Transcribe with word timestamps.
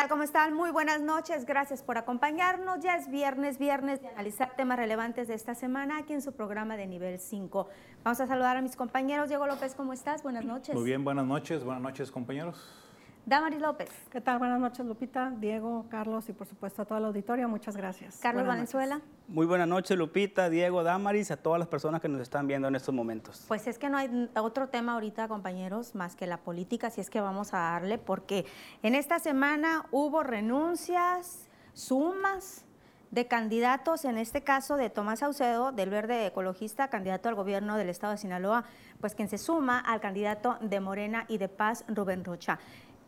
¿Qué 0.00 0.04
tal? 0.04 0.08
¿Cómo 0.08 0.22
están? 0.22 0.54
Muy 0.54 0.70
buenas 0.70 1.02
noches. 1.02 1.44
Gracias 1.44 1.82
por 1.82 1.98
acompañarnos. 1.98 2.80
Ya 2.80 2.96
es 2.96 3.10
viernes, 3.10 3.58
viernes 3.58 4.00
de 4.00 4.08
analizar 4.08 4.56
temas 4.56 4.78
relevantes 4.78 5.28
de 5.28 5.34
esta 5.34 5.54
semana 5.54 5.98
aquí 5.98 6.14
en 6.14 6.22
su 6.22 6.32
programa 6.32 6.78
de 6.78 6.86
nivel 6.86 7.20
5. 7.20 7.68
Vamos 8.02 8.18
a 8.18 8.26
saludar 8.26 8.56
a 8.56 8.62
mis 8.62 8.76
compañeros. 8.76 9.28
Diego 9.28 9.46
López, 9.46 9.74
¿cómo 9.74 9.92
estás? 9.92 10.22
Buenas 10.22 10.46
noches. 10.46 10.74
Muy 10.74 10.84
bien, 10.84 11.04
buenas 11.04 11.26
noches. 11.26 11.64
Buenas 11.64 11.82
noches, 11.82 12.10
compañeros. 12.10 12.66
Damaris 13.26 13.60
López. 13.60 13.90
¿Qué 14.10 14.20
tal? 14.20 14.38
Buenas 14.38 14.58
noches, 14.58 14.84
Lupita, 14.84 15.30
Diego, 15.30 15.86
Carlos 15.88 16.28
y 16.28 16.32
por 16.32 16.46
supuesto 16.46 16.82
a 16.82 16.84
todo 16.84 16.98
el 16.98 17.04
auditorio. 17.04 17.48
Muchas 17.48 17.76
gracias. 17.76 18.18
Carlos 18.20 18.46
Valenzuela. 18.46 19.00
Muy 19.28 19.46
buenas 19.46 19.68
noches, 19.68 19.96
Lupita, 19.96 20.48
Diego, 20.48 20.82
Damaris 20.82 21.30
a 21.30 21.36
todas 21.36 21.58
las 21.58 21.68
personas 21.68 22.00
que 22.00 22.08
nos 22.08 22.20
están 22.20 22.46
viendo 22.46 22.66
en 22.68 22.74
estos 22.74 22.94
momentos. 22.94 23.44
Pues 23.46 23.66
es 23.66 23.78
que 23.78 23.88
no 23.88 23.98
hay 23.98 24.28
otro 24.36 24.68
tema 24.68 24.94
ahorita, 24.94 25.28
compañeros, 25.28 25.94
más 25.94 26.16
que 26.16 26.26
la 26.26 26.38
política, 26.38 26.90
si 26.90 27.00
es 27.00 27.10
que 27.10 27.20
vamos 27.20 27.54
a 27.54 27.58
darle, 27.58 27.98
porque 27.98 28.46
en 28.82 28.94
esta 28.94 29.18
semana 29.18 29.86
hubo 29.92 30.22
renuncias, 30.22 31.48
sumas 31.74 32.64
de 33.10 33.26
candidatos, 33.26 34.04
en 34.04 34.18
este 34.18 34.42
caso 34.42 34.76
de 34.76 34.88
Tomás 34.88 35.18
Saucedo, 35.18 35.72
del 35.72 35.90
Verde 35.90 36.26
Ecologista, 36.26 36.88
candidato 36.88 37.28
al 37.28 37.34
gobierno 37.34 37.76
del 37.76 37.88
estado 37.88 38.12
de 38.12 38.18
Sinaloa, 38.18 38.64
pues 39.00 39.14
quien 39.14 39.28
se 39.28 39.38
suma 39.38 39.78
al 39.80 40.00
candidato 40.00 40.58
de 40.60 40.78
Morena 40.78 41.24
y 41.28 41.38
de 41.38 41.48
Paz, 41.48 41.84
Rubén 41.88 42.24
Rocha. 42.24 42.58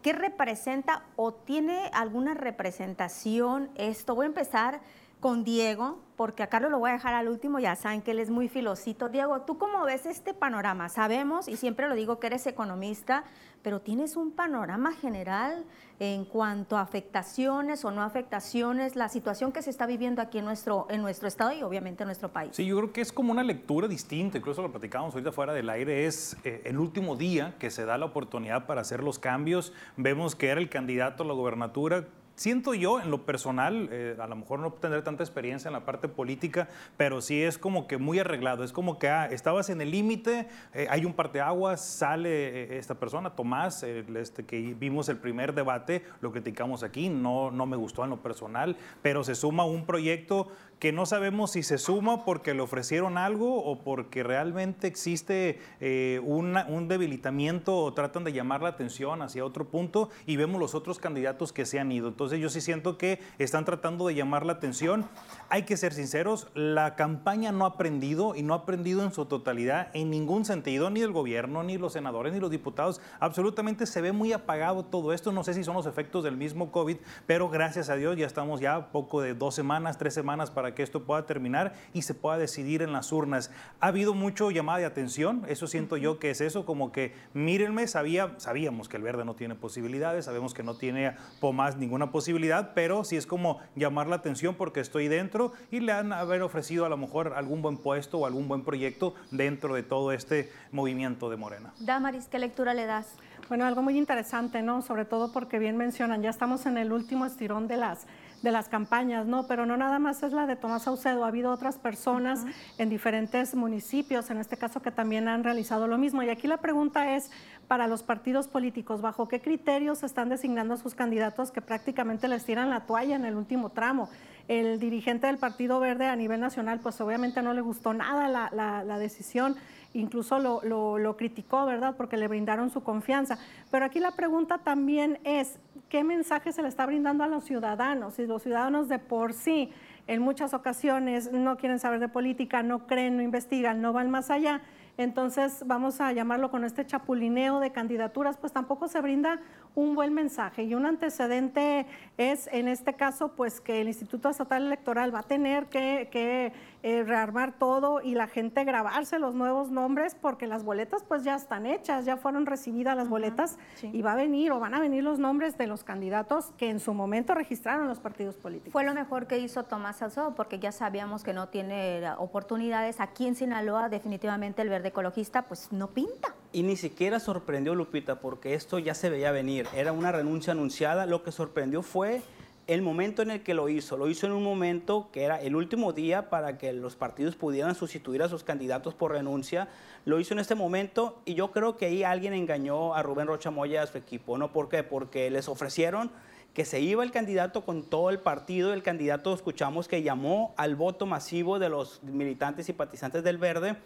¿Qué 0.03 0.13
representa 0.13 1.05
o 1.15 1.33
tiene 1.33 1.89
alguna 1.95 2.35
representación 2.35 3.71
esto? 3.77 4.17
Voy 4.17 4.25
a 4.25 4.27
empezar 4.27 4.81
con 5.23 5.45
Diego, 5.45 6.01
porque 6.17 6.43
a 6.43 6.49
Carlos 6.49 6.73
lo 6.73 6.81
voy 6.81 6.91
a 6.91 6.95
dejar 6.95 7.15
al 7.15 7.29
último, 7.29 7.61
ya 7.61 7.77
saben 7.77 8.03
que 8.03 8.11
él 8.11 8.19
es 8.19 8.29
muy 8.29 8.49
filosito. 8.49 9.09
Diego, 9.09 9.43
¿tú 9.43 9.57
cómo 9.57 9.85
ves 9.85 10.05
este 10.05 10.35
panorama? 10.35 10.89
Sabemos, 10.89 11.47
y 11.47 11.57
siempre 11.57 11.89
lo 11.89 11.95
digo 11.95 12.19
que 12.19 12.27
eres 12.27 12.45
economista, 12.49 13.23
pero 13.63 13.81
tienes 13.81 14.17
un 14.17 14.33
panorama 14.33 14.91
general 14.91 15.65
en 16.01 16.25
cuanto 16.25 16.77
a 16.77 16.81
afectaciones 16.81 17.85
o 17.85 17.93
no 17.93 18.03
afectaciones, 18.03 18.97
la 18.97 19.09
situación 19.09 19.53
que 19.53 19.63
se 19.63 19.71
está 19.71 19.87
viviendo 19.87 20.21
aquí 20.21 20.39
en 20.39 20.45
nuestro, 20.45 20.89
en 20.91 21.03
nuestro 21.03 21.29
estado 21.29 21.53
y 21.53 21.63
obviamente 21.63 22.03
en 22.03 22.09
nuestro 22.09 22.33
país. 22.33 22.57
Sí, 22.57 22.67
yo 22.67 22.77
creo 22.79 22.93
que 22.93 23.01
es 23.01 23.13
como 23.13 23.31
una 23.31 23.45
lectura 23.45 23.87
distinta, 23.87 24.39
incluso 24.39 24.61
lo 24.61 24.73
platicábamos 24.73 25.15
ahorita 25.15 25.31
fuera 25.31 25.53
del 25.53 25.71
aire, 25.71 26.05
es 26.07 26.37
eh, 26.43 26.63
el 26.65 26.81
último 26.81 27.15
día 27.15 27.55
que 27.61 27.71
se 27.71 27.85
da 27.85 27.97
la 27.97 28.07
oportunidad 28.07 28.67
para 28.67 28.81
hacer 28.81 29.05
los 29.05 29.21
cambios. 29.21 29.73
Vemos 29.97 30.35
que 30.35 30.49
era 30.49 30.61
el 30.61 30.69
candidato 30.69 31.23
a 31.23 31.27
la 31.27 31.35
gobernatura 31.35 32.09
Siento 32.43 32.75
yo, 32.75 32.99
en 32.99 33.09
lo 33.13 33.25
personal, 33.25 33.89
eh, 33.93 34.17
a 34.19 34.27
lo 34.27 34.35
mejor 34.35 34.59
no 34.59 34.73
tendré 34.73 35.01
tanta 35.03 35.23
experiencia 35.23 35.69
en 35.69 35.75
la 35.75 35.85
parte 35.85 36.09
política, 36.09 36.69
pero 36.97 37.21
sí 37.21 37.41
es 37.41 37.57
como 37.57 37.87
que 37.87 37.99
muy 37.99 38.19
arreglado. 38.19 38.65
Es 38.65 38.73
como 38.73 38.99
que 38.99 39.09
ah, 39.09 39.27
estabas 39.27 39.71
en 39.71 39.81
el 39.81 39.93
límite, 39.93 40.49
eh, 40.75 40.89
hay 40.91 41.05
un 41.05 41.13
parteaguas, 41.13 41.85
sale 41.85 42.31
eh, 42.31 42.79
esta 42.79 42.97
persona, 42.97 43.37
Tomás, 43.37 43.85
este, 43.85 44.45
que 44.45 44.75
vimos 44.75 45.09
el 45.09 45.19
primer 45.19 45.55
debate, 45.55 46.03
lo 46.21 46.33
criticamos 46.33 46.83
aquí, 46.83 47.09
no, 47.09 47.53
no 47.53 47.65
me 47.65 47.77
gustó 47.77 48.03
en 48.03 48.11
lo 48.11 48.21
personal, 48.25 48.77
pero 49.03 49.23
se 49.23 49.37
suma 49.37 49.65
un 49.65 49.87
proyecto 49.87 50.49
que 50.79 50.93
no 50.93 51.07
sabemos 51.07 51.53
si 51.53 51.63
se 51.63 51.79
suma 51.79 52.25
porque 52.25 52.55
le 52.55 52.61
ofrecieron 52.61 53.19
algo 53.19 53.65
o 53.65 53.79
porque 53.79 54.23
realmente 54.23 54.87
existe 54.87 55.61
eh, 55.81 56.21
un 56.25 56.89
debilitamiento 56.89 57.77
o 57.77 57.95
tratan 57.95 58.25
de 58.25 58.33
llamar 58.33 58.63
la 58.63 58.71
atención 58.71 59.23
hacia 59.23 59.45
otro 59.45 59.69
punto 59.69 60.11
y 60.27 60.37
vemos 60.37 60.61
los 60.61 60.75
otros 60.75 60.99
candidatos 60.99 61.53
que 61.53 61.67
se 61.67 61.79
han 61.79 61.93
ido. 61.93 62.09
Entonces 62.09 62.41
yo 62.41 62.49
sí 62.49 62.61
siento 62.61 62.99
que 62.99 63.21
están 63.39 63.65
tratando 63.65 64.07
de 64.07 64.15
llamar 64.15 64.45
la 64.45 64.55
atención. 64.55 65.09
Hay 65.55 65.65
que 65.65 65.77
ser 65.77 65.93
sinceros, 65.93 66.49
la 66.55 66.97
campaña 66.97 67.53
no 67.53 67.67
ha 67.67 67.69
aprendido 67.69 68.35
y 68.35 68.43
no 68.43 68.55
ha 68.55 68.61
aprendido 68.61 69.05
en 69.05 69.13
su 69.13 69.27
totalidad 69.27 69.89
en 69.93 70.09
ningún 70.09 70.47
sentido, 70.47 70.89
ni 70.89 71.03
el 71.03 71.13
gobierno, 71.13 71.63
ni 71.63 71.77
los 71.77 71.93
senadores, 71.93 72.33
ni 72.33 72.41
los 72.41 72.51
diputados. 72.51 73.03
Absolutamente 73.21 73.85
se 73.85 74.01
ve 74.01 74.13
muy 74.13 74.33
apagado 74.33 74.83
todo 74.83 75.13
esto. 75.13 75.31
No 75.31 75.45
sé 75.45 75.53
si 75.53 75.63
son 75.63 75.75
los 75.75 75.85
efectos 75.85 76.25
del 76.25 76.39
mismo 76.39 76.73
COVID, 76.73 76.97
pero 77.27 77.51
gracias 77.51 77.91
a 77.91 77.97
Dios 77.97 78.17
ya 78.17 78.25
estamos 78.25 78.63
ya 78.63 78.91
poco 78.93 79.21
de 79.21 79.35
dos 79.35 79.55
semanas, 79.55 79.99
tres 79.99 80.15
semanas 80.15 80.51
para 80.51 80.75
que 80.75 80.83
esto 80.83 81.05
pueda 81.05 81.27
terminar 81.27 81.75
y 81.93 82.01
se 82.01 82.15
pueda 82.15 82.39
decidir 82.39 82.81
en 82.81 82.95
las 82.95 83.13
urnas. 83.13 83.51
Ha 83.81 83.89
habido 83.89 84.15
mucho 84.15 84.51
llamada 84.51 84.79
de 84.79 84.87
atención, 84.87 85.45
eso 85.49 85.67
siento 85.67 85.99
yo 85.99 86.19
que 86.19 86.31
es 86.31 86.41
eso, 86.41 86.65
como 86.65 86.93
que 86.93 87.13
mírenme, 87.35 87.89
sabía, 87.89 88.37
sabíamos 88.39 88.89
que 88.89 88.97
el 88.97 89.03
verde 89.03 89.27
no 89.27 89.35
tiene 89.35 89.55
posibilidades, 89.55 90.25
sabemos 90.25 90.55
que 90.55 90.63
no 90.63 90.79
tiene 90.79 91.15
más 91.53 91.77
ninguna 91.77 92.11
posibilidad, 92.11 92.73
pero 92.73 93.05
sí 93.05 93.19
es 93.19 93.27
como 93.27 93.61
llamar 93.77 94.07
la 94.07 94.17
atención 94.17 94.55
porque 94.55 94.81
estoy 94.81 95.09
dentro 95.09 95.42
y 95.71 95.81
le 95.81 95.93
han 95.93 96.13
haber 96.13 96.43
ofrecido 96.43 96.87
a 96.87 96.89
lo 96.89 96.97
mejor 96.97 97.33
algún 97.35 97.63
buen 97.63 97.79
puesto 97.79 98.19
o 98.19 98.27
algún 98.27 98.47
buen 98.47 98.63
proyecto 98.63 99.15
dentro 99.31 99.75
de 99.75 99.83
todo 99.83 100.13
este 100.13 100.53
movimiento 100.71 101.31
de 101.31 101.37
Morena. 101.37 101.73
Damaris, 101.81 102.29
¿qué 102.29 102.39
lectura 102.39 102.75
le 102.75 102.87
das? 102.87 103.07
Bueno, 103.49 103.65
algo 103.65 103.83
muy 103.83 103.99
interesante, 103.99 104.63
¿no? 104.63 104.83
Sobre 104.83 105.05
todo 105.05 105.33
porque 105.33 105.59
bien 105.59 105.77
mencionan, 105.77 106.23
ya 106.23 106.31
estamos 106.31 106.65
en 106.67 106.79
el 106.79 106.93
último 106.93 107.27
estirón 107.27 107.67
de 107.67 107.77
las 107.77 108.07
de 108.43 108.51
las 108.51 108.69
campañas, 108.69 109.27
¿no? 109.27 109.47
Pero 109.47 109.67
no 109.67 109.77
nada 109.77 109.99
más 109.99 110.23
es 110.23 110.33
la 110.33 110.47
de 110.47 110.57
Tomás 110.57 110.83
Saucedo, 110.83 111.25
ha 111.25 111.29
habido 111.29 111.53
otras 111.53 111.79
personas 111.79 112.45
en 112.77 112.89
diferentes 112.89 113.55
municipios, 113.55 114.31
en 114.31 114.39
este 114.39 114.57
caso 114.57 114.83
que 114.83 114.91
también 114.91 115.29
han 115.29 115.45
realizado 115.45 115.87
lo 115.87 115.97
mismo. 115.97 116.23
Y 116.23 116.29
aquí 116.29 116.49
la 116.49 116.57
pregunta 116.59 117.15
es 117.15 117.31
para 117.69 117.87
los 117.87 118.03
partidos 118.03 118.49
políticos, 118.49 119.01
¿bajo 119.01 119.29
qué 119.29 119.41
criterios 119.41 120.03
están 120.03 120.29
designando 120.29 120.75
a 120.75 120.77
sus 120.77 120.95
candidatos 120.95 121.51
que 121.51 121.63
prácticamente 121.63 122.29
les 122.29 122.45
tiran 122.45 122.69
la 122.69 122.81
toalla 122.81 123.17
en 123.17 123.25
el 123.25 123.37
último 123.37 123.71
tramo? 123.71 124.11
El 124.49 124.79
dirigente 124.79 125.27
del 125.27 125.39
Partido 125.39 125.81
Verde 125.81 126.07
a 126.07 126.17
nivel 126.17 126.41
nacional, 126.41 126.81
pues 126.81 127.01
obviamente 127.01 127.43
no 127.43 127.55
le 127.55 127.61
gustó 127.61 127.95
nada 127.95 128.29
la, 128.29 128.99
decisión 128.99 129.57
incluso 129.95 130.39
lo, 130.39 130.63
lo, 130.99 131.17
criticó, 131.17 131.67
¿verdad? 131.67 131.95
Porque 131.97 132.17
le 132.17 132.27
brindaron 132.27 132.71
su 132.71 132.83
confianza. 132.83 133.39
Pero 133.71 133.85
aquí 133.85 134.01
la 134.01 134.13
pregunta 134.13 134.59
también 134.59 135.19
es, 135.25 135.59
¿qué 135.91 136.03
mensaje 136.03 136.53
se 136.53 136.63
le 136.63 136.69
está 136.69 136.87
brindando 136.87 137.25
a 137.25 137.27
los 137.27 137.45
ciudadanos? 137.45 138.15
Si 138.15 138.27
los 138.27 138.43
ciudadanos 138.43 138.89
de 138.89 138.99
por 138.99 139.35
sí 139.35 139.71
en 140.07 140.23
muchas 140.23 140.55
ocasiones 140.55 141.31
no 141.33 141.57
quieren 141.57 141.79
saber 141.79 142.01
de 142.01 142.09
política, 142.09 142.63
no 142.63 142.87
creen, 142.87 143.17
no 143.17 143.23
investigan, 143.23 143.83
no 143.83 143.93
van 143.93 144.11
más 144.11 144.31
allá, 144.31 144.63
entonces 144.99 145.63
vamos 145.67 146.01
a 146.01 146.13
llamarlo 146.13 146.51
con 146.51 146.65
este 146.65 146.85
chapulineo 146.85 147.61
de 147.61 147.73
candidaturas, 147.73 148.37
pues 148.37 148.53
tampoco 148.53 148.89
se 148.89 149.01
brinda 149.01 149.41
un 149.75 149.95
buen 149.95 150.13
mensaje. 150.13 150.65
Y 150.65 150.75
un 150.75 150.87
antecedente 150.87 151.87
es, 152.17 152.49
en 152.53 152.69
este 152.69 152.95
caso, 152.95 153.33
pues 153.35 153.61
que 153.61 153.81
el 153.81 153.89
Instituto 153.89 154.29
Estatal 154.29 154.67
Electoral 154.67 155.15
va 155.15 155.21
a 155.21 155.23
tener 155.23 155.67
que, 155.67 156.53
eh, 156.83 157.05
rearmar 157.05 157.53
todo 157.59 158.01
y 158.03 158.15
la 158.15 158.27
gente 158.27 158.65
grabarse 158.65 159.21
los 159.21 159.37
nuevos 159.37 159.71
nombres 159.71 160.17
porque 160.17 160.49
las 160.49 160.65
boletas 160.65 161.05
pues 161.05 161.23
ya 161.23 161.37
están 161.37 161.65
hechas, 161.65 162.05
ya 162.05 162.17
fueron 162.17 162.45
recibidas 162.45 162.97
las 162.97 163.09
boletas 163.09 163.57
y 163.83 164.03
va 164.03 164.15
a 164.15 164.17
venir 164.17 164.51
o 164.51 164.59
van 164.59 164.75
a 164.75 164.81
venir 164.81 165.05
los 165.05 165.21
nombres 165.21 165.57
de 165.57 165.69
los 165.69 165.85
candidatos 165.85 166.51
que 166.59 166.71
en 166.71 166.81
su 166.81 166.93
momento 166.93 167.35
registraron 167.35 167.87
los 167.87 168.01
partidos 168.01 168.37
políticos. 168.37 168.73
Fue 168.73 168.83
lo 168.83 168.95
mejor 168.95 169.29
que 169.29 169.39
hizo 169.39 169.63
Tomás 169.63 169.97
Salcedo 169.97 170.35
porque 170.35 170.59
ya 170.59 170.73
sabíamos 170.73 171.23
que 171.23 171.33
no 171.33 171.49
tiene 171.49 172.03
oportunidades. 172.19 173.01
Aquí 173.01 173.29
en 173.29 173.37
Sinaloa 173.37 173.89
definitivamente 173.89 174.63
el 174.63 174.69
verde 174.69 174.89
ecologista 174.89 175.43
pues 175.43 175.71
no 175.71 175.89
pinta. 175.89 176.35
Y 176.55 176.65
ni 176.65 176.77
siquiera 176.77 177.19
sorprendió 177.19 177.75
Lupita 177.75 178.21
porque 178.21 178.53
esto 178.53 178.79
ya 178.79 178.95
se 178.95 179.09
veía 179.09 179.33
venir. 179.33 179.67
Era 179.75 179.93
una 179.93 180.13
renuncia 180.13 180.53
anunciada. 180.53 181.07
Lo 181.07 181.23
que 181.23 181.33
sorprendió 181.33 181.83
fue 181.83 182.21
el 182.67 182.83
momento 182.83 183.23
en 183.23 183.31
el 183.31 183.43
que 183.43 183.55
lo 183.55 183.71
hizo. 183.71 183.97
Lo 183.97 184.07
hizo 184.07 184.27
en 184.27 184.33
un 184.33 184.43
momento 184.43 185.09
que 185.13 185.23
era 185.23 185.41
el 185.41 185.57
último 185.57 185.95
día 185.95 186.29
para 186.29 186.59
que 186.59 186.75
los 186.75 186.95
partidos 186.95 187.37
pudieran 187.37 187.75
sustituir 187.75 188.23
a 188.23 188.29
sus 188.29 188.45
candidatos 188.45 188.93
por 188.93 189.13
renuncia. 189.13 189.69
Lo 190.05 190.21
hizo 190.21 190.35
en 190.35 190.41
este 190.41 190.55
momento 190.55 191.23
y 191.25 191.33
yo 191.35 191.53
creo 191.53 191.79
que 191.79 191.87
ahí 191.87 192.05
alguien 192.05 192.35
engañó 192.35 192.95
a 192.95 193.03
Rubén 193.03 193.29
Rocha 193.29 193.51
Moya 193.51 193.81
y 193.81 193.85
a 193.85 193.87
su 193.87 193.97
equipo. 193.97 194.37
¿No? 194.37 194.53
¿Por 194.53 194.69
qué? 194.69 194.83
Porque 194.83 195.31
les 195.31 195.49
ofrecieron 195.49 196.11
que 196.53 196.67
se 196.67 196.83
iba 196.83 197.03
el 197.03 197.13
candidato 197.13 197.65
con 197.65 197.83
todo 197.83 198.11
el 198.11 198.19
partido. 198.19 198.75
El 198.75 198.83
candidato, 198.83 199.33
escuchamos 199.33 199.89
que 199.89 200.03
llamó 200.03 200.53
al 200.59 200.77
voto 200.77 201.07
masivo 201.07 201.59
de 201.59 201.71
los 201.71 202.03
militantes 202.03 202.67
y 202.67 202.69
simpatizantes 202.69 203.25
del 203.25 203.39
Verde 203.39 203.77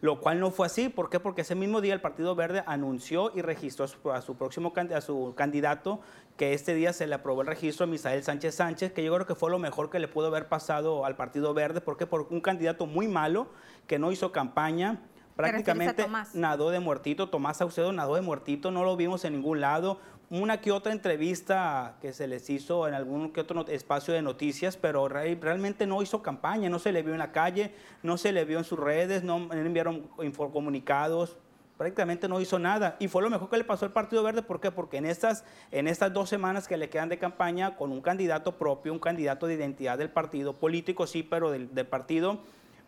lo 0.00 0.20
cual 0.20 0.40
no 0.40 0.50
fue 0.50 0.66
así. 0.66 0.88
¿Por 0.88 1.10
qué? 1.10 1.20
Porque 1.20 1.42
ese 1.42 1.54
mismo 1.54 1.80
día 1.80 1.94
el 1.94 2.00
Partido 2.00 2.34
Verde 2.34 2.62
anunció 2.66 3.32
y 3.34 3.42
registró 3.42 3.84
a 4.12 4.22
su, 4.22 4.36
próximo 4.36 4.72
a 4.94 5.00
su 5.00 5.34
candidato, 5.36 6.00
que 6.36 6.54
este 6.54 6.74
día 6.74 6.92
se 6.92 7.06
le 7.06 7.14
aprobó 7.14 7.42
el 7.42 7.46
registro 7.46 7.84
a 7.84 7.86
Misael 7.86 8.22
Sánchez 8.22 8.54
Sánchez, 8.54 8.92
que 8.92 9.04
yo 9.04 9.14
creo 9.14 9.26
que 9.26 9.34
fue 9.34 9.50
lo 9.50 9.58
mejor 9.58 9.90
que 9.90 9.98
le 9.98 10.08
pudo 10.08 10.28
haber 10.28 10.48
pasado 10.48 11.04
al 11.04 11.16
Partido 11.16 11.52
Verde, 11.54 11.80
porque 11.80 12.06
por 12.06 12.26
un 12.30 12.40
candidato 12.40 12.86
muy 12.86 13.08
malo, 13.08 13.48
que 13.86 13.98
no 13.98 14.10
hizo 14.12 14.32
campaña, 14.32 15.02
prácticamente 15.36 16.06
nadó 16.34 16.70
de 16.70 16.80
muertito, 16.80 17.28
Tomás 17.28 17.58
Saucedo 17.58 17.92
nadó 17.92 18.14
de 18.14 18.22
muertito, 18.22 18.70
no 18.70 18.84
lo 18.84 18.96
vimos 18.96 19.24
en 19.24 19.34
ningún 19.34 19.60
lado, 19.60 20.00
una 20.30 20.60
que 20.60 20.70
otra 20.70 20.92
entrevista 20.92 21.96
que 22.00 22.12
se 22.12 22.28
les 22.28 22.48
hizo 22.50 22.86
en 22.86 22.94
algún 22.94 23.32
que 23.32 23.40
otro 23.40 23.66
espacio 23.66 24.14
de 24.14 24.22
noticias, 24.22 24.76
pero 24.76 25.08
realmente 25.08 25.88
no 25.88 26.02
hizo 26.02 26.22
campaña, 26.22 26.68
no 26.68 26.78
se 26.78 26.92
le 26.92 27.02
vio 27.02 27.12
en 27.12 27.18
la 27.18 27.32
calle, 27.32 27.74
no 28.04 28.16
se 28.16 28.30
le 28.30 28.44
vio 28.44 28.58
en 28.58 28.64
sus 28.64 28.78
redes, 28.78 29.24
no 29.24 29.52
enviaron 29.52 30.08
comunicados, 30.52 31.36
prácticamente 31.76 32.28
no 32.28 32.40
hizo 32.40 32.60
nada. 32.60 32.96
Y 33.00 33.08
fue 33.08 33.22
lo 33.22 33.30
mejor 33.30 33.50
que 33.50 33.56
le 33.56 33.64
pasó 33.64 33.86
al 33.86 33.92
Partido 33.92 34.22
Verde, 34.22 34.42
¿por 34.42 34.60
qué? 34.60 34.70
Porque 34.70 34.98
en 34.98 35.06
estas, 35.06 35.44
en 35.72 35.88
estas 35.88 36.12
dos 36.12 36.28
semanas 36.28 36.68
que 36.68 36.76
le 36.76 36.88
quedan 36.88 37.08
de 37.08 37.18
campaña, 37.18 37.76
con 37.76 37.90
un 37.90 38.00
candidato 38.00 38.56
propio, 38.56 38.92
un 38.92 39.00
candidato 39.00 39.48
de 39.48 39.54
identidad 39.54 39.98
del 39.98 40.10
partido, 40.10 40.54
político 40.54 41.08
sí, 41.08 41.24
pero 41.24 41.50
del 41.50 41.86
partido, 41.88 42.38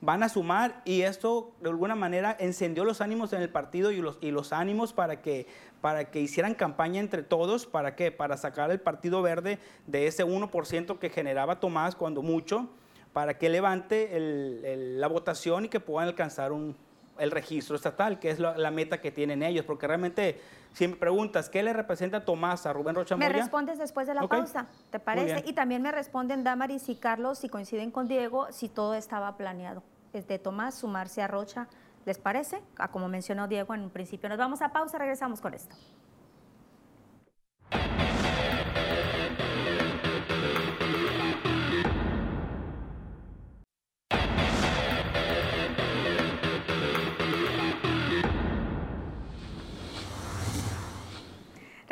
van 0.03 0.25
a 0.25 0.29
sumar 0.29 0.83
y 0.85 1.03
esto 1.03 1.53
de 1.61 1.71
alguna 1.71 1.95
manera 1.95 2.37
encendió 2.39 2.85
los 2.85 3.01
ánimos 3.01 3.33
en 3.33 3.41
el 3.41 3.49
partido 3.49 3.93
y 3.93 3.99
los, 3.99 4.19
y 4.21 4.33
los 4.33 4.53
ánimos 4.53 4.93
para 4.93 5.23
que, 5.23 5.47
para 5.83 6.11
que 6.11 6.21
hicieran 6.21 6.55
campaña 6.55 7.01
entre 7.01 7.25
todos, 7.25 7.67
¿para 7.67 7.97
qué? 7.97 8.13
Para 8.13 8.37
sacar 8.37 8.71
el 8.71 8.81
Partido 8.81 9.21
Verde 9.21 9.59
de 9.89 10.07
ese 10.07 10.25
1% 10.25 10.99
que 10.99 11.11
generaba 11.11 11.59
Tomás 11.59 11.97
cuando 11.97 12.23
mucho, 12.23 12.71
para 13.13 13.37
que 13.37 13.51
levante 13.51 14.09
la 14.97 15.09
votación 15.09 15.67
y 15.67 15.69
que 15.69 15.81
puedan 15.81 16.09
alcanzar 16.09 16.53
un, 16.53 16.77
el 17.19 17.33
registro 17.33 17.75
estatal, 17.75 18.21
que 18.21 18.31
es 18.31 18.39
la, 18.39 18.71
meta 18.71 19.01
que 19.01 19.11
tienen 19.11 19.43
ellos, 19.43 19.65
porque 19.65 19.89
realmente, 19.89 20.41
si 20.73 20.87
me 20.87 20.95
preguntas, 20.95 21.49
¿qué 21.49 21.65
le 21.65 21.73
representa 21.73 22.25
Tomás 22.25 22.65
a 22.65 22.73
Rubén 22.73 22.95
Rocha 22.95 23.17
Me 23.17 23.29
respondes 23.29 23.77
después 23.81 24.07
de 24.07 24.15
la 24.15 24.27
pausa, 24.29 24.69
¿te 24.91 25.01
parece? 25.01 25.43
Y 25.45 25.53
también 25.53 25.83
me 25.83 25.91
responden 25.91 26.45
Damaris 26.45 26.89
y 26.91 26.95
Carlos, 26.95 27.39
si 27.39 27.49
coinciden 27.49 27.91
con 27.91 28.07
Diego, 28.07 28.47
si 28.53 28.69
todo 28.69 28.95
estaba 28.95 29.37
planeado. 29.37 29.83
Es 30.13 30.29
de 30.29 30.39
Tomás 30.39 30.77
sumarse 30.77 31.23
a 31.23 31.27
Rocha, 31.27 31.67
¿les 32.05 32.19
parece? 32.19 32.61
Como 32.91 33.09
mencionó 33.09 33.49
Diego 33.49 33.75
en 33.75 33.83
un 33.83 33.91
principio. 33.91 34.29
Nos 34.29 34.39
vamos 34.39 34.63
a 34.63 34.73
pausa, 34.73 34.99
regresamos 34.99 35.41
con 35.41 35.55
esto. 35.55 35.75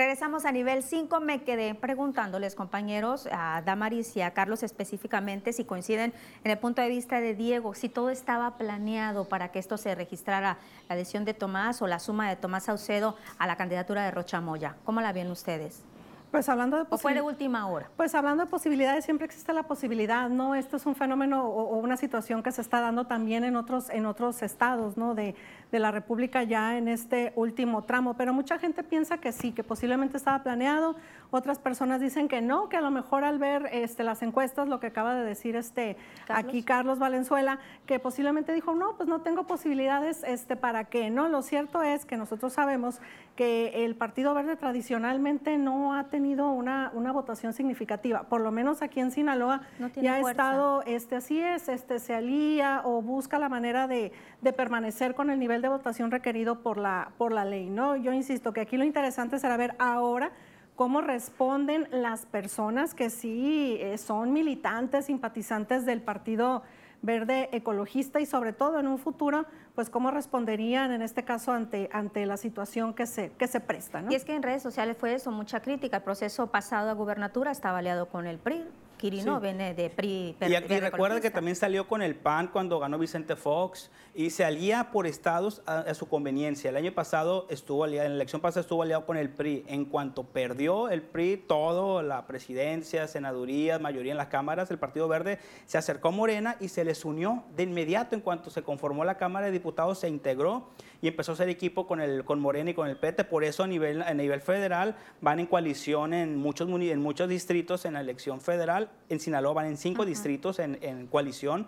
Regresamos 0.00 0.46
a 0.46 0.50
nivel 0.50 0.82
5. 0.82 1.20
Me 1.20 1.42
quedé 1.42 1.74
preguntándoles, 1.74 2.54
compañeros, 2.54 3.28
a 3.30 3.60
Damaris 3.60 4.16
y 4.16 4.22
a 4.22 4.30
Carlos 4.30 4.62
específicamente, 4.62 5.52
si 5.52 5.66
coinciden 5.66 6.14
en 6.42 6.50
el 6.50 6.56
punto 6.56 6.80
de 6.80 6.88
vista 6.88 7.20
de 7.20 7.34
Diego, 7.34 7.74
si 7.74 7.90
todo 7.90 8.08
estaba 8.08 8.56
planeado 8.56 9.28
para 9.28 9.52
que 9.52 9.58
esto 9.58 9.76
se 9.76 9.94
registrara, 9.94 10.56
la 10.88 10.94
adhesión 10.94 11.26
de 11.26 11.34
Tomás 11.34 11.82
o 11.82 11.86
la 11.86 11.98
suma 11.98 12.30
de 12.30 12.36
Tomás 12.36 12.64
Saucedo 12.64 13.14
a 13.36 13.46
la 13.46 13.56
candidatura 13.56 14.02
de 14.02 14.10
Rocha 14.10 14.40
Moya. 14.40 14.74
¿Cómo 14.84 15.02
la 15.02 15.12
ven 15.12 15.30
ustedes? 15.30 15.84
Pues 16.30 16.48
hablando 16.48 16.76
de 16.76 16.84
¿O 16.88 16.96
fue 16.96 17.12
de 17.12 17.20
última 17.20 17.66
hora? 17.66 17.90
Pues 17.96 18.14
hablando 18.14 18.44
de 18.44 18.50
posibilidades, 18.50 19.04
siempre 19.04 19.26
existe 19.26 19.52
la 19.52 19.64
posibilidad, 19.64 20.28
¿no? 20.28 20.54
Esto 20.54 20.76
es 20.76 20.86
un 20.86 20.94
fenómeno 20.94 21.44
o, 21.44 21.76
una 21.76 21.96
situación 21.96 22.42
que 22.42 22.52
se 22.52 22.62
está 22.62 22.80
dando 22.80 23.06
también 23.06 23.42
en 23.42 23.56
otros, 23.56 23.90
en 23.90 24.06
otros 24.06 24.40
estados, 24.42 24.96
¿no? 24.96 25.14
De, 25.14 25.34
de 25.70 25.78
la 25.78 25.90
República 25.90 26.42
ya 26.42 26.76
en 26.76 26.88
este 26.88 27.32
último 27.36 27.82
tramo, 27.82 28.14
pero 28.14 28.32
mucha 28.32 28.58
gente 28.58 28.82
piensa 28.82 29.18
que 29.18 29.32
sí, 29.32 29.52
que 29.52 29.62
posiblemente 29.62 30.16
estaba 30.16 30.42
planeado, 30.42 30.96
otras 31.30 31.58
personas 31.58 32.00
dicen 32.00 32.28
que 32.28 32.40
no, 32.40 32.68
que 32.68 32.76
a 32.76 32.80
lo 32.80 32.90
mejor 32.90 33.24
al 33.24 33.38
ver 33.38 33.68
este, 33.72 34.02
las 34.02 34.22
encuestas, 34.22 34.68
lo 34.68 34.80
que 34.80 34.88
acaba 34.88 35.14
de 35.14 35.24
decir 35.24 35.54
este, 35.54 35.96
aquí 36.28 36.62
Carlos 36.62 36.98
Valenzuela, 36.98 37.60
que 37.86 38.00
posiblemente 38.00 38.52
dijo, 38.52 38.74
no, 38.74 38.96
pues 38.96 39.08
no 39.08 39.20
tengo 39.20 39.44
posibilidades, 39.46 40.24
este, 40.24 40.56
¿para 40.56 40.84
qué? 40.84 41.10
No, 41.10 41.28
lo 41.28 41.42
cierto 41.42 41.82
es 41.82 42.04
que 42.04 42.16
nosotros 42.16 42.52
sabemos 42.52 43.00
que 43.36 43.84
el 43.84 43.94
Partido 43.94 44.34
Verde 44.34 44.56
tradicionalmente 44.56 45.56
no 45.56 45.94
ha 45.94 46.08
tenido 46.08 46.50
una, 46.50 46.90
una 46.94 47.12
votación 47.12 47.52
significativa, 47.52 48.24
por 48.24 48.40
lo 48.40 48.50
menos 48.50 48.82
aquí 48.82 49.00
en 49.00 49.12
Sinaloa 49.12 49.62
ya 49.96 50.14
ha 50.14 50.20
estado, 50.20 50.82
este, 50.84 51.16
así 51.16 51.40
es, 51.40 51.68
este, 51.68 52.00
se 52.00 52.14
alía 52.14 52.82
o 52.84 53.02
busca 53.02 53.38
la 53.38 53.48
manera 53.48 53.86
de, 53.86 54.12
de 54.40 54.52
permanecer 54.52 55.14
con 55.14 55.30
el 55.30 55.38
nivel 55.38 55.59
de 55.62 55.68
votación 55.68 56.10
requerido 56.10 56.60
por 56.62 56.78
la, 56.78 57.12
por 57.18 57.32
la 57.32 57.44
ley. 57.44 57.70
¿no? 57.70 57.96
Yo 57.96 58.12
insisto 58.12 58.52
que 58.52 58.60
aquí 58.60 58.76
lo 58.76 58.84
interesante 58.84 59.38
será 59.38 59.56
ver 59.56 59.74
ahora 59.78 60.32
cómo 60.76 61.00
responden 61.00 61.88
las 61.90 62.24
personas 62.26 62.94
que 62.94 63.10
sí 63.10 63.76
eh, 63.80 63.98
son 63.98 64.32
militantes, 64.32 65.06
simpatizantes 65.06 65.84
del 65.84 66.00
Partido 66.00 66.62
Verde 67.02 67.48
Ecologista 67.52 68.20
y 68.20 68.26
sobre 68.26 68.52
todo 68.52 68.78
en 68.78 68.86
un 68.86 68.98
futuro, 68.98 69.46
pues 69.74 69.90
cómo 69.90 70.10
responderían 70.10 70.92
en 70.92 71.02
este 71.02 71.24
caso 71.24 71.52
ante, 71.52 71.88
ante 71.92 72.26
la 72.26 72.36
situación 72.36 72.94
que 72.94 73.06
se, 73.06 73.30
que 73.32 73.46
se 73.46 73.60
presta. 73.60 74.04
Y 74.08 74.14
es 74.14 74.24
que 74.24 74.34
en 74.34 74.42
redes 74.42 74.62
sociales 74.62 74.96
fue 74.98 75.14
eso, 75.14 75.30
mucha 75.30 75.60
crítica. 75.60 75.98
El 75.98 76.02
proceso 76.02 76.48
pasado 76.48 76.90
a 76.90 76.92
gubernatura 76.92 77.50
estaba 77.50 77.78
aliado 77.78 78.08
con 78.08 78.26
el 78.26 78.38
PRI, 78.38 78.64
Quirino 79.00 79.40
viene 79.40 79.72
de 79.72 79.88
PRI. 79.88 80.36
Y 80.42 80.54
aquí 80.54 80.78
recuerda 80.78 81.22
que 81.22 81.30
también 81.30 81.56
salió 81.56 81.88
con 81.88 82.02
el 82.02 82.14
PAN 82.14 82.48
cuando 82.48 82.78
ganó 82.78 82.98
Vicente 82.98 83.34
Fox 83.34 83.90
y 84.14 84.28
se 84.28 84.44
alía 84.44 84.90
por 84.92 85.06
estados 85.06 85.62
a, 85.64 85.94
su 85.94 86.06
conveniencia. 86.06 86.68
El 86.68 86.76
año 86.76 86.92
pasado 86.92 87.46
estuvo 87.48 87.84
aliado, 87.84 88.04
en 88.04 88.12
la 88.12 88.16
elección 88.16 88.42
pasada 88.42 88.60
estuvo 88.60 88.82
aliado 88.82 89.06
con 89.06 89.16
el 89.16 89.30
PRI. 89.30 89.64
En 89.68 89.86
cuanto 89.86 90.24
perdió 90.24 90.90
el 90.90 91.00
PRI 91.00 91.38
todo, 91.38 92.02
la 92.02 92.26
presidencia, 92.26 93.08
senaduría, 93.08 93.78
mayoría 93.78 94.12
en 94.12 94.18
las 94.18 94.26
cámaras, 94.26 94.70
el 94.70 94.78
Partido 94.78 95.08
Verde 95.08 95.38
se 95.64 95.78
acercó 95.78 96.08
a 96.08 96.10
Morena 96.10 96.56
y 96.60 96.68
se 96.68 96.84
les 96.84 97.06
unió 97.06 97.44
de 97.56 97.62
inmediato 97.62 98.14
en 98.14 98.20
cuanto 98.20 98.50
se 98.50 98.62
conformó 98.62 99.06
la 99.06 99.16
Cámara 99.16 99.46
de 99.46 99.52
Diputados, 99.52 99.98
se 99.98 100.10
integró 100.10 100.68
y 101.02 101.08
empezó 101.08 101.32
a 101.32 101.36
ser 101.36 101.48
equipo 101.48 101.86
con, 101.86 102.00
el, 102.00 102.24
con 102.24 102.40
Morena 102.40 102.70
y 102.70 102.74
con 102.74 102.88
el 102.88 102.96
PT. 102.96 103.24
Por 103.24 103.44
eso 103.44 103.62
a 103.62 103.66
nivel, 103.66 104.02
a 104.02 104.12
nivel 104.12 104.40
federal 104.40 104.96
van 105.20 105.40
en 105.40 105.46
coalición 105.46 106.12
en 106.12 106.36
muchos, 106.36 106.68
en 106.68 107.00
muchos 107.00 107.28
distritos 107.28 107.84
en 107.84 107.94
la 107.94 108.00
elección 108.00 108.40
federal. 108.40 108.90
En 109.08 109.20
Sinaloa 109.20 109.54
van 109.54 109.66
en 109.66 109.76
cinco 109.76 110.04
distritos 110.04 110.58
en, 110.58 110.78
en 110.82 111.06
coalición. 111.06 111.66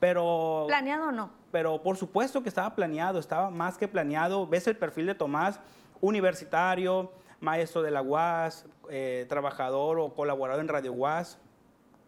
Pero, 0.00 0.64
¿Planeado 0.66 1.08
o 1.08 1.12
no? 1.12 1.30
Pero 1.52 1.82
por 1.82 1.96
supuesto 1.96 2.42
que 2.42 2.48
estaba 2.48 2.74
planeado, 2.74 3.18
estaba 3.18 3.50
más 3.50 3.76
que 3.76 3.86
planeado. 3.86 4.46
Ves 4.46 4.66
el 4.66 4.76
perfil 4.76 5.06
de 5.06 5.14
Tomás, 5.14 5.60
universitario, 6.00 7.12
maestro 7.40 7.82
de 7.82 7.90
la 7.90 8.00
UAS, 8.00 8.64
eh, 8.88 9.26
trabajador 9.28 9.98
o 9.98 10.14
colaborador 10.14 10.62
en 10.62 10.68
Radio 10.68 10.92
UAS. 10.92 11.38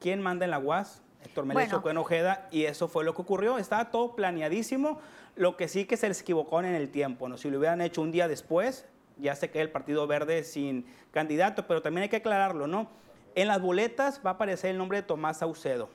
¿Quién 0.00 0.22
manda 0.22 0.46
en 0.46 0.50
la 0.50 0.58
UAS? 0.58 1.02
Héctor 1.24 1.44
Melesio 1.44 1.80
bueno. 1.80 2.00
Ojeda, 2.00 2.48
y 2.50 2.64
eso 2.64 2.88
fue 2.88 3.04
lo 3.04 3.14
que 3.14 3.22
ocurrió. 3.22 3.58
Estaba 3.58 3.90
todo 3.90 4.16
planeadísimo. 4.16 4.98
Lo 5.34 5.56
que 5.56 5.68
sí 5.68 5.86
que 5.86 5.96
se 5.96 6.08
les 6.08 6.20
equivocó 6.20 6.60
en 6.60 6.66
el 6.66 6.90
tiempo, 6.90 7.28
¿no? 7.28 7.36
Si 7.36 7.50
lo 7.50 7.58
hubieran 7.58 7.80
hecho 7.80 8.02
un 8.02 8.12
día 8.12 8.28
después, 8.28 8.86
ya 9.18 9.34
se 9.34 9.50
queda 9.50 9.62
el 9.62 9.70
Partido 9.70 10.06
Verde 10.06 10.44
sin 10.44 10.86
candidato, 11.10 11.66
pero 11.66 11.80
también 11.80 12.02
hay 12.02 12.08
que 12.08 12.16
aclararlo, 12.16 12.66
¿no? 12.66 12.88
En 13.34 13.48
las 13.48 13.60
boletas 13.60 14.20
va 14.24 14.30
a 14.30 14.32
aparecer 14.34 14.70
el 14.70 14.78
nombre 14.78 14.98
de 14.98 15.02
Tomás 15.02 15.38
Saucedo. 15.38 15.88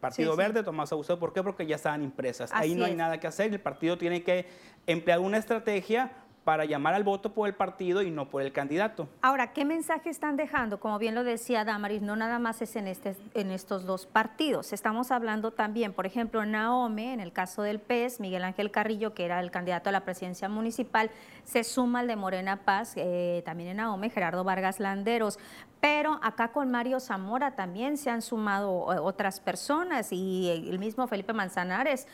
Partido 0.00 0.34
Verde, 0.34 0.62
Tomás 0.62 0.88
Saucedo. 0.88 1.18
¿Por 1.18 1.32
qué? 1.32 1.42
Porque 1.42 1.66
ya 1.66 1.76
estaban 1.76 2.02
impresas. 2.02 2.50
Ahí 2.52 2.74
no 2.74 2.84
hay 2.84 2.94
nada 2.94 3.20
que 3.20 3.26
hacer. 3.26 3.52
El 3.52 3.60
partido 3.60 3.98
tiene 3.98 4.22
que 4.24 4.46
emplear 4.86 5.20
una 5.20 5.36
estrategia 5.36 6.10
para 6.44 6.64
llamar 6.64 6.94
al 6.94 7.04
voto 7.04 7.32
por 7.32 7.48
el 7.48 7.54
partido 7.54 8.02
y 8.02 8.10
no 8.10 8.28
por 8.28 8.42
el 8.42 8.52
candidato. 8.52 9.08
Ahora, 9.22 9.52
¿qué 9.52 9.64
mensaje 9.64 10.10
están 10.10 10.36
dejando? 10.36 10.80
Como 10.80 10.98
bien 10.98 11.14
lo 11.14 11.22
decía 11.22 11.64
Damaris, 11.64 12.02
no 12.02 12.16
nada 12.16 12.38
más 12.38 12.62
es 12.62 12.76
en, 12.76 12.86
este, 12.86 13.14
en 13.34 13.50
estos 13.50 13.84
dos 13.84 14.06
partidos. 14.06 14.72
Estamos 14.72 15.10
hablando 15.10 15.50
también, 15.50 15.92
por 15.92 16.06
ejemplo, 16.06 16.44
Naome, 16.46 17.12
en 17.12 17.20
el 17.20 17.32
caso 17.32 17.62
del 17.62 17.78
PES, 17.78 18.20
Miguel 18.20 18.44
Ángel 18.44 18.70
Carrillo, 18.70 19.14
que 19.14 19.24
era 19.24 19.40
el 19.40 19.50
candidato 19.50 19.90
a 19.90 19.92
la 19.92 20.04
presidencia 20.04 20.48
municipal, 20.48 21.10
se 21.44 21.64
suma 21.64 22.00
al 22.00 22.06
de 22.06 22.16
Morena 22.16 22.64
Paz, 22.64 22.94
eh, 22.96 23.42
también 23.44 23.70
en 23.70 23.76
Naome, 23.78 24.10
Gerardo 24.10 24.44
Vargas 24.44 24.80
Landeros. 24.80 25.38
Pero 25.80 26.20
acá 26.22 26.48
con 26.48 26.70
Mario 26.70 27.00
Zamora 27.00 27.52
también 27.52 27.96
se 27.96 28.10
han 28.10 28.20
sumado 28.20 28.70
otras 29.02 29.40
personas 29.40 30.12
y 30.12 30.50
el 30.50 30.78
mismo 30.78 31.06
Felipe 31.06 31.32
Manzanares 31.32 32.06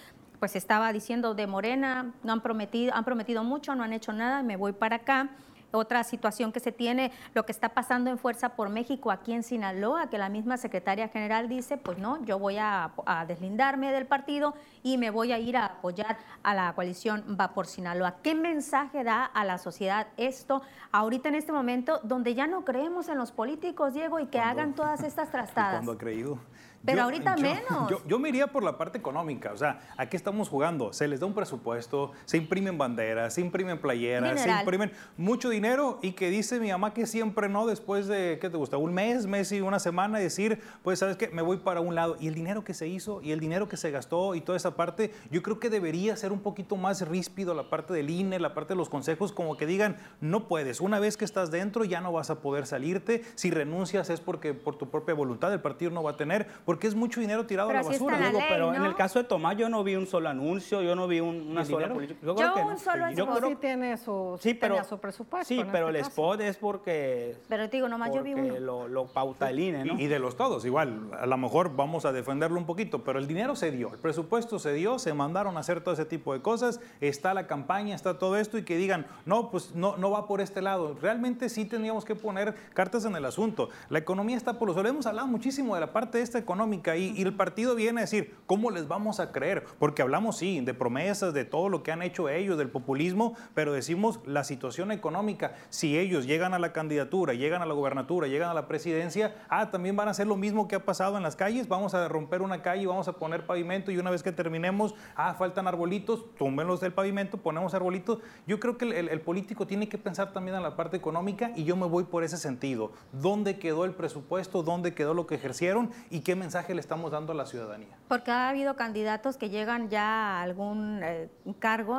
pues 0.47 0.55
estaba 0.55 0.93
diciendo 0.93 1.35
de 1.35 1.49
Morena, 1.49 2.15
no 2.23 2.33
han 2.33 2.41
prometido, 2.41 2.95
han 2.95 3.05
prometido 3.05 3.43
mucho, 3.43 3.75
no 3.75 3.83
han 3.83 3.93
hecho 3.93 4.13
nada, 4.13 4.45
me 4.45 4.57
voy 4.57 4.71
para 4.71 4.95
acá. 4.95 5.31
Otra 5.73 6.05
situación 6.05 6.53
que 6.53 6.61
se 6.61 6.71
tiene, 6.71 7.11
lo 7.35 7.45
que 7.45 7.51
está 7.51 7.71
pasando 7.71 8.11
en 8.11 8.17
Fuerza 8.17 8.51
por 8.51 8.69
México 8.69 9.11
aquí 9.11 9.33
en 9.33 9.43
Sinaloa, 9.43 10.09
que 10.09 10.19
la 10.19 10.29
misma 10.29 10.57
secretaria 10.57 11.09
general 11.09 11.49
dice, 11.49 11.79
pues 11.79 11.99
no, 11.99 12.25
yo 12.25 12.39
voy 12.39 12.59
a, 12.59 12.93
deslindarme 13.27 13.91
del 13.91 14.07
partido 14.07 14.55
y 14.85 14.99
me 14.99 15.11
voy 15.11 15.33
a 15.33 15.39
ir 15.41 15.57
a 15.57 15.67
apoyar 15.67 16.17
a 16.45 16.55
la 16.55 16.73
coalición 16.75 17.37
Va 17.39 17.53
por 17.53 17.67
Sinaloa. 17.67 18.19
¿Qué 18.23 18.37
mensaje 18.37 19.03
da 19.03 19.25
a 19.25 19.45
la 19.45 19.59
sociedad 19.59 20.07
esto 20.17 20.63
ahorita 20.93 21.29
en 21.29 21.35
este 21.35 21.51
momento 21.51 21.99
donde 22.05 22.37
ya 22.37 22.47
no 22.47 22.65
creemos 22.65 23.09
en 23.09 23.19
los 23.19 23.33
políticos, 23.33 23.95
Diego, 23.95 24.21
y 24.21 24.27
que 24.27 24.39
hagan 24.39 24.75
todas 24.75 25.03
estas 25.03 25.29
trastadas? 25.33 25.79
¿Cuándo 25.79 25.91
ha 25.91 25.99
creído? 25.99 26.39
Pero 26.87 27.03
ahorita 27.03 27.37
menos. 27.37 27.93
Yo, 28.07 28.19
me 28.19 28.29
iría 28.29 28.47
por 28.47 28.63
la 28.63 28.79
parte 28.79 28.99
económica. 28.99 29.53
O 29.53 29.57
sea, 29.57 29.81
¿a 29.97 30.07
qué 30.07 30.17
estamos 30.17 30.49
jugando? 30.49 30.93
Se 30.93 31.09
les 31.09 31.21
da 31.21 31.27
un 31.27 31.35
presupuesto, 31.35 32.13
se 32.25 32.37
imprimen 32.37 32.79
banderas, 32.79 33.35
se 33.35 33.41
imprimen 33.41 33.79
playeras, 33.79 34.41
se 34.41 34.51
imprimen 34.51 34.93
mucho 35.17 35.51
dinero 35.51 35.99
y 36.03 36.13
que 36.13 36.31
dice 36.31 36.61
mi 36.61 36.71
mamá 36.71 36.95
que 36.95 37.07
siempre 37.07 37.49
no, 37.49 37.67
después 37.67 38.07
de, 38.07 38.39
¿qué 38.41 38.49
te 38.49 38.57
gusta? 38.57 38.77
Un 38.77 38.95
mes, 38.95 39.27
mes 39.27 39.51
y 39.53 39.61
una 39.61 39.79
semana, 39.79 40.19
decir, 40.19 40.61
pues, 40.83 41.01
¿sabes 41.01 41.17
qué? 41.17 41.29
Me 41.29 41.43
voy 41.43 41.59
para 41.59 41.81
un 41.81 41.95
lado. 41.95 42.17
Y 42.21 42.29
el 42.29 42.35
dinero 42.35 42.65
que 42.65 42.75
se 42.75 42.89
hizo 42.89 43.21
y 43.23 43.33
el 43.33 43.41
dinero 43.41 43.69
que 43.69 43.77
se 43.77 43.91
gastó 43.91 44.35
y 44.35 44.41
toda 44.41 44.57
esa 44.57 44.77
parte, 44.77 45.13
yo 45.31 45.43
creo 45.43 45.59
que 45.59 45.71
debería 45.71 46.17
ser 46.17 46.33
un 46.33 46.41
poquito 46.41 46.77
más 46.77 47.07
ríspido 47.07 47.55
la 47.55 47.69
parte 47.69 47.93
del 47.93 48.11
INE, 48.11 48.39
la 48.39 48.55
parte 48.55 48.75
de 48.75 48.79
los 48.79 48.89
consejos, 48.89 49.33
como 49.33 49.57
que 49.57 49.67
digan, 49.67 49.97
no 50.21 50.49
puedes. 50.49 50.81
Una 50.81 51.01
vez 51.01 51.17
que 51.17 51.25
estás 51.25 51.51
dentro, 51.51 51.85
ya 51.85 52.01
no 52.01 52.13
vas 52.13 52.31
a 52.31 52.41
poder 52.41 52.67
salirte. 52.67 53.25
Si 53.35 53.51
renuncias 53.51 54.11
es 54.11 54.21
porque 54.21 54.55
por 54.55 54.77
tu 54.77 54.91
propia 54.91 55.15
voluntad 55.15 55.53
el 55.53 55.61
partido 55.61 55.91
no 55.91 56.03
va 56.03 56.13
a 56.13 56.17
tener 56.17 56.47
porque 56.65 56.76
es 56.83 56.95
mucho 56.95 57.21
dinero 57.21 57.47
tirado 57.47 57.71
a 57.71 57.75
la 57.75 57.83
basura. 57.83 58.19
pero 58.49 58.75
en 58.75 58.85
el 58.85 58.95
caso 58.95 59.19
de 59.19 59.25
Tomás 59.25 59.57
yo 59.57 59.69
no 59.69 59.83
vi 59.85 59.97
un 59.97 60.07
solo 60.07 60.29
anuncio, 60.29 60.83
yo 60.83 60.95
no 60.95 61.07
vi 61.07 61.21
una 61.21 61.65
sola 61.65 61.93
política. 61.93 62.19
Yo, 62.23 62.35
creo 62.35 62.55
que 62.55 62.61
un 62.63 62.79
solo 62.79 63.11
yo 63.11 63.27
creo 63.27 63.51
sí 63.51 63.57
tiene 63.57 63.97
su, 63.97 64.39
sí, 64.41 64.55
pero, 64.55 64.83
su 64.85 64.99
presupuesto. 64.99 65.47
Sí, 65.47 65.63
pero 65.71 65.89
el 65.89 65.97
este 65.97 66.09
spot 66.09 66.41
es 66.41 66.57
porque... 66.57 67.37
Pero 67.49 67.69
te 67.69 67.77
digo, 67.77 67.89
nomás 67.89 68.13
yo 68.15 68.23
vi 68.23 68.35
uno. 68.35 68.59
Lo, 68.59 68.89
lo 68.89 69.07
pauta 69.07 69.51
el 69.51 69.61
INE, 69.61 69.85
¿no? 69.85 69.99
Y, 69.99 70.07
de 70.07 70.19
los 70.19 70.37
todos, 70.37 70.65
igual, 70.65 71.11
a 71.19 71.27
lo 71.27 71.37
mejor 71.37 71.75
vamos 71.75 72.05
a 72.05 72.13
defenderlo 72.13 72.59
un 72.59 72.67
poquito, 72.67 73.05
pero 73.05 73.19
el 73.19 73.27
dinero 73.27 73.57
se 73.57 73.71
dio, 73.71 73.93
el 73.93 73.99
presupuesto 73.99 74.59
se 74.59 74.73
dio, 74.73 74.99
se 74.99 75.13
mandaron 75.15 75.57
a 75.57 75.61
hacer 75.61 75.81
todo 75.81 75.95
ese 75.95 76.05
tipo 76.05 76.33
de 76.33 76.43
cosas, 76.43 76.81
está 77.01 77.35
la 77.35 77.47
campaña, 77.47 77.95
está 77.95 78.19
todo 78.19 78.37
esto 78.37 78.59
y 78.59 78.65
que 78.65 78.77
digan, 78.77 79.07
no, 79.25 79.51
pues 79.51 79.75
no, 79.75 79.97
no 79.97 80.11
va 80.11 80.27
por 80.27 80.41
este 80.41 80.63
lado. 80.63 80.97
Realmente 81.01 81.49
sí 81.49 81.65
teníamos 81.65 82.05
que 82.05 82.15
poner 82.15 82.55
cartas 82.75 83.05
en 83.05 83.17
el 83.17 83.25
asunto. 83.25 83.69
La 83.89 83.99
economía 83.99 84.37
está 84.37 84.59
por 84.59 84.69
los 84.69 84.75
suelos. 84.75 84.91
Hemos 84.91 85.07
hablado 85.07 85.29
muchísimo 85.29 85.75
de 85.75 85.81
la 85.81 85.93
parte 85.93 86.21
esta 86.21 86.39
económica 86.57 86.97
y, 86.97 87.13
y, 87.17 87.23
el 87.23 87.35
partido 87.35 87.75
viene 87.75 88.01
a 88.01 88.05
decir, 88.05 88.35
¿cómo 88.47 88.71
les 88.71 88.89
vamos 88.89 89.21
a 89.21 89.31
creer? 89.31 89.65
Porque 89.79 90.01
hablamos, 90.01 90.39
sí, 90.39 90.61
de 90.61 90.73
promesas, 90.73 91.35
de 91.35 91.45
todo 91.45 91.69
lo 91.69 91.83
que 91.83 91.93
han 91.93 92.01
hecho 92.01 92.31
ellos, 92.31 92.57
del 92.57 92.71
populismo, 92.71 93.37
pero 93.55 93.75
decimos 93.75 94.21
la 94.25 94.43
situación 94.43 94.91
económica. 94.91 95.55
Si 95.69 95.99
ellos 95.99 96.27
llegan 96.27 96.55
a 96.55 96.59
la 96.59 96.73
candidatura, 96.73 97.35
llegan 97.35 97.61
a 97.61 97.67
la 97.67 97.75
gubernatura, 97.75 98.27
llegan 98.27 98.49
a 98.49 98.55
la 98.55 98.69
presidencia, 98.69 99.35
ah, 99.51 99.71
también 99.71 99.97
van 99.97 100.09
a 100.09 100.13
hacer 100.13 100.27
lo 100.27 100.37
mismo 100.37 100.67
que 100.67 100.77
ha 100.77 100.85
pasado 100.85 101.19
en 101.19 101.23
las 101.23 101.37
calles. 101.37 101.69
Vamos 101.69 101.93
a 101.93 102.09
romper 102.09 102.41
una 102.41 102.63
calle, 102.63 102.87
vamos 102.87 103.07
a 103.09 103.13
poner 103.13 103.45
pavimento 103.45 103.91
y 103.91 103.99
una 103.99 104.11
vez 104.11 104.23
que 104.23 104.33
terminemos, 104.33 104.95
ah, 105.15 105.35
faltan 105.35 105.67
arbolitos, 105.67 106.25
túmbenlos 106.37 106.81
del 106.81 106.93
pavimento, 106.93 107.37
ponemos 107.37 107.75
arbolitos. 107.75 108.21
Yo 108.47 108.59
creo 108.61 108.79
que 108.79 108.87
el, 108.87 109.09
el 109.09 109.21
político 109.21 109.67
tiene 109.67 109.91
que 109.91 109.99
pensar 109.99 110.33
también 110.33 110.57
en 110.57 110.63
la 110.63 110.75
parte 110.75 110.97
económica 110.97 111.53
y 111.55 111.65
yo 111.65 111.77
me 111.77 111.87
voy 111.87 112.05
por 112.05 112.25
ese 112.25 112.39
sentido. 112.39 112.93
¿Dónde 113.13 113.59
quedó 113.59 113.85
el 113.85 113.93
presupuesto? 113.93 114.63
¿Dónde 114.63 114.95
quedó 114.95 115.13
lo 115.13 115.27
que 115.27 115.35
ejercieron 115.35 115.91
y 116.09 116.21
qué 116.21 116.35
mensaje 116.47 116.75
le 116.75 116.81
estamos 116.81 117.11
dando 117.11 117.33
a 117.33 117.37
la 117.37 117.45
ciudadanía? 117.45 117.99
Porque 118.07 118.31
ha 118.31 118.49
habido 118.49 118.77
candidatos 118.77 119.37
que 119.37 119.51
llegan 119.51 119.89
ya 119.89 120.39
a 120.39 120.43
algún 120.43 121.01
eh, 121.03 121.29
cargo, 121.59 121.99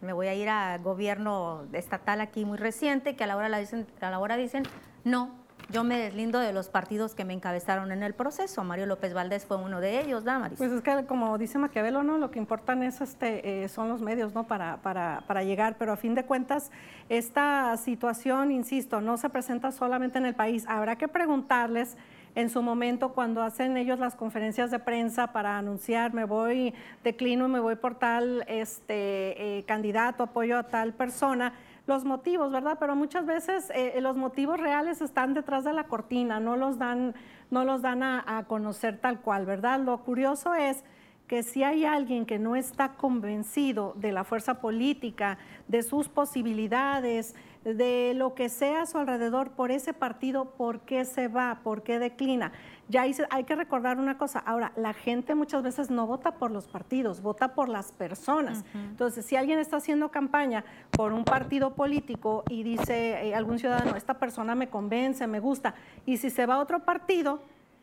me 0.00 0.12
voy 0.12 0.28
a 0.28 0.34
ir 0.34 0.48
a 0.48 0.78
gobierno 0.78 1.66
estatal 1.72 2.20
aquí 2.20 2.44
muy 2.44 2.58
reciente, 2.58 3.16
que 3.16 3.24
a 3.24 3.26
la 3.26 3.36
hora, 3.36 3.48
la 3.48 3.58
dicen, 3.58 3.88
a 4.00 4.10
la 4.10 4.20
hora 4.20 4.36
dicen, 4.36 4.62
no, 5.02 5.34
yo 5.70 5.82
me 5.82 5.98
deslindo 5.98 6.38
de 6.38 6.52
los 6.52 6.68
partidos 6.68 7.16
que 7.16 7.24
me 7.24 7.34
encabezaron 7.34 7.90
en 7.90 8.04
el 8.04 8.14
proceso. 8.14 8.62
Mario 8.62 8.86
López 8.86 9.12
Valdés 9.12 9.44
fue 9.44 9.56
uno 9.56 9.80
de 9.80 10.00
ellos, 10.00 10.22
Damaris. 10.22 10.56
Pues 10.58 10.70
es 10.70 10.80
que, 10.80 11.04
como 11.06 11.36
dice 11.36 11.58
Maquiavelo, 11.58 12.04
¿no? 12.04 12.18
lo 12.18 12.30
que 12.30 12.38
importan 12.38 12.84
es 12.84 13.00
este, 13.00 13.64
eh, 13.64 13.68
son 13.68 13.88
los 13.88 14.00
medios 14.00 14.32
¿no? 14.32 14.44
Para, 14.44 14.76
para, 14.76 15.24
para, 15.26 15.42
llegar, 15.42 15.76
pero 15.76 15.92
a 15.92 15.96
fin 15.96 16.14
de 16.14 16.24
cuentas, 16.24 16.70
esta 17.08 17.76
situación, 17.76 18.52
insisto, 18.52 19.00
no 19.00 19.16
se 19.16 19.28
presenta 19.28 19.72
solamente 19.72 20.18
en 20.18 20.26
el 20.26 20.36
país. 20.36 20.64
Habrá 20.68 20.96
que 20.96 21.08
preguntarles 21.08 21.96
en 22.38 22.50
su 22.50 22.62
momento 22.62 23.14
cuando 23.14 23.42
hacen 23.42 23.76
ellos 23.76 23.98
las 23.98 24.14
conferencias 24.14 24.70
de 24.70 24.78
prensa 24.78 25.32
para 25.32 25.58
anunciar 25.58 26.14
me 26.14 26.24
voy, 26.24 26.72
declino 27.02 27.48
me 27.48 27.58
voy 27.58 27.74
por 27.74 27.96
tal 27.96 28.44
este, 28.46 29.58
eh, 29.58 29.64
candidato, 29.64 30.22
apoyo 30.22 30.56
a 30.56 30.62
tal 30.62 30.92
persona 30.94 31.52
los 31.88 32.04
motivos, 32.04 32.52
¿verdad? 32.52 32.76
Pero 32.78 32.94
muchas 32.94 33.26
veces 33.26 33.72
eh, 33.74 33.98
los 34.00 34.16
motivos 34.16 34.60
reales 34.60 35.00
están 35.00 35.34
detrás 35.34 35.64
de 35.64 35.72
la 35.72 35.88
cortina, 35.88 36.38
no 36.38 36.56
los 36.56 36.78
dan, 36.78 37.16
no 37.50 37.64
los 37.64 37.82
dan 37.82 38.04
a, 38.04 38.44
conocer 38.46 38.98
tal 38.98 39.20
cual, 39.20 39.44
¿verdad? 39.44 39.80
Lo 39.80 39.98
curioso 40.04 40.54
es 40.54 40.84
que 41.26 41.42
si 41.42 41.64
hay 41.64 41.84
alguien 41.84 42.24
que 42.24 42.38
no 42.38 42.54
está 42.54 42.90
convencido 42.90 43.94
de 43.96 44.12
la 44.12 44.22
fuerza 44.22 44.60
política, 44.60 45.38
de 45.66 45.82
sus 45.82 46.08
posibilidades, 46.08 47.34
de 47.64 48.12
lo 48.14 48.34
que 48.34 48.48
sea 48.48 48.82
a 48.82 48.86
su 48.86 48.98
alrededor 48.98 49.50
por 49.50 49.70
ese 49.70 49.92
partido, 49.92 50.46
¿por 50.46 50.80
qué 50.80 51.04
se 51.04 51.28
va? 51.28 51.60
¿Por 51.62 51.82
qué 51.82 51.98
declina? 51.98 52.52
Ya 52.88 53.02
hay, 53.02 53.44
que 53.44 53.54
recordar 53.54 53.98
una 53.98 54.16
cosa, 54.16 54.38
ahora, 54.38 54.72
la 54.76 54.94
gente 54.94 55.34
muchas 55.34 55.62
veces 55.62 55.90
no 55.90 56.06
vota 56.06 56.32
por 56.32 56.50
los 56.50 56.66
partidos, 56.66 57.20
vota 57.20 57.54
por 57.54 57.68
las 57.68 57.92
personas. 57.92 58.64
Entonces, 58.72 59.26
si 59.26 59.36
alguien 59.36 59.58
está 59.58 59.76
haciendo 59.76 60.10
campaña 60.10 60.64
por 60.90 61.12
un 61.12 61.24
partido 61.24 61.74
político 61.74 62.44
y 62.48 62.62
dice 62.62 63.28
eh, 63.28 63.34
algún 63.34 63.58
ciudadano, 63.58 63.94
esta 63.94 64.14
persona 64.14 64.54
me 64.54 64.70
convence, 64.70 65.26
me 65.26 65.40
gusta, 65.40 65.74
y 66.06 66.16
si 66.16 66.30
se 66.30 66.46
va 66.46 66.54
a 66.54 66.58
otro 66.60 66.80
partido, 66.80 67.40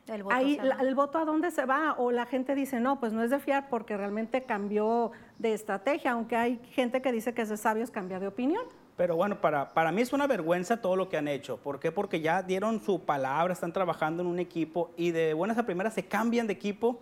el 0.07 0.23
voto, 0.23 0.35
ahí, 0.35 0.59
el 0.79 0.95
voto 0.95 1.17
a 1.17 1.25
dónde 1.25 1.51
se 1.51 1.65
va 1.65 1.95
o 1.97 2.11
la 2.11 2.25
gente 2.25 2.53
dice 2.53 2.79
no, 2.79 2.99
pues 2.99 3.11
no 3.11 3.23
es 3.23 3.31
de 3.31 3.39
fiar 3.39 3.69
porque 3.69 3.97
realmente 3.97 4.41
cambió 4.41 5.11
de 5.39 5.53
estrategia, 5.53 6.11
aunque 6.11 6.35
hay 6.35 6.59
gente 6.71 7.01
que 7.01 7.11
dice 7.11 7.33
que 7.33 7.41
es 7.41 7.49
de 7.49 7.57
sabios 7.57 7.89
cambiar 7.91 8.21
de 8.21 8.27
opinión. 8.27 8.63
Pero 8.97 9.17
bueno, 9.17 9.41
para, 9.41 9.73
para 9.73 9.91
mí 9.91 10.01
es 10.01 10.13
una 10.13 10.25
vergüenza 10.25 10.81
todo 10.81 10.95
lo 10.95 11.09
que 11.09 11.17
han 11.17 11.27
hecho. 11.27 11.57
¿Por 11.57 11.79
qué? 11.79 11.91
Porque 11.91 12.21
ya 12.21 12.41
dieron 12.41 12.81
su 12.81 13.01
palabra, 13.01 13.53
están 13.53 13.73
trabajando 13.73 14.23
en 14.23 14.27
un 14.27 14.39
equipo 14.39 14.91
y 14.95 15.11
de 15.11 15.33
buenas 15.33 15.57
a 15.57 15.65
primeras 15.65 15.93
se 15.93 16.05
cambian 16.05 16.47
de 16.47 16.53
equipo. 16.53 16.99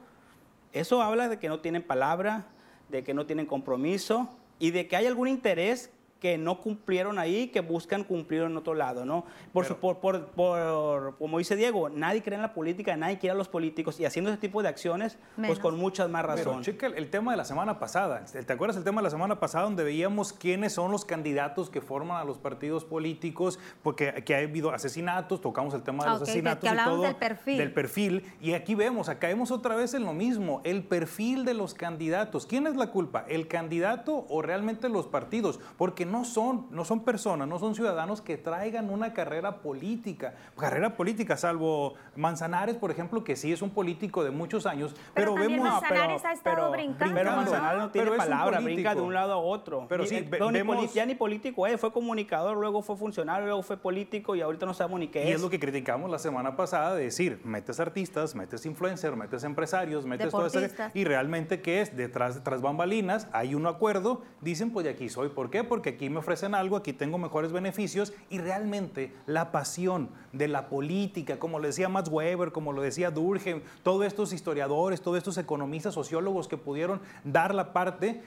Eso 0.71 1.03
habla 1.03 1.29
de 1.29 1.37
que 1.37 1.49
no 1.49 1.59
tienen 1.59 1.83
palabra, 1.83 2.47
de 2.89 3.03
que 3.03 3.13
no 3.13 3.27
tienen 3.27 3.45
compromiso 3.45 4.27
y 4.57 4.71
de 4.71 4.87
que 4.87 4.95
hay 4.95 5.05
algún 5.05 5.27
interés 5.27 5.91
que 6.23 6.37
no 6.37 6.61
cumplieron 6.61 7.19
ahí, 7.19 7.49
que 7.49 7.59
buscan 7.59 8.05
cumplir 8.05 8.43
en 8.43 8.55
otro 8.55 8.75
lado, 8.75 9.03
¿no? 9.03 9.25
Por, 9.51 9.67
por, 9.75 9.99
por, 9.99 10.27
por, 10.27 11.17
como 11.17 11.37
dice 11.37 11.57
Diego, 11.57 11.89
nadie 11.89 12.23
cree 12.23 12.37
en 12.37 12.41
la 12.41 12.53
política, 12.53 12.95
nadie 12.95 13.19
quiere 13.19 13.33
a 13.33 13.35
los 13.35 13.49
políticos 13.49 13.99
y 13.99 14.05
haciendo 14.05 14.31
ese 14.31 14.39
tipo 14.39 14.63
de 14.63 14.69
acciones, 14.69 15.17
pues 15.35 15.59
con 15.59 15.77
muchas 15.77 16.09
más 16.09 16.23
razones. 16.23 16.65
Checa 16.65 16.87
el, 16.87 17.09
tema 17.09 17.31
de 17.31 17.37
la 17.37 17.43
semana 17.43 17.77
pasada. 17.77 18.23
¿Te 18.23 18.53
acuerdas 18.53 18.77
el 18.77 18.85
tema 18.85 19.01
de 19.01 19.03
la 19.03 19.09
semana 19.09 19.37
pasada 19.41 19.65
donde 19.65 19.83
veíamos 19.83 20.31
quiénes 20.31 20.71
son 20.71 20.91
los 20.91 21.03
candidatos 21.03 21.69
que 21.69 21.81
forman 21.81 22.21
a 22.21 22.23
los 22.23 22.37
partidos 22.37 22.85
políticos? 22.85 23.59
Porque 23.81 24.23
que 24.23 24.33
ha 24.33 24.37
habido 24.37 24.71
asesinatos, 24.71 25.41
tocamos 25.41 25.73
el 25.73 25.83
tema 25.83 26.05
de 26.05 26.09
los 26.11 26.21
asesinatos 26.21 26.71
y 26.71 26.75
todo. 26.85 27.01
Del 27.01 27.15
perfil. 27.17 27.57
Del 27.57 27.73
perfil. 27.73 28.33
Y 28.39 28.53
aquí 28.53 28.75
vemos, 28.75 29.09
acá 29.09 29.27
vemos 29.27 29.51
otra 29.51 29.75
vez 29.75 29.93
en 29.93 30.05
lo 30.05 30.13
mismo, 30.13 30.61
el 30.63 30.83
perfil 30.83 31.43
de 31.43 31.53
los 31.53 31.73
candidatos. 31.73 32.45
¿Quién 32.45 32.65
es 32.65 32.77
la 32.77 32.91
culpa? 32.91 33.25
¿El 33.27 33.49
candidato 33.49 34.25
o 34.29 34.41
realmente 34.41 34.87
los 34.87 35.07
partidos? 35.07 35.59
Porque 35.77 36.05
no 36.12 36.12
son, 36.23 36.67
no 36.71 36.85
son 36.85 37.03
personas, 37.03 37.47
no 37.47 37.59
son 37.59 37.75
ciudadanos 37.75 38.21
que 38.21 38.37
traigan 38.37 38.89
una 38.89 39.13
carrera 39.13 39.61
política. 39.61 40.35
Carrera 40.57 40.95
política, 40.95 41.35
salvo 41.37 41.95
Manzanares, 42.15 42.75
por 42.75 42.91
ejemplo, 42.91 43.23
que 43.23 43.35
sí 43.35 43.51
es 43.51 43.61
un 43.61 43.71
político 43.71 44.23
de 44.23 44.31
muchos 44.31 44.65
años, 44.65 44.95
pero, 45.13 45.33
pero 45.35 45.49
vemos... 45.49 45.67
Manzanares 45.67 46.25
ha 46.25 46.33
estado 46.33 46.71
brincando. 46.71 47.15
Pero 47.15 47.35
Manzanares 47.35 47.81
no 47.81 47.91
tiene 47.91 48.11
palabra, 48.11 48.59
brinca 48.59 48.93
de 48.93 49.01
un 49.01 49.13
lado 49.13 49.33
a 49.33 49.37
otro. 49.37 49.87
Pero 49.89 50.05
sí, 50.05 50.21
vemos... 50.21 50.93
ya 50.93 51.05
ni 51.05 51.15
político 51.15 51.65
es, 51.67 51.79
fue 51.79 51.91
comunicador, 51.91 52.57
luego 52.57 52.81
fue 52.81 52.95
funcionario, 52.95 53.47
luego 53.47 53.63
fue 53.63 53.77
político 53.77 54.35
y 54.35 54.41
ahorita 54.41 54.65
no 54.65 54.73
sabemos 54.73 54.99
ni 54.99 55.07
qué 55.07 55.23
es. 55.23 55.29
Y 55.29 55.31
es 55.31 55.41
lo 55.41 55.49
que 55.49 55.59
criticamos 55.59 56.09
la 56.11 56.19
semana 56.19 56.55
pasada, 56.55 56.95
de 56.95 57.05
decir, 57.05 57.41
metes 57.43 57.79
artistas, 57.79 58.35
metes 58.35 58.65
influencers, 58.65 59.15
metes 59.15 59.43
empresarios, 59.43 60.05
metes 60.05 60.29
todo 60.29 60.45
eso. 60.45 60.59
Y 60.93 61.03
realmente, 61.05 61.61
¿qué 61.61 61.81
es? 61.81 61.95
Detrás, 61.95 62.35
detrás 62.35 62.61
bambalinas, 62.61 63.27
hay 63.31 63.55
un 63.55 63.65
acuerdo, 63.67 64.21
dicen, 64.41 64.71
pues 64.71 64.83
de 64.83 64.91
aquí 64.91 65.09
soy. 65.09 65.29
¿Por 65.29 65.49
qué? 65.49 65.63
Porque 65.63 65.91
aquí 65.91 66.02
me 66.09 66.19
ofrecen 66.19 66.55
algo, 66.55 66.77
aquí 66.77 66.93
tengo 66.93 67.17
mejores 67.17 67.51
beneficios 67.51 68.13
y 68.29 68.39
realmente 68.39 69.13
la 69.25 69.51
pasión 69.51 70.09
de 70.31 70.47
la 70.47 70.69
política, 70.69 71.39
como 71.39 71.59
lo 71.59 71.67
decía 71.67 71.89
Max 71.89 72.09
Weber, 72.09 72.51
como 72.51 72.73
lo 72.73 72.81
decía 72.81 73.11
Durkheim, 73.11 73.61
todos 73.83 74.05
estos 74.05 74.33
historiadores, 74.33 75.01
todos 75.01 75.17
estos 75.17 75.37
economistas, 75.37 75.93
sociólogos 75.93 76.47
que 76.47 76.57
pudieron 76.57 77.01
dar 77.23 77.53
la 77.53 77.73
parte, 77.73 78.23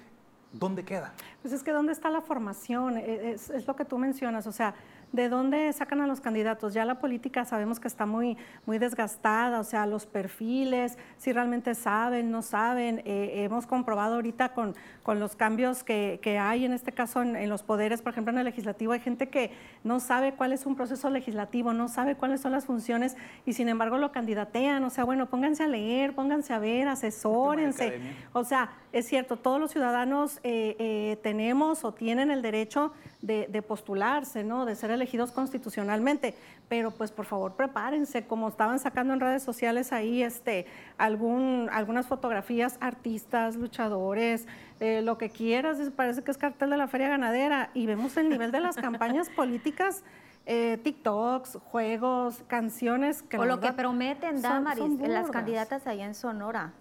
¿dónde 0.53 0.85
queda? 0.85 1.15
Pues 1.43 1.53
es 1.53 1.63
que 1.63 1.73
¿dónde 1.73 1.93
está 1.93 2.11
la 2.11 2.21
formación? 2.21 2.97
Es, 2.97 3.51
es 3.51 3.67
lo 3.67 3.77
que 3.77 3.85
tú 3.85 3.99
mencionas, 3.99 4.47
o 4.47 4.53
sea, 4.53 4.75
¿De 5.17 5.31
dónde 5.31 5.73
sacan 5.73 6.03
a 6.03 6.07
los 6.07 6.21
candidatos? 6.21 6.75
Ya 6.75 6.85
la 6.85 6.99
política 6.99 7.47
sabemos 7.47 7.81
que 7.81 7.89
está 7.89 8.05
muy, 8.05 8.37
muy 8.67 8.77
desgastada, 8.77 9.61
o 9.61 9.65
sea, 9.65 9.87
los 9.87 10.05
perfiles, 10.05 10.99
si 11.17 11.33
realmente 11.33 11.75
saben, 11.75 12.31
no 12.31 12.43
saben. 12.43 13.01
Eh, 13.07 13.45
hemos 13.45 13.67
comprobado 13.67 14.17
ahorita 14.17 14.51
con, 14.51 14.75
con 15.03 15.19
los 15.19 15.35
cambios 15.35 15.85
que, 15.85 16.21
que, 16.21 16.39
hay, 16.39 16.67
en 16.67 16.75
este 16.75 16.93
caso 16.93 17.23
en, 17.23 17.49
los 17.49 17.63
poderes, 17.63 18.03
por 18.03 18.13
ejemplo, 18.13 18.31
en 18.31 18.41
el 18.41 18.45
legislativo, 18.45 18.93
hay 18.93 19.01
gente 19.01 19.31
que 19.31 19.53
no 19.85 20.01
sabe 20.01 20.35
cuál 20.35 20.53
es 20.53 20.67
un 20.67 20.77
proceso 20.77 21.09
legislativo, 21.09 21.73
no 21.73 21.89
sabe 21.89 22.17
cuáles 22.17 22.43
son 22.43 22.53
las 22.53 22.67
funciones 22.67 23.17
y 23.47 23.55
sin 23.55 23.71
embargo 23.71 23.97
lo 23.97 24.13
candidatean. 24.13 24.85
O 24.85 24.91
sea, 24.91 25.05
bueno, 25.05 25.31
pónganse 25.31 25.63
a 25.63 25.67
leer, 25.67 26.15
pónganse 26.15 26.53
a 26.53 26.59
ver, 26.59 26.89
asesórense. 26.89 28.01
O 28.35 28.45
sea, 28.45 28.69
es 28.93 29.07
cierto, 29.07 29.39
todos 29.39 29.59
los 29.59 29.71
ciudadanos 29.71 30.41
eh, 30.43 30.77
eh, 30.79 31.19
tenemos 31.23 31.85
o 31.85 31.95
tienen 31.95 32.31
el 32.31 32.43
derecho 32.43 32.93
de, 33.27 33.47
de 33.51 33.63
postularse, 33.63 34.45
¿no? 34.45 34.65
De 34.65 34.77
ser 34.77 34.91
elegidos 34.91 35.33
constitucionalmente, 35.33 36.35
pero 36.69 36.91
pues 36.91 37.11
por 37.11 37.27
favor 37.27 37.55
prepárense, 37.55 38.27
como 38.27 38.49
estaban 38.49 38.79
sacando 38.79 39.13
en 39.13 39.21
redes 39.21 39.43
sociales 39.43 39.93
ahí 39.93 40.23
este, 40.23 40.67
algún, 40.97 41.69
algunas 41.73 42.07
fotografías, 42.07 42.79
artistas, 42.81 43.57
luchadores, 43.57 44.47
eh, 44.81 45.03
lo 45.03 45.19
que 45.19 45.31
quieras, 45.31 45.79
parece 45.95 46.23
que 46.23 46.31
es 46.31 46.39
cartel 46.39 46.71
de 46.71 46.77
la 46.77 46.89
feria 46.89 47.09
ganadera 47.09 47.71
y 47.75 47.87
vemos 47.87 48.17
el 48.17 48.29
nivel 48.29 48.53
de 48.53 48.61
las 48.61 48.77
campañas 48.77 49.29
políticas. 49.37 50.03
Eh, 50.49 50.79
TikToks, 50.85 51.59
juegos, 51.65 52.45
canciones 52.47 53.25
que... 53.25 53.37
O 53.37 53.45
lo 53.45 53.59
que 53.59 53.73
prometen, 53.73 54.41
Damaris, 54.41 55.01
las 55.01 55.29
candidatas 55.29 55.89
allá 55.89 56.07
en 56.07 56.15
Sonora 56.15 56.73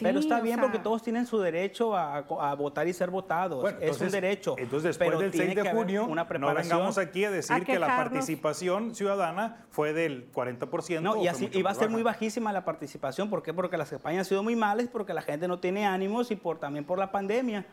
pero 0.00 0.20
está 0.20 0.40
bien 0.40 0.60
porque 0.60 0.78
todos 0.78 1.02
tienen 1.02 1.26
su 1.26 1.38
derecho 1.38 1.96
a, 1.96 2.54
votar 2.54 2.86
y 2.88 2.92
ser 2.92 3.10
votados. 3.10 3.72
es 3.80 4.00
un 4.00 4.10
derecho. 4.10 4.54
Entonces, 4.58 4.96
después 4.96 5.18
del 5.18 5.32
6 5.32 5.54
de 5.54 5.70
junio, 5.70 6.06
una 6.06 6.24
no 6.24 6.54
vengamos 6.54 6.98
aquí 6.98 7.24
a 7.24 7.30
decir 7.30 7.64
que 7.64 7.78
la 7.78 7.86
participación 7.86 8.94
ciudadana 8.94 9.66
fue 9.70 9.92
del 9.92 10.32
40%. 10.32 11.00
No, 11.00 11.22
y, 11.22 11.28
así, 11.28 11.48
y 11.52 11.62
va 11.62 11.70
a 11.70 11.74
ser 11.74 11.90
muy 11.90 12.02
bajísima 12.02 12.52
la 12.52 12.64
participación. 12.64 13.30
¿Por 13.30 13.42
qué? 13.42 13.52
Porque 13.52 13.76
las 13.76 13.90
campañas 13.90 14.20
han 14.20 14.24
sido 14.24 14.42
muy 14.42 14.56
malas, 14.56 14.88
porque 14.88 15.14
la 15.14 15.22
gente 15.22 15.48
no 15.48 15.58
tiene 15.58 15.86
ánimos 15.86 16.30
y 16.30 16.36
por, 16.36 16.58
también 16.58 16.84
por 16.84 16.98
la 16.98 17.10
pandemia 17.10 17.66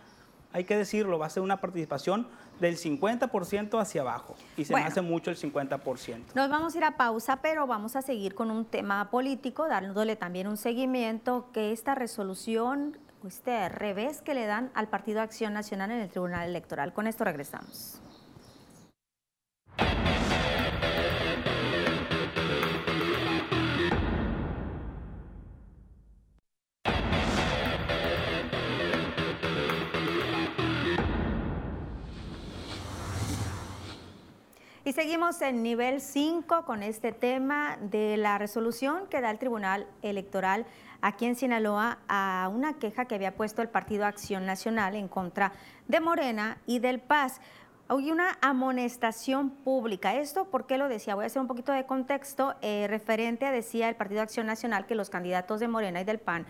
hay 0.53 0.63
que 0.63 0.75
decirlo, 0.75 1.17
va 1.19 1.27
a 1.27 1.29
ser 1.29 1.43
una 1.43 1.61
participación 1.61 2.27
del 2.59 2.77
50% 2.77 3.81
hacia 3.81 4.01
abajo 4.01 4.35
y 4.55 4.65
se 4.65 4.73
me 4.73 4.81
hace 4.81 5.01
mucho 5.01 5.31
el 5.31 5.37
50%. 5.37 6.33
Nos 6.35 6.49
vamos 6.49 6.75
a 6.75 6.77
ir 6.77 6.83
a 6.83 6.97
pausa, 6.97 7.41
pero 7.41 7.67
vamos 7.67 7.95
a 7.95 8.01
seguir 8.01 8.35
con 8.35 8.51
un 8.51 8.65
tema 8.65 9.09
político, 9.09 9.67
dándole 9.67 10.15
también 10.15 10.47
un 10.47 10.57
seguimiento 10.57 11.49
que 11.53 11.71
esta 11.71 11.95
resolución, 11.95 12.97
este 13.25 13.69
revés 13.69 14.21
que 14.21 14.33
le 14.33 14.45
dan 14.45 14.71
al 14.73 14.87
Partido 14.87 15.21
Acción 15.21 15.53
Nacional 15.53 15.91
en 15.91 15.99
el 15.99 16.09
Tribunal 16.09 16.47
Electoral. 16.47 16.93
Con 16.93 17.07
esto 17.07 17.23
regresamos. 17.23 18.01
Y 34.83 34.93
seguimos 34.93 35.39
en 35.43 35.61
nivel 35.61 36.01
5 36.01 36.65
con 36.65 36.81
este 36.81 37.11
tema 37.11 37.77
de 37.79 38.17
la 38.17 38.39
resolución 38.39 39.05
que 39.11 39.21
da 39.21 39.29
el 39.29 39.37
Tribunal 39.37 39.85
Electoral 40.01 40.65
aquí 41.01 41.27
en 41.27 41.35
Sinaloa 41.35 41.99
a 42.07 42.49
una 42.51 42.73
queja 42.79 43.05
que 43.05 43.13
había 43.13 43.35
puesto 43.35 43.61
el 43.61 43.69
Partido 43.69 44.07
Acción 44.07 44.47
Nacional 44.47 44.95
en 44.95 45.07
contra 45.07 45.51
de 45.87 45.99
Morena 45.99 46.57
y 46.65 46.79
del 46.79 46.99
Paz. 46.99 47.41
Hay 47.93 48.09
una 48.09 48.37
amonestación 48.39 49.49
pública. 49.49 50.15
¿Esto 50.15 50.45
por 50.45 50.65
qué 50.65 50.77
lo 50.77 50.87
decía? 50.87 51.13
Voy 51.13 51.25
a 51.25 51.27
hacer 51.27 51.41
un 51.41 51.49
poquito 51.49 51.73
de 51.73 51.85
contexto. 51.85 52.55
Eh, 52.61 52.85
referente 52.87 53.45
a, 53.45 53.51
decía 53.51 53.89
el 53.89 53.97
Partido 53.97 54.21
Acción 54.21 54.45
Nacional, 54.45 54.85
que 54.85 54.95
los 54.95 55.09
candidatos 55.09 55.59
de 55.59 55.67
Morena 55.67 55.99
y 55.99 56.05
del 56.05 56.17
PAN, 56.17 56.45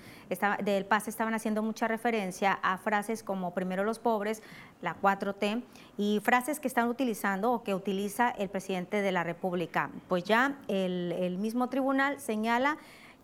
del 0.64 0.86
PAS, 0.86 1.08
estaban 1.08 1.34
haciendo 1.34 1.64
mucha 1.64 1.88
referencia 1.88 2.60
a 2.62 2.78
frases 2.78 3.24
como 3.24 3.56
primero 3.56 3.84
los 3.84 3.98
pobres, 3.98 4.44
la 4.84 4.96
4T, 5.02 5.64
y 5.98 6.20
frases 6.24 6.60
que 6.60 6.68
están 6.68 6.88
utilizando 6.90 7.52
o 7.52 7.64
que 7.64 7.74
utiliza 7.74 8.30
el 8.30 8.50
presidente 8.50 9.02
de 9.02 9.12
la 9.12 9.24
República. 9.24 9.90
Pues 10.10 10.24
ya 10.24 10.60
el, 10.68 11.40
mismo 11.40 11.70
tribunal 11.70 12.20
señala 12.20 12.78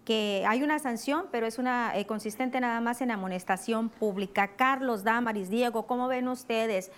que 0.06 0.44
hay 0.48 0.64
una 0.64 0.80
sanción, 0.80 1.28
pero 1.32 1.46
es 1.46 1.60
una 1.60 1.96
eh, 1.96 2.08
consistente 2.08 2.60
nada 2.62 2.82
más 2.82 3.00
en 3.02 3.12
amonestación 3.12 3.90
pública. 3.90 4.56
Carlos, 4.56 5.04
Damaris, 5.04 5.52
Diego, 5.52 5.86
¿cómo 5.86 6.08
ven 6.08 6.28
ustedes? 6.30 6.90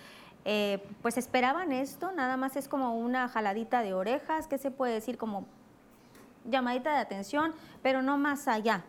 Eh, 0.44 0.86
pues 1.02 1.18
esperaban 1.18 1.72
esto, 1.72 2.12
nada 2.12 2.36
más 2.36 2.56
es 2.56 2.68
como 2.68 2.96
una 2.96 3.28
jaladita 3.28 3.82
de 3.82 3.92
orejas, 3.92 4.46
que 4.46 4.58
se 4.58 4.70
puede 4.70 4.94
decir 4.94 5.18
como 5.18 5.44
llamadita 6.44 6.92
de 6.92 6.98
atención, 7.00 7.52
pero 7.82 8.02
no 8.02 8.16
más 8.16 8.48
allá. 8.48 8.84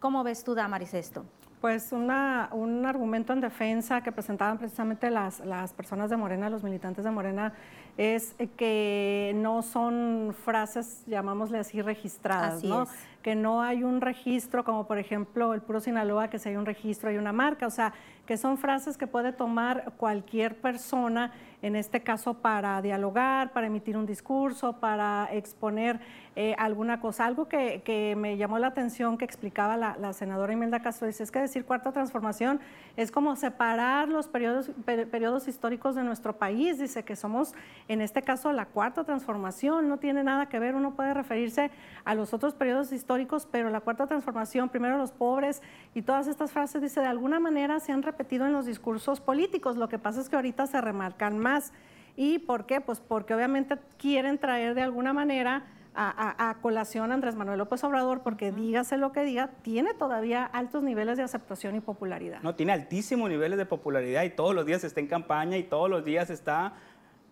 ¿Cómo 0.00 0.24
ves 0.24 0.44
tú, 0.44 0.54
Damaris, 0.54 0.94
esto? 0.94 1.24
Pues 1.60 1.92
una, 1.92 2.50
un 2.52 2.84
argumento 2.84 3.32
en 3.32 3.40
defensa 3.40 4.02
que 4.02 4.12
presentaban 4.12 4.58
precisamente 4.58 5.10
las, 5.10 5.40
las 5.40 5.72
personas 5.72 6.10
de 6.10 6.16
Morena, 6.16 6.50
los 6.50 6.62
militantes 6.62 7.04
de 7.04 7.10
Morena, 7.10 7.54
es 7.96 8.34
que 8.58 9.32
no 9.36 9.62
son 9.62 10.34
frases, 10.44 11.02
llamámosle 11.06 11.58
así, 11.58 11.80
registradas, 11.80 12.62
¿no? 12.62 12.86
Que 13.22 13.34
no 13.34 13.62
hay 13.62 13.82
un 13.82 14.02
registro, 14.02 14.64
como 14.64 14.86
por 14.86 14.98
ejemplo 14.98 15.54
el 15.54 15.62
puro 15.62 15.80
Sinaloa, 15.80 16.28
que 16.28 16.38
si 16.38 16.50
hay 16.50 16.56
un 16.56 16.66
registro, 16.66 17.08
hay 17.08 17.16
una 17.16 17.32
marca, 17.32 17.66
o 17.66 17.70
sea, 17.70 17.94
que 18.26 18.36
son 18.36 18.58
frases 18.58 18.98
que 18.98 19.06
puede 19.06 19.32
tomar 19.32 19.94
cualquier 19.96 20.60
persona, 20.60 21.32
en 21.62 21.74
este 21.74 22.02
caso 22.02 22.34
para 22.34 22.82
dialogar, 22.82 23.52
para 23.52 23.66
emitir 23.66 23.96
un 23.96 24.04
discurso, 24.04 24.74
para 24.74 25.28
exponer 25.32 25.98
eh, 26.38 26.54
alguna 26.58 27.00
cosa. 27.00 27.24
Algo 27.24 27.48
que, 27.48 28.14
me 28.18 28.36
llamó 28.36 28.58
la 28.58 28.66
atención 28.66 29.16
que 29.16 29.24
explicaba 29.24 29.78
la, 29.78 30.12
senadora 30.12 30.52
Imelda 30.52 30.80
Castro, 30.80 31.06
dice, 31.06 31.22
es 31.22 31.30
que 31.30 31.40
decir 31.40 31.64
cuarta 31.64 31.92
transformación 31.92 32.60
es 32.98 33.10
como 33.10 33.36
separar 33.36 34.08
los 34.08 34.28
periodos, 34.28 34.70
periodos 34.84 35.48
históricos 35.48 35.94
de 35.94 36.02
nuestro 36.02 36.36
país, 36.36 36.78
dice 36.78 37.04
que 37.04 37.16
somos 37.16 37.54
en 37.88 38.02
este 38.02 38.20
caso 38.20 38.52
la 38.52 38.66
cuarta 38.66 39.02
transformación, 39.04 39.88
no 39.88 39.96
tiene 39.96 40.22
nada 40.24 40.46
que 40.50 40.58
ver, 40.58 40.74
uno 40.74 40.94
puede 40.94 41.14
referirse 41.14 41.70
a 42.04 42.14
los 42.14 42.34
otros 42.34 42.52
periodos 42.52 42.92
históricos, 42.92 43.48
pero 43.50 43.70
la 43.70 43.80
cuarta 43.80 44.06
transformación, 44.06 44.68
primero 44.68 44.98
los 44.98 45.12
pobres 45.12 45.62
y 45.94 46.02
todas 46.02 46.26
estas 46.26 46.52
frases, 46.52 46.82
dice, 46.82 47.00
de 47.00 47.06
alguna 47.06 47.40
manera 47.40 47.80
se 47.80 47.92
han 47.92 48.02
repetido 48.02 48.44
en 48.44 48.52
los 48.52 48.66
discursos 48.66 49.22
políticos, 49.22 49.78
lo 49.78 49.88
que 49.88 49.98
pasa 49.98 50.20
es 50.20 50.28
que 50.28 50.36
ahorita 50.36 50.66
se 50.66 50.82
remarcan 50.82 51.38
más. 51.38 51.72
¿Y 52.14 52.40
por 52.40 52.66
qué? 52.66 52.82
Pues 52.82 53.00
porque 53.00 53.34
obviamente 53.34 53.78
quieren 53.98 54.38
traer 54.38 54.74
de 54.74 54.82
alguna 54.82 55.14
manera 55.14 55.64
a, 55.96 56.56
colación 56.60 57.10
Andrés 57.10 57.34
Manuel 57.34 57.58
López 57.58 57.82
Obrador, 57.84 58.22
porque 58.22 58.52
dígase 58.52 58.96
lo 58.96 59.12
que 59.12 59.24
diga, 59.24 59.50
tiene 59.62 59.94
todavía 59.94 60.44
altos 60.44 60.82
niveles 60.82 61.16
de 61.16 61.22
aceptación 61.22 61.74
y 61.74 61.80
popularidad. 61.80 62.40
No, 62.42 62.54
tiene 62.54 62.72
altísimos 62.72 63.30
niveles 63.30 63.58
de 63.58 63.66
popularidad 63.66 64.24
y 64.24 64.30
todos 64.30 64.54
los 64.54 64.66
días 64.66 64.84
está 64.84 65.00
en 65.00 65.06
campaña 65.06 65.56
y 65.56 65.64
todos 65.64 65.88
los 65.88 66.04
días 66.04 66.30
está 66.30 66.74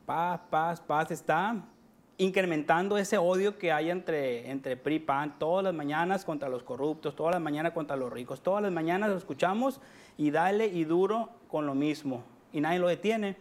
paz, 0.06 0.40
paz, 0.50 0.80
paz, 0.80 1.10
está 1.10 1.62
incrementando 2.16 2.96
ese 2.96 3.18
odio 3.18 3.58
que 3.58 3.72
hay 3.72 3.90
entre, 3.90 4.50
entre 4.50 4.76
PRI 4.76 5.00
PAN 5.00 5.38
todas 5.38 5.64
las 5.64 5.74
mañanas 5.74 6.24
contra 6.24 6.48
los 6.48 6.62
corruptos, 6.62 7.16
todas 7.16 7.34
las 7.34 7.42
mañanas 7.42 7.72
contra 7.72 7.96
los 7.96 8.12
ricos, 8.12 8.42
todas 8.42 8.62
las 8.62 8.72
mañanas 8.72 9.10
lo 9.10 9.16
escuchamos 9.16 9.80
y 10.16 10.30
dale 10.30 10.66
y 10.66 10.84
duro 10.84 11.30
con 11.48 11.66
lo 11.66 11.74
mismo 11.74 12.22
y 12.52 12.60
nadie 12.60 12.78
lo 12.78 12.88
detiene. 12.88 13.36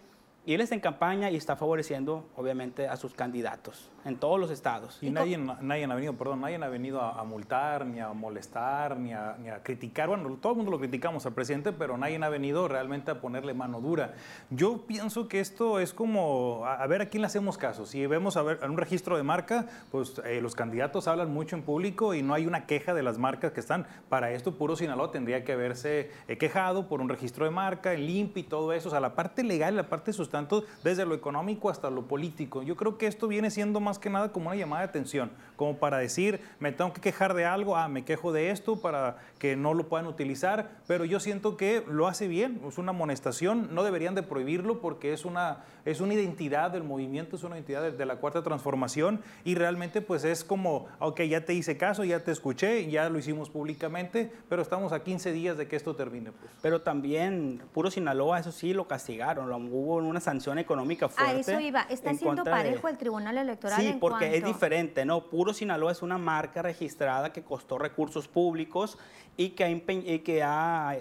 Y 0.45 0.53
él 0.53 0.61
está 0.61 0.75
en 0.75 0.81
campaña 0.81 1.31
y 1.31 1.37
está 1.37 1.55
favoreciendo, 1.55 2.29
obviamente, 2.35 2.87
a 2.87 2.97
sus 2.97 3.13
candidatos 3.13 3.89
en 4.05 4.17
todos 4.17 4.39
los 4.39 4.51
estados. 4.51 4.97
Y, 5.01 5.09
nadie, 5.09 5.37
nadie 5.37 5.85
ha 5.85 5.95
venido, 5.95 6.13
perdón, 6.13 6.41
nadie 6.41 6.55
ha 6.55 6.69
venido 6.69 7.01
a, 7.01 7.23
multar, 7.23 7.85
ni 7.85 7.99
a 7.99 8.11
molestar, 8.11 8.97
ni 8.97 9.13
a, 9.13 9.37
ni 9.39 9.49
a, 9.49 9.63
criticar. 9.63 10.09
Bueno, 10.09 10.37
todo 10.41 10.53
el 10.53 10.57
mundo 10.57 10.71
lo 10.71 10.79
criticamos 10.79 11.25
al 11.25 11.33
presidente, 11.33 11.71
pero 11.71 11.97
nadie 11.97 12.21
ha 12.21 12.29
venido 12.29 12.67
realmente 12.67 13.11
a 13.11 13.21
ponerle 13.21 13.53
mano 13.53 13.79
dura. 13.79 14.13
Yo 14.49 14.85
pienso 14.85 15.27
que 15.27 15.39
esto 15.39 15.79
es 15.79 15.93
como, 15.93 16.65
a, 16.65 16.85
ver 16.87 17.01
a 17.01 17.05
quién 17.09 17.21
le 17.21 17.27
hacemos 17.27 17.57
caso. 17.57 17.85
Si 17.85 18.05
vemos 18.05 18.35
a 18.37 18.43
ver 18.43 18.59
en 18.61 18.71
un 18.71 18.77
registro 18.77 19.15
de 19.15 19.23
marca, 19.23 19.67
pues 19.91 20.21
eh, 20.25 20.41
los 20.41 20.55
candidatos 20.55 21.07
hablan 21.07 21.31
mucho 21.31 21.55
en 21.55 21.63
público 21.63 22.13
y 22.13 22.21
no 22.21 22.33
hay 22.33 22.45
una 22.45 22.65
queja 22.65 22.93
de 22.93 23.03
las 23.03 23.17
marcas 23.17 23.53
que 23.53 23.59
están. 23.61 23.87
Para 24.09 24.31
esto, 24.31 24.57
puro 24.57 24.75
Sinaloa 24.75 25.11
tendría 25.11 25.43
que 25.43 25.53
haberse 25.53 26.11
eh, 26.27 26.37
quejado 26.37 26.87
por 26.87 26.99
un 26.99 27.09
registro 27.09 27.45
de 27.45 27.51
marca, 27.51 27.93
el 27.93 28.13
y 28.13 28.43
todo 28.43 28.73
eso. 28.73 28.89
O 28.89 28.91
sea, 28.91 28.99
la 28.99 29.15
parte 29.15 29.43
legal, 29.43 29.75
la 29.75 29.89
parte 29.89 30.13
sustanto, 30.33 30.65
desde 30.83 31.05
lo 31.05 31.13
económico 31.13 31.69
hasta 31.69 31.91
lo 31.91 32.07
político. 32.07 32.63
Yo 32.63 32.75
creo 32.75 32.97
que 32.97 33.05
esto 33.05 33.27
viene 33.27 33.51
siendo 33.51 33.79
más 33.79 33.99
que 33.99 34.09
nada 34.09 34.31
como 34.31 34.47
una 34.47 34.55
llamada 34.55 34.81
de 34.81 34.89
atención, 34.89 35.29
como 35.55 35.77
para 35.77 35.99
decir, 35.99 36.41
me 36.59 36.71
tengo 36.71 36.91
que 36.91 37.01
quejar 37.01 37.35
de 37.35 37.45
algo, 37.45 37.77
ah, 37.77 37.87
me 37.87 38.03
quejo 38.03 38.31
de 38.31 38.49
esto 38.49 38.81
para 38.81 39.17
que 39.37 39.55
no 39.55 39.75
lo 39.75 39.87
puedan 39.87 40.07
utilizar, 40.07 40.71
pero 40.87 41.05
yo 41.05 41.19
siento 41.19 41.55
que 41.55 41.83
lo 41.87 42.07
hace 42.07 42.27
bien, 42.27 42.61
es 42.67 42.79
una 42.79 42.89
amonestación, 42.89 43.75
no 43.75 43.83
deberían 43.83 44.15
de 44.15 44.23
prohibirlo 44.23 44.81
porque 44.81 45.13
es 45.13 45.23
una, 45.23 45.59
es 45.85 46.01
una 46.01 46.15
identidad 46.15 46.71
del 46.71 46.83
movimiento, 46.83 47.35
es 47.35 47.43
una 47.43 47.55
identidad 47.55 47.91
de, 47.91 48.05
la 48.05 48.15
cuarta 48.15 48.41
transformación 48.41 49.21
y 49.45 49.53
realmente 49.53 50.01
pues 50.01 50.23
es 50.23 50.43
como, 50.43 50.87
ok, 50.99 51.21
ya 51.21 51.45
te 51.45 51.53
hice 51.53 51.77
caso, 51.77 52.03
ya 52.03 52.23
te 52.23 52.31
escuché, 52.31 52.89
ya 52.89 53.07
lo 53.09 53.19
hicimos 53.19 53.51
públicamente, 53.51 54.31
pero 54.49 54.63
estamos 54.63 54.93
a 54.93 55.03
15 55.03 55.31
días 55.31 55.57
de 55.57 55.67
que 55.67 55.75
esto 55.75 55.95
termine. 55.95 56.31
Pues. 56.31 56.51
Pero 56.61 56.81
también, 56.81 57.61
puro 57.73 57.91
Sinaloa, 57.91 58.39
eso 58.39 58.51
sí, 58.51 58.73
lo 58.73 58.87
castigaron, 58.87 59.51
hubo 59.71 59.97
una 59.97 60.22
sanción 60.23 60.57
económica 60.57 61.07
fuerte. 61.07 61.35
A 61.35 61.39
eso 61.39 61.59
iba, 61.59 61.81
está 61.83 62.13
siendo 62.15 62.43
parejo 62.43 62.87
el 62.87 62.97
Tribunal 62.97 63.37
Electoral. 63.37 63.79
Sí, 63.79 63.97
porque 63.99 64.35
es 64.35 64.43
diferente, 64.43 65.05
¿no? 65.05 65.29
Puro 65.29 65.53
Sinaloa 65.53 65.91
es 65.91 66.01
una 66.01 66.17
marca 66.17 66.63
registrada 66.63 67.31
que 67.31 67.43
costó 67.43 67.77
recursos 67.77 68.27
públicos 68.27 68.97
y 69.37 69.49
que 69.49 69.63
ha, 69.63 70.23
que 70.23 70.43
ha, 70.43 70.97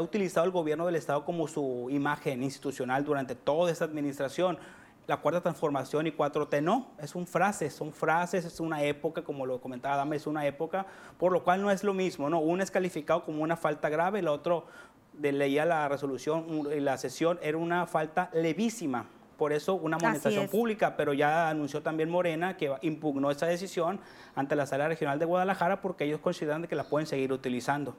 utilizado 0.00 0.46
el 0.46 0.52
gobierno 0.52 0.86
del 0.86 0.96
Estado 0.96 1.24
como 1.24 1.46
su 1.46 1.88
imagen 1.90 2.42
institucional 2.42 3.04
durante 3.04 3.34
toda 3.34 3.70
esta 3.70 3.84
administración 3.84 4.58
la 5.06 5.16
cuarta 5.16 5.40
transformación 5.40 6.06
y 6.06 6.12
4T 6.12 6.62
no, 6.62 6.92
es 6.98 7.14
un 7.14 7.26
frase, 7.26 7.70
son 7.70 7.92
frases, 7.92 8.44
es 8.44 8.60
una 8.60 8.82
época, 8.82 9.22
como 9.22 9.46
lo 9.46 9.60
comentaba 9.60 9.96
Dame, 9.96 10.16
es 10.16 10.26
una 10.26 10.46
época, 10.46 10.86
por 11.18 11.32
lo 11.32 11.42
cual 11.42 11.60
no 11.60 11.70
es 11.70 11.82
lo 11.82 11.92
mismo, 11.92 12.30
¿no? 12.30 12.38
Uno 12.38 12.62
es 12.62 12.70
calificado 12.70 13.24
como 13.24 13.42
una 13.42 13.56
falta 13.56 13.88
grave, 13.88 14.20
el 14.20 14.28
otro, 14.28 14.66
de, 15.12 15.32
leía 15.32 15.64
la 15.64 15.88
resolución, 15.88 16.68
la 16.84 16.98
sesión, 16.98 17.38
era 17.42 17.58
una 17.58 17.86
falta 17.86 18.30
levísima. 18.32 19.06
Por 19.36 19.52
eso 19.52 19.74
una 19.74 19.96
amonestación 19.96 20.46
pública, 20.48 20.96
pero 20.96 21.14
ya 21.14 21.48
anunció 21.48 21.82
también 21.82 22.08
Morena 22.08 22.56
que 22.56 22.72
impugnó 22.82 23.30
esa 23.30 23.46
decisión 23.46 23.98
ante 24.36 24.54
la 24.54 24.66
Sala 24.66 24.86
Regional 24.86 25.18
de 25.18 25.24
Guadalajara 25.24 25.80
porque 25.80 26.04
ellos 26.04 26.20
consideran 26.20 26.66
que 26.66 26.76
la 26.76 26.84
pueden 26.84 27.06
seguir 27.06 27.32
utilizando. 27.32 27.96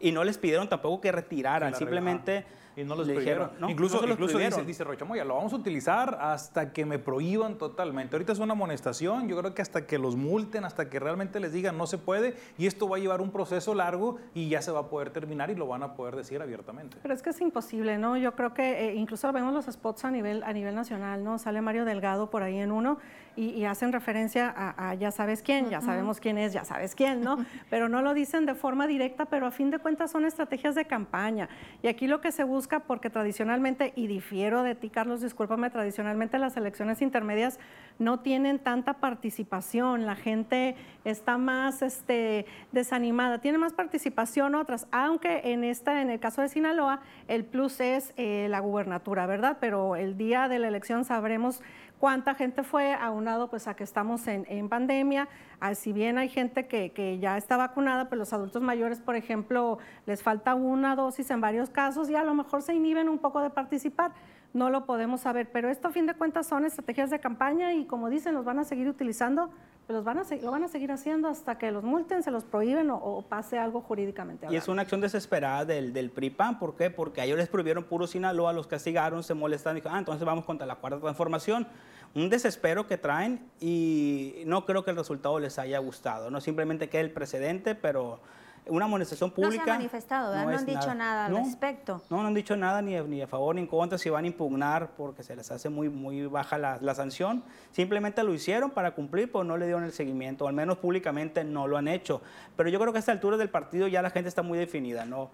Y 0.00 0.12
no 0.12 0.24
les 0.24 0.36
pidieron 0.36 0.68
tampoco 0.68 1.00
que 1.00 1.12
retiraran, 1.12 1.74
simplemente 1.74 2.44
Y 2.76 2.84
no 2.84 2.94
los 2.94 3.06
Le 3.06 3.14
prohibieron. 3.14 3.48
dijeron, 3.48 3.60
no, 3.60 3.70
incluso 3.70 3.96
no 3.96 4.02
los 4.02 4.10
incluso 4.12 4.38
dice, 4.38 4.48
prohibieron. 4.50 4.66
dice 4.66 4.84
Rochamoya, 4.84 5.24
lo 5.24 5.34
vamos 5.36 5.52
a 5.52 5.56
utilizar 5.56 6.18
hasta 6.20 6.72
que 6.72 6.84
me 6.86 6.98
prohíban 6.98 7.58
totalmente. 7.58 8.16
Ahorita 8.16 8.32
es 8.32 8.38
una 8.38 8.52
amonestación, 8.52 9.28
yo 9.28 9.36
creo 9.38 9.54
que 9.54 9.62
hasta 9.62 9.86
que 9.86 9.98
los 9.98 10.16
multen, 10.16 10.64
hasta 10.64 10.88
que 10.88 10.98
realmente 10.98 11.40
les 11.40 11.52
digan 11.52 11.76
no 11.76 11.86
se 11.86 11.98
puede, 11.98 12.34
y 12.58 12.66
esto 12.66 12.88
va 12.88 12.96
a 12.96 13.00
llevar 13.00 13.20
un 13.20 13.30
proceso 13.30 13.74
largo 13.74 14.18
y 14.34 14.48
ya 14.48 14.62
se 14.62 14.70
va 14.70 14.80
a 14.80 14.88
poder 14.88 15.10
terminar 15.10 15.50
y 15.50 15.54
lo 15.54 15.66
van 15.66 15.82
a 15.82 15.94
poder 15.94 16.16
decir 16.16 16.40
abiertamente. 16.40 16.96
Pero 17.02 17.14
es 17.14 17.22
que 17.22 17.30
es 17.30 17.40
imposible, 17.40 17.98
¿no? 17.98 18.16
Yo 18.16 18.34
creo 18.34 18.54
que 18.54 18.88
eh, 18.88 18.94
incluso 18.94 19.30
vemos 19.32 19.52
los 19.52 19.66
spots 19.66 20.04
a 20.04 20.10
nivel, 20.10 20.42
a 20.42 20.52
nivel 20.52 20.74
nacional, 20.74 21.22
¿no? 21.24 21.38
Sale 21.38 21.60
Mario 21.60 21.84
Delgado 21.84 22.30
por 22.30 22.42
ahí 22.42 22.58
en 22.58 22.72
uno 22.72 22.98
y, 23.36 23.46
y 23.50 23.64
hacen 23.64 23.92
referencia 23.92 24.52
a, 24.54 24.90
a 24.90 24.94
ya 24.94 25.10
sabes 25.10 25.42
quién, 25.42 25.70
ya 25.70 25.80
sabemos 25.80 26.20
quién 26.20 26.36
es, 26.38 26.52
ya 26.52 26.64
sabes 26.64 26.94
quién, 26.94 27.22
¿no? 27.22 27.44
Pero 27.70 27.88
no 27.88 28.02
lo 28.02 28.14
dicen 28.14 28.46
de 28.46 28.54
forma 28.54 28.86
directa, 28.86 29.24
pero 29.26 29.46
a 29.46 29.50
fin 29.50 29.70
de 29.70 29.78
cuentas 29.78 30.10
son 30.10 30.24
estrategias 30.24 30.74
de 30.74 30.84
campaña. 30.86 31.48
Y 31.82 31.88
aquí 31.88 32.06
lo 32.06 32.20
que 32.20 32.30
se 32.32 32.44
busca, 32.44 32.61
porque 32.86 33.10
tradicionalmente, 33.10 33.92
y 33.96 34.06
difiero 34.06 34.62
de 34.62 34.74
ti, 34.74 34.90
Carlos, 34.90 35.20
discúlpame, 35.20 35.70
tradicionalmente 35.70 36.38
las 36.38 36.56
elecciones 36.56 37.02
intermedias 37.02 37.58
no 37.98 38.20
tienen 38.20 38.58
tanta 38.58 38.94
participación, 38.94 40.06
la 40.06 40.16
gente 40.16 40.76
está 41.04 41.38
más 41.38 41.82
este, 41.82 42.46
desanimada, 42.72 43.38
tiene 43.38 43.58
más 43.58 43.72
participación 43.72 44.54
otras, 44.54 44.86
aunque 44.90 45.52
en, 45.52 45.64
esta, 45.64 46.00
en 46.02 46.10
el 46.10 46.20
caso 46.20 46.42
de 46.42 46.48
Sinaloa 46.48 47.00
el 47.28 47.44
plus 47.44 47.80
es 47.80 48.12
eh, 48.16 48.46
la 48.48 48.60
gubernatura, 48.60 49.26
¿verdad? 49.26 49.58
Pero 49.60 49.96
el 49.96 50.16
día 50.16 50.48
de 50.48 50.58
la 50.58 50.68
elección 50.68 51.04
sabremos 51.04 51.62
cuánta 52.02 52.34
gente 52.34 52.64
fue, 52.64 52.94
aunado 52.94 53.48
pues 53.48 53.68
a 53.68 53.76
que 53.76 53.84
estamos 53.84 54.26
en, 54.26 54.44
en 54.48 54.68
pandemia, 54.68 55.28
Ah, 55.64 55.76
si 55.76 55.92
bien 55.92 56.18
hay 56.18 56.28
gente 56.28 56.66
que, 56.66 56.90
que 56.90 57.20
ya 57.20 57.36
está 57.36 57.56
vacunada, 57.56 58.08
pues 58.08 58.18
los 58.18 58.32
adultos 58.32 58.60
mayores, 58.60 59.00
por 59.00 59.14
ejemplo, 59.14 59.78
les 60.06 60.20
falta 60.20 60.56
una 60.56 60.96
dosis 60.96 61.30
en 61.30 61.40
varios 61.40 61.70
casos 61.70 62.10
y 62.10 62.16
a 62.16 62.24
lo 62.24 62.34
mejor 62.34 62.62
se 62.62 62.74
inhiben 62.74 63.08
un 63.08 63.18
poco 63.18 63.40
de 63.40 63.48
participar. 63.48 64.10
No 64.54 64.70
lo 64.70 64.86
podemos 64.86 65.20
saber, 65.20 65.52
pero 65.52 65.68
esto 65.68 65.86
a 65.86 65.90
fin 65.92 66.06
de 66.06 66.14
cuentas 66.14 66.48
son 66.48 66.64
estrategias 66.64 67.10
de 67.10 67.20
campaña 67.20 67.74
y 67.74 67.84
como 67.84 68.10
dicen, 68.10 68.34
los 68.34 68.44
van 68.44 68.58
a 68.58 68.64
seguir 68.64 68.88
utilizando, 68.88 69.50
los 69.88 70.04
van 70.04 70.18
a, 70.18 70.22
lo 70.42 70.50
van 70.50 70.64
a 70.64 70.68
seguir 70.68 70.90
haciendo 70.92 71.28
hasta 71.28 71.58
que 71.58 71.70
los 71.70 71.82
multen, 71.82 72.22
se 72.22 72.30
los 72.30 72.44
prohíben 72.44 72.90
o, 72.90 72.96
o 72.96 73.22
pase 73.22 73.58
algo 73.58 73.80
jurídicamente. 73.80 74.46
Y 74.50 74.56
es 74.56 74.68
una 74.68 74.82
acción 74.82 75.00
desesperada 75.00 75.64
del, 75.64 75.92
del 75.92 76.10
PRI-PAN. 76.10 76.58
¿Por 76.58 76.76
qué? 76.76 76.90
Porque 76.90 77.20
a 77.20 77.24
ellos 77.24 77.38
les 77.38 77.48
prohibieron 77.48 77.84
puro 77.84 78.06
Sinaloa, 78.06 78.52
los 78.52 78.66
castigaron, 78.66 79.22
se 79.22 79.34
molestaron 79.34 79.76
y 79.76 79.80
dijeron, 79.80 79.96
ah, 79.96 79.98
entonces 79.98 80.24
vamos 80.24 80.44
contra 80.44 80.66
la 80.66 80.76
cuarta 80.76 81.00
transformación. 81.00 81.66
Un 82.14 82.28
desespero 82.28 82.86
que 82.86 82.98
traen 82.98 83.40
y 83.60 84.42
no 84.46 84.66
creo 84.66 84.84
que 84.84 84.90
el 84.90 84.96
resultado 84.96 85.38
les 85.38 85.58
haya 85.58 85.78
gustado. 85.78 86.30
No 86.30 86.40
simplemente 86.40 86.88
quede 86.88 87.02
el 87.02 87.10
precedente, 87.10 87.74
pero 87.74 88.20
una 88.68 88.84
amonestación 88.84 89.30
No 89.30 89.34
se 89.36 89.42
ha 89.42 89.44
pública. 89.48 89.66
manifestado, 89.74 90.30
¿verdad? 90.30 90.44
No 90.52 90.58
han 90.58 90.66
dicho 90.66 90.94
nada 90.94 91.26
al 91.26 91.32
No, 91.32 91.38
respecto. 91.44 92.00
No, 92.10 92.22
no 92.22 92.28
han 92.28 92.34
dicho 92.34 92.56
nada 92.56 92.80
ni, 92.80 92.96
a- 92.96 93.02
ni 93.02 93.20
a 93.20 93.26
favor 93.26 93.54
ni 93.56 93.62
en 93.62 93.66
contra, 93.66 93.98
si 93.98 94.08
van 94.08 94.24
a 94.24 94.26
impugnar 94.28 94.90
porque 94.96 95.22
se 95.22 95.34
les 95.34 95.50
hace 95.50 95.68
muy, 95.68 95.88
muy 95.88 96.26
baja 96.26 96.58
la, 96.58 96.78
la 96.80 96.94
sanción. 96.94 97.42
Simplemente 97.72 98.22
lo 98.22 98.32
hicieron 98.32 98.70
para 98.70 98.92
cumplir, 98.94 99.30
pero 99.32 99.42
no 99.44 99.56
le 99.56 99.66
dieron 99.66 99.82
el 99.84 99.92
seguimiento, 99.92 100.44
o 100.44 100.48
al 100.48 100.54
menos 100.54 100.78
públicamente 100.78 101.42
no 101.44 101.66
lo 101.66 101.76
han 101.76 101.88
hecho. 101.88 102.22
Pero 102.56 102.68
yo 102.68 102.78
creo 102.78 102.92
que 102.92 102.98
a 102.98 103.00
esta 103.00 103.12
altura 103.12 103.36
del 103.36 103.50
partido 103.50 103.88
ya 103.88 104.00
la 104.02 104.10
gente 104.10 104.28
está 104.28 104.42
muy 104.42 104.58
definida, 104.58 105.04
¿no? 105.04 105.30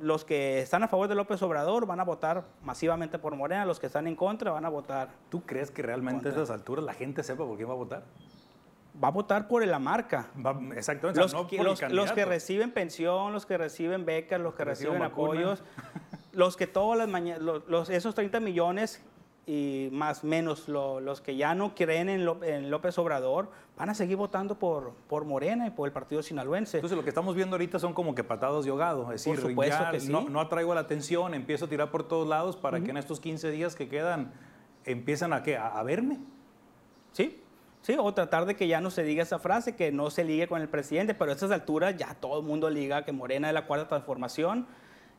Los 0.00 0.24
que 0.24 0.58
están 0.60 0.82
a 0.82 0.88
favor 0.88 1.08
de 1.08 1.14
López 1.14 1.40
Obrador 1.42 1.86
van 1.86 1.98
a 1.98 2.04
votar 2.04 2.44
masivamente 2.62 3.18
por 3.18 3.34
Morena, 3.34 3.64
los 3.64 3.80
que 3.80 3.86
están 3.86 4.06
en 4.06 4.14
contra 4.14 4.50
van 4.50 4.64
a 4.66 4.68
votar. 4.68 5.08
¿Tú 5.30 5.42
crees 5.42 5.70
que 5.70 5.80
realmente 5.80 6.28
a 6.28 6.30
Contra. 6.32 6.42
estas 6.42 6.54
alturas 6.54 6.84
la 6.84 6.92
gente 6.92 7.22
sepa 7.22 7.46
por 7.46 7.56
quién 7.56 7.68
va 7.68 7.72
a 7.72 7.76
votar? 7.76 8.02
Va 9.02 9.08
a 9.08 9.10
votar 9.10 9.48
por 9.48 9.66
la 9.66 9.78
marca. 9.78 10.28
Va- 10.44 10.58
exactamente, 10.76 11.20
Los, 11.20 11.32
no 11.32 11.46
que, 11.48 11.56
los- 11.62 11.80
los 11.90 12.14
reciben 12.14 12.70
pensión, 12.70 13.32
los 13.32 13.44
que 13.46 13.58
reciben 13.58 14.04
becas, 14.04 14.40
los 14.40 14.54
que 14.54 14.64
reciben 14.64 15.02
apoyos, 15.02 15.62
los 16.32 16.56
que 16.56 16.66
todas 16.66 16.98
las 16.98 17.08
mañanas, 17.08 17.42
los, 17.42 17.90
esos 17.90 18.14
30 18.14 18.38
millones 18.40 19.02
y 19.46 19.88
más 19.92 20.24
menos 20.24 20.68
lo- 20.68 21.00
los 21.00 21.20
que 21.20 21.36
ya 21.36 21.54
no 21.54 21.74
creen 21.74 22.08
en, 22.08 22.24
Ló- 22.24 22.42
en 22.44 22.70
López 22.70 22.96
Obrador, 22.98 23.50
van 23.76 23.90
a 23.90 23.94
seguir 23.94 24.16
votando 24.16 24.58
por, 24.58 24.92
por 25.08 25.24
Morena 25.24 25.66
y 25.66 25.70
por 25.70 25.86
el 25.88 25.92
partido 25.92 26.22
sinaloense. 26.22 26.78
Entonces 26.78 26.96
lo 26.96 27.02
que 27.02 27.10
estamos 27.10 27.34
viendo 27.34 27.56
ahorita 27.56 27.78
son 27.80 27.92
como 27.94 28.14
que 28.14 28.22
patados 28.24 28.64
de 28.64 28.70
ahogado, 28.70 29.02
es 29.12 29.24
decir, 29.24 29.36
supuesto 29.38 29.76
ya 29.84 29.90
que 29.90 30.00
sí. 30.00 30.10
no, 30.10 30.22
no 30.30 30.40
atraigo 30.40 30.72
la 30.74 30.80
atención, 30.82 31.34
empiezo 31.34 31.64
a 31.66 31.68
tirar 31.68 31.90
por 31.90 32.06
todos 32.08 32.26
lados 32.28 32.56
para 32.56 32.80
que 32.80 32.90
en 32.90 32.96
estos 32.96 33.18
15 33.20 33.50
días 33.50 33.74
que 33.74 33.88
quedan 33.88 34.32
empiezan 34.84 35.32
a 35.32 35.42
qué, 35.42 35.56
a, 35.58 35.66
a 35.78 35.82
verme. 35.82 36.20
¿Sí? 37.12 37.40
Sí, 37.84 37.94
o 37.98 38.14
tratar 38.14 38.46
de 38.46 38.56
que 38.56 38.66
ya 38.66 38.80
no 38.80 38.90
se 38.90 39.02
diga 39.02 39.22
esa 39.22 39.38
frase, 39.38 39.76
que 39.76 39.92
no 39.92 40.08
se 40.08 40.24
ligue 40.24 40.48
con 40.48 40.62
el 40.62 40.70
presidente, 40.70 41.12
pero 41.12 41.32
a 41.32 41.34
estas 41.34 41.50
alturas 41.50 41.94
ya 41.98 42.14
todo 42.14 42.40
el 42.40 42.46
mundo 42.46 42.70
liga 42.70 43.04
que 43.04 43.12
Morena 43.12 43.48
es 43.48 43.54
la 43.54 43.66
cuarta 43.66 43.88
transformación, 43.88 44.66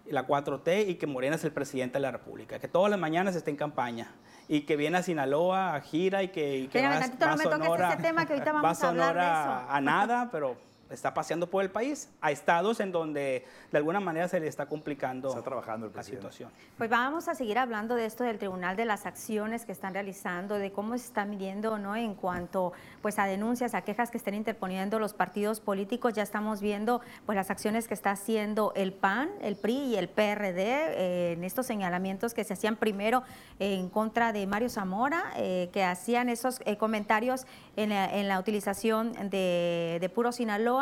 la 0.07 0.25
4T, 0.25 0.87
y 0.87 0.95
que 0.95 1.05
Morena 1.05 1.35
es 1.35 1.43
el 1.43 1.51
presidente 1.51 1.93
de 1.93 1.99
la 1.99 2.09
República, 2.09 2.57
que 2.57 2.67
todas 2.67 2.89
las 2.89 2.99
mañanas 2.99 3.35
está 3.35 3.51
en 3.51 3.55
campaña, 3.55 4.15
y 4.47 4.61
que 4.61 4.77
viene 4.77 4.97
a 4.97 5.03
Sinaloa, 5.03 5.75
a 5.75 5.81
gira, 5.81 6.23
y 6.23 6.29
que, 6.29 6.57
y 6.57 6.67
que 6.67 6.81
tantito, 6.81 7.27
no 7.27 7.37
me 7.37 7.43
toques 7.43 7.69
ese 7.87 8.01
tema 8.01 8.25
que 8.25 8.33
ahorita 8.33 8.51
va 8.53 8.61
vamos 8.63 8.83
a 8.83 8.89
hablar 8.89 9.13
de 9.13 9.21
eso. 9.21 9.71
a 9.71 9.81
nada, 9.81 10.29
pero 10.31 10.57
está 10.89 11.13
paseando 11.13 11.49
por 11.49 11.63
el 11.63 11.71
país, 11.71 12.09
a 12.21 12.31
estados 12.31 12.79
en 12.79 12.91
donde 12.91 13.45
de 13.71 13.77
alguna 13.77 13.99
manera 13.99 14.27
se 14.27 14.39
le 14.39 14.47
está 14.47 14.67
complicando 14.67 15.29
Está 15.29 15.41
trabajando 15.41 15.87
el 15.87 15.95
la 15.95 16.03
situación. 16.03 16.51
Pues 16.77 16.89
vamos 16.89 17.27
a 17.27 17.35
seguir 17.35 17.57
hablando 17.57 17.95
de 17.95 18.05
esto 18.05 18.23
del 18.23 18.37
tribunal, 18.37 18.75
de 18.75 18.85
las 18.85 19.05
acciones 19.05 19.65
que 19.65 19.71
están 19.71 19.93
realizando, 19.93 20.55
de 20.55 20.71
cómo 20.71 20.97
se 20.97 21.05
está 21.05 21.25
midiendo, 21.25 21.77
¿no? 21.77 21.95
En 21.95 22.15
cuanto, 22.15 22.73
pues, 23.01 23.17
a 23.17 23.25
denuncias, 23.25 23.73
a 23.73 23.81
quejas 23.81 24.11
que 24.11 24.17
estén 24.17 24.35
interponiendo 24.35 24.99
los 24.99 25.13
partidos 25.13 25.59
políticos, 25.59 26.13
ya 26.13 26.23
estamos 26.23 26.61
viendo, 26.61 27.01
pues, 27.25 27.35
las 27.35 27.49
acciones 27.49 27.87
que 27.87 27.93
está 27.93 28.11
haciendo 28.11 28.73
el 28.75 28.93
PAN, 28.93 29.29
el 29.41 29.55
PRI 29.55 29.77
y 29.77 29.95
el 29.95 30.09
PRD 30.09 30.55
eh, 30.57 31.33
en 31.33 31.43
estos 31.43 31.65
señalamientos 31.65 32.33
que 32.33 32.43
se 32.43 32.53
hacían 32.53 32.75
primero 32.75 33.23
en 33.59 33.89
contra 33.89 34.33
de 34.33 34.45
Mario 34.45 34.69
Zamora, 34.69 35.31
eh, 35.37 35.69
que 35.71 35.83
hacían 35.83 36.29
esos 36.29 36.59
eh, 36.65 36.77
comentarios 36.77 37.47
en 37.75 37.89
la, 37.89 38.13
en 38.13 38.27
la 38.27 38.39
utilización 38.39 39.13
de, 39.29 39.97
de 39.99 40.09
puro 40.09 40.31
Sinaloa 40.31 40.74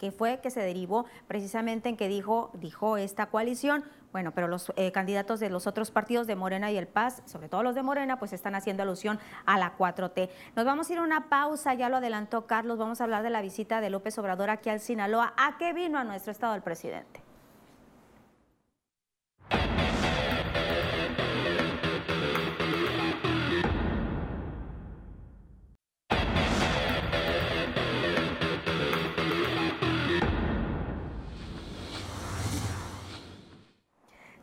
que 0.00 0.12
fue 0.12 0.40
que 0.40 0.50
se 0.50 0.60
derivó 0.60 1.04
precisamente 1.28 1.90
en 1.90 1.96
que 1.98 2.08
dijo, 2.08 2.50
dijo 2.54 2.96
esta 2.96 3.26
coalición, 3.26 3.84
bueno, 4.12 4.32
pero 4.32 4.48
los 4.48 4.72
eh, 4.76 4.90
candidatos 4.92 5.40
de 5.40 5.50
los 5.50 5.66
otros 5.66 5.90
partidos 5.90 6.26
de 6.26 6.36
Morena 6.36 6.70
y 6.70 6.78
el 6.78 6.88
Paz, 6.88 7.22
sobre 7.26 7.50
todo 7.50 7.62
los 7.62 7.74
de 7.74 7.82
Morena, 7.82 8.18
pues 8.18 8.32
están 8.32 8.54
haciendo 8.54 8.82
alusión 8.82 9.20
a 9.44 9.58
la 9.58 9.76
4T. 9.76 10.30
Nos 10.56 10.64
vamos 10.64 10.88
a 10.88 10.92
ir 10.94 10.98
a 10.98 11.02
una 11.02 11.28
pausa, 11.28 11.74
ya 11.74 11.90
lo 11.90 11.98
adelantó 11.98 12.46
Carlos, 12.46 12.78
vamos 12.78 13.00
a 13.00 13.04
hablar 13.04 13.22
de 13.22 13.30
la 13.30 13.42
visita 13.42 13.82
de 13.82 13.90
López 13.90 14.16
Obrador 14.18 14.48
aquí 14.48 14.70
al 14.70 14.80
Sinaloa. 14.80 15.34
¿A 15.36 15.58
qué 15.58 15.74
vino 15.74 15.98
a 15.98 16.04
nuestro 16.04 16.32
estado 16.32 16.54
el 16.54 16.62
presidente? 16.62 17.29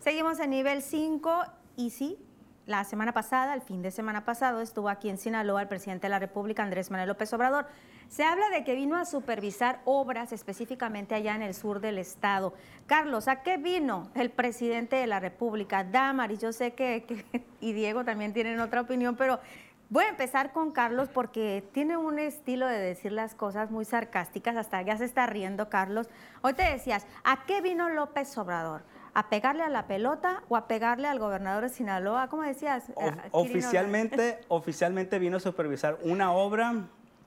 Seguimos 0.07 0.39
en 0.39 0.51
nivel 0.51 0.83
5 0.83 1.43
y 1.75 1.89
sí, 1.89 2.17
la 2.65 2.85
semana 2.85 3.11
pasada, 3.11 3.53
el 3.53 3.61
fin 3.61 3.81
de 3.81 3.91
semana 3.91 4.23
pasado, 4.23 4.61
estuvo 4.61 4.87
aquí 4.87 5.09
en 5.09 5.17
Sinaloa 5.17 5.63
el 5.63 5.67
presidente 5.67 6.07
de 6.07 6.11
la 6.11 6.17
República, 6.17 6.63
Andrés 6.63 6.89
Manuel 6.89 7.09
López 7.09 7.33
Obrador. 7.33 7.67
Se 8.07 8.23
habla 8.23 8.49
de 8.51 8.63
que 8.63 8.73
vino 8.73 8.95
a 8.95 9.03
supervisar 9.03 9.81
obras 9.83 10.31
específicamente 10.31 11.13
allá 11.13 11.35
en 11.35 11.41
el 11.41 11.53
sur 11.53 11.81
del 11.81 11.97
estado. 11.97 12.53
Carlos, 12.85 13.27
¿a 13.27 13.43
qué 13.43 13.57
vino 13.57 14.09
el 14.15 14.29
presidente 14.29 14.95
de 14.95 15.07
la 15.07 15.19
República? 15.19 15.83
Damaris, 15.83 16.39
yo 16.39 16.53
sé 16.53 16.71
que, 16.71 17.25
y 17.59 17.73
Diego 17.73 18.05
también 18.05 18.31
tienen 18.31 18.61
otra 18.61 18.79
opinión, 18.79 19.17
pero 19.17 19.41
voy 19.89 20.05
a 20.05 20.09
empezar 20.09 20.53
con 20.53 20.71
Carlos 20.71 21.09
porque 21.13 21.65
tiene 21.73 21.97
un 21.97 22.17
estilo 22.17 22.65
de 22.65 22.79
decir 22.79 23.11
las 23.11 23.35
cosas 23.35 23.71
muy 23.71 23.83
sarcásticas, 23.83 24.55
hasta 24.55 24.81
ya 24.83 24.95
se 24.95 25.03
está 25.03 25.25
riendo 25.25 25.67
Carlos. 25.67 26.07
Hoy 26.43 26.53
te 26.53 26.63
decías, 26.63 27.05
¿a 27.25 27.43
qué 27.45 27.59
vino 27.59 27.89
López 27.89 28.37
Obrador? 28.37 28.83
¿A 29.17 29.29
pegarle 29.29 29.63
a 29.63 29.69
la 29.69 29.87
pelota 29.87 30.43
o 30.47 30.55
a 30.55 30.67
pegarle 30.67 31.07
al 31.07 31.17
gobernador 31.17 31.63
de 31.63 31.69
Sinaloa? 31.69 32.27
¿Cómo 32.29 32.43
decías? 32.43 32.83
Quirino? 32.95 33.17
oficialmente, 33.31 34.39
oficialmente 34.47 35.17
vino 35.17 35.37
a 35.37 35.39
supervisar 35.39 35.97
una 36.03 36.33
obra 36.33 36.83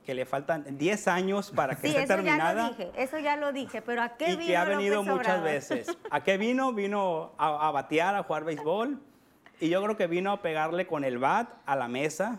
que 0.07 0.14
le 0.14 0.24
faltan 0.24 0.79
10 0.79 1.09
años 1.09 1.50
para 1.50 1.74
que 1.74 1.88
Sí, 1.88 1.96
esté 1.96 2.03
eso 2.05 2.09
ya 2.11 2.14
terminada. 2.14 2.62
lo 2.62 2.68
dije, 2.68 2.92
eso 2.94 3.18
ya 3.18 3.35
lo 3.37 3.53
dije, 3.53 3.83
pero 3.83 4.03
¿a 4.03 4.11
qué 4.16 4.26
y 4.31 4.37
vino 4.37 4.46
que 4.46 4.57
ha 4.57 4.64
venido 4.66 4.94
López 4.98 5.11
muchas 5.14 5.26
Obrador? 5.31 5.44
veces. 5.44 5.98
¿A 6.12 6.22
qué 6.22 6.38
vino? 6.38 6.72
Vino 6.72 7.33
a, 7.37 7.66
a 7.66 7.72
batear, 7.72 8.14
a 8.14 8.22
jugar 8.22 8.44
béisbol. 8.44 9.00
Y 9.59 9.68
yo 9.68 9.83
creo 9.83 9.96
que 9.96 10.07
vino 10.07 10.31
a 10.31 10.42
pegarle 10.42 10.87
con 10.87 11.03
el 11.03 11.18
bat 11.18 11.48
a 11.66 11.74
la 11.74 11.88
mesa. 11.88 12.38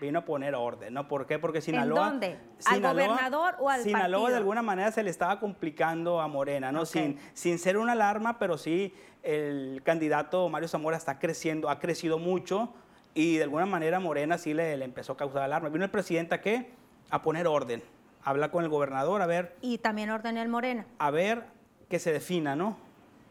Vino 0.00 0.20
a 0.20 0.24
poner 0.24 0.54
orden, 0.54 0.94
¿no? 0.94 1.08
¿Por 1.08 1.26
qué? 1.26 1.38
Porque 1.38 1.60
Sinaloa... 1.60 2.06
dónde? 2.10 2.38
¿Al 2.66 2.80
gobernador 2.80 3.56
o 3.58 3.68
al 3.68 3.82
Sinaloa 3.82 4.20
partido? 4.20 4.28
de 4.30 4.36
alguna 4.36 4.62
manera 4.62 4.92
se 4.92 5.02
le 5.02 5.10
estaba 5.10 5.40
complicando 5.40 6.20
a 6.20 6.28
Morena, 6.28 6.70
¿no? 6.70 6.86
Sin, 6.86 7.18
sin 7.34 7.58
ser 7.58 7.76
una 7.76 7.92
alarma, 7.92 8.38
pero 8.38 8.58
sí 8.58 8.94
el 9.24 9.82
candidato 9.84 10.48
Mario 10.48 10.68
Zamora 10.68 10.96
está 10.96 11.18
creciendo, 11.18 11.68
ha 11.68 11.80
crecido 11.80 12.18
mucho 12.18 12.72
y 13.14 13.36
de 13.38 13.42
alguna 13.42 13.66
manera 13.66 13.98
Morena 13.98 14.38
sí 14.38 14.54
le, 14.54 14.76
le 14.76 14.84
empezó 14.84 15.14
a 15.14 15.16
causar 15.16 15.42
alarma. 15.42 15.68
Vino 15.68 15.84
el 15.84 15.90
presidente 15.90 16.36
a 16.36 16.40
qué? 16.40 16.70
A 17.10 17.22
poner 17.22 17.48
orden, 17.48 17.82
a 18.22 18.30
hablar 18.30 18.52
con 18.52 18.62
el 18.62 18.70
gobernador, 18.70 19.20
a 19.20 19.26
ver 19.26 19.56
Y 19.62 19.78
también 19.78 20.10
ordenó 20.10 20.40
el 20.40 20.48
Morena. 20.48 20.86
a 20.98 21.10
ver 21.10 21.44
que 21.88 21.98
se 21.98 22.12
defina, 22.12 22.54
¿no? 22.54 22.76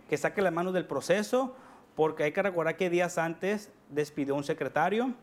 Que 0.10 0.18
saque 0.18 0.42
las 0.42 0.52
manos 0.52 0.74
del 0.74 0.86
proceso 0.86 1.56
porque 1.96 2.24
hay 2.24 2.32
que 2.34 2.44
recordar 2.44 2.76
que 2.76 2.90
días 2.90 3.18
antes 3.18 3.72
despidió 3.90 4.36
un 4.36 4.44
secretario, 4.44 5.14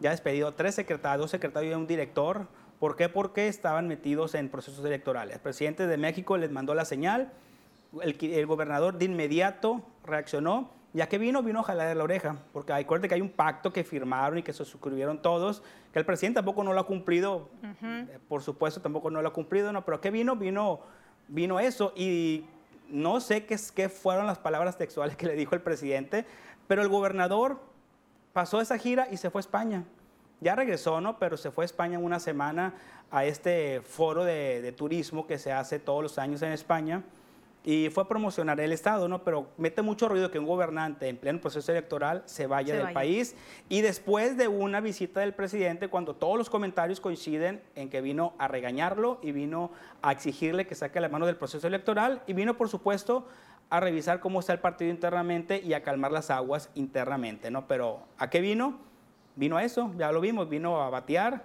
ya 0.00 0.10
despedido 0.10 0.52
tres 0.54 0.74
secretarios, 0.74 1.22
dos 1.22 1.30
secretarios 1.30 1.72
y 1.72 1.74
un 1.74 1.86
director. 1.86 2.46
¿Por 2.78 2.96
qué? 2.96 3.08
Porque 3.08 3.48
estaban 3.48 3.88
metidos 3.88 4.34
en 4.34 4.48
procesos 4.48 4.84
electorales. 4.84 5.36
El 5.36 5.40
presidente 5.40 5.86
de 5.86 5.96
México 5.96 6.36
les 6.36 6.50
mandó 6.50 6.74
la 6.74 6.84
señal, 6.84 7.32
el, 8.02 8.16
el 8.22 8.46
gobernador 8.46 8.98
de 8.98 9.06
inmediato 9.06 9.82
reaccionó, 10.04 10.70
ya 10.92 11.08
que 11.08 11.18
vino, 11.18 11.42
vino 11.42 11.60
a 11.60 11.62
jalar 11.64 11.96
la 11.96 12.04
oreja, 12.04 12.36
porque 12.52 12.72
acuérdate 12.72 13.08
que 13.08 13.14
hay 13.14 13.20
un 13.20 13.30
pacto 13.30 13.72
que 13.72 13.84
firmaron 13.84 14.38
y 14.38 14.42
que 14.42 14.52
se 14.52 14.64
suscribieron 14.64 15.20
todos, 15.20 15.62
que 15.92 15.98
el 15.98 16.04
presidente 16.04 16.38
tampoco 16.38 16.64
no 16.64 16.72
lo 16.72 16.80
ha 16.80 16.86
cumplido, 16.86 17.50
eh, 17.82 18.18
por 18.28 18.42
supuesto 18.42 18.80
tampoco 18.80 19.10
no 19.10 19.20
lo 19.20 19.28
ha 19.28 19.32
cumplido, 19.32 19.72
no, 19.72 19.84
pero 19.84 20.00
¿qué 20.00 20.10
vino? 20.10 20.36
Vino, 20.36 20.80
vino 21.28 21.60
eso 21.60 21.92
y 21.96 22.44
no 22.88 23.20
sé 23.20 23.44
qué, 23.44 23.56
qué 23.74 23.88
fueron 23.88 24.26
las 24.26 24.38
palabras 24.38 24.78
textuales 24.78 25.16
que 25.16 25.26
le 25.26 25.34
dijo 25.34 25.54
el 25.54 25.60
presidente, 25.60 26.24
pero 26.66 26.82
el 26.82 26.88
gobernador 26.88 27.60
pasó 28.38 28.60
esa 28.60 28.78
gira 28.78 29.08
y 29.10 29.16
se 29.16 29.30
fue 29.30 29.40
a 29.40 29.42
España. 29.42 29.82
Ya 30.40 30.54
regresó, 30.54 31.00
¿no? 31.00 31.18
Pero 31.18 31.36
se 31.36 31.50
fue 31.50 31.64
a 31.64 31.66
España 31.66 31.98
una 31.98 32.20
semana 32.20 32.72
a 33.10 33.24
este 33.24 33.80
foro 33.80 34.22
de, 34.22 34.62
de 34.62 34.70
turismo 34.70 35.26
que 35.26 35.38
se 35.38 35.50
hace 35.50 35.80
todos 35.80 36.04
los 36.04 36.18
años 36.18 36.40
en 36.42 36.52
España 36.52 37.02
y 37.64 37.90
fue 37.90 38.04
a 38.04 38.08
promocionar 38.08 38.60
el 38.60 38.72
Estado, 38.72 39.08
¿no? 39.08 39.24
Pero 39.24 39.48
mete 39.56 39.82
mucho 39.82 40.08
ruido 40.08 40.30
que 40.30 40.38
un 40.38 40.46
gobernante 40.46 41.08
en 41.08 41.16
pleno 41.16 41.40
proceso 41.40 41.72
electoral 41.72 42.22
se 42.24 42.46
vaya 42.46 42.74
del 42.74 42.92
país 42.92 43.34
y 43.68 43.80
después 43.80 44.36
de 44.36 44.48
una 44.48 44.80
visita 44.80 45.20
del 45.20 45.34
presidente, 45.34 45.88
cuando 45.88 46.14
todos 46.14 46.38
los 46.38 46.50
comentarios 46.50 47.00
coinciden 47.00 47.62
en 47.74 47.90
que 47.90 48.00
vino 48.00 48.34
a 48.38 48.48
regañarlo 48.48 49.18
y 49.22 49.32
vino 49.32 49.70
a 50.02 50.12
exigirle 50.12 50.66
que 50.66 50.74
saque 50.74 51.00
la 51.00 51.08
mano 51.08 51.26
del 51.26 51.36
proceso 51.36 51.66
electoral 51.66 52.22
y 52.26 52.32
vino, 52.32 52.56
por 52.56 52.68
supuesto, 52.68 53.26
a 53.70 53.80
revisar 53.80 54.20
cómo 54.20 54.40
está 54.40 54.52
el 54.52 54.60
partido 54.60 54.90
internamente 54.90 55.60
y 55.62 55.74
a 55.74 55.82
calmar 55.82 56.12
las 56.12 56.30
aguas 56.30 56.70
internamente, 56.74 57.50
¿no? 57.50 57.66
Pero 57.66 58.00
¿a 58.16 58.30
qué 58.30 58.40
vino? 58.40 58.78
Vino 59.36 59.56
a 59.56 59.64
eso, 59.64 59.92
ya 59.96 60.10
lo 60.10 60.20
vimos, 60.20 60.48
vino 60.48 60.80
a 60.80 60.90
batear, 60.90 61.44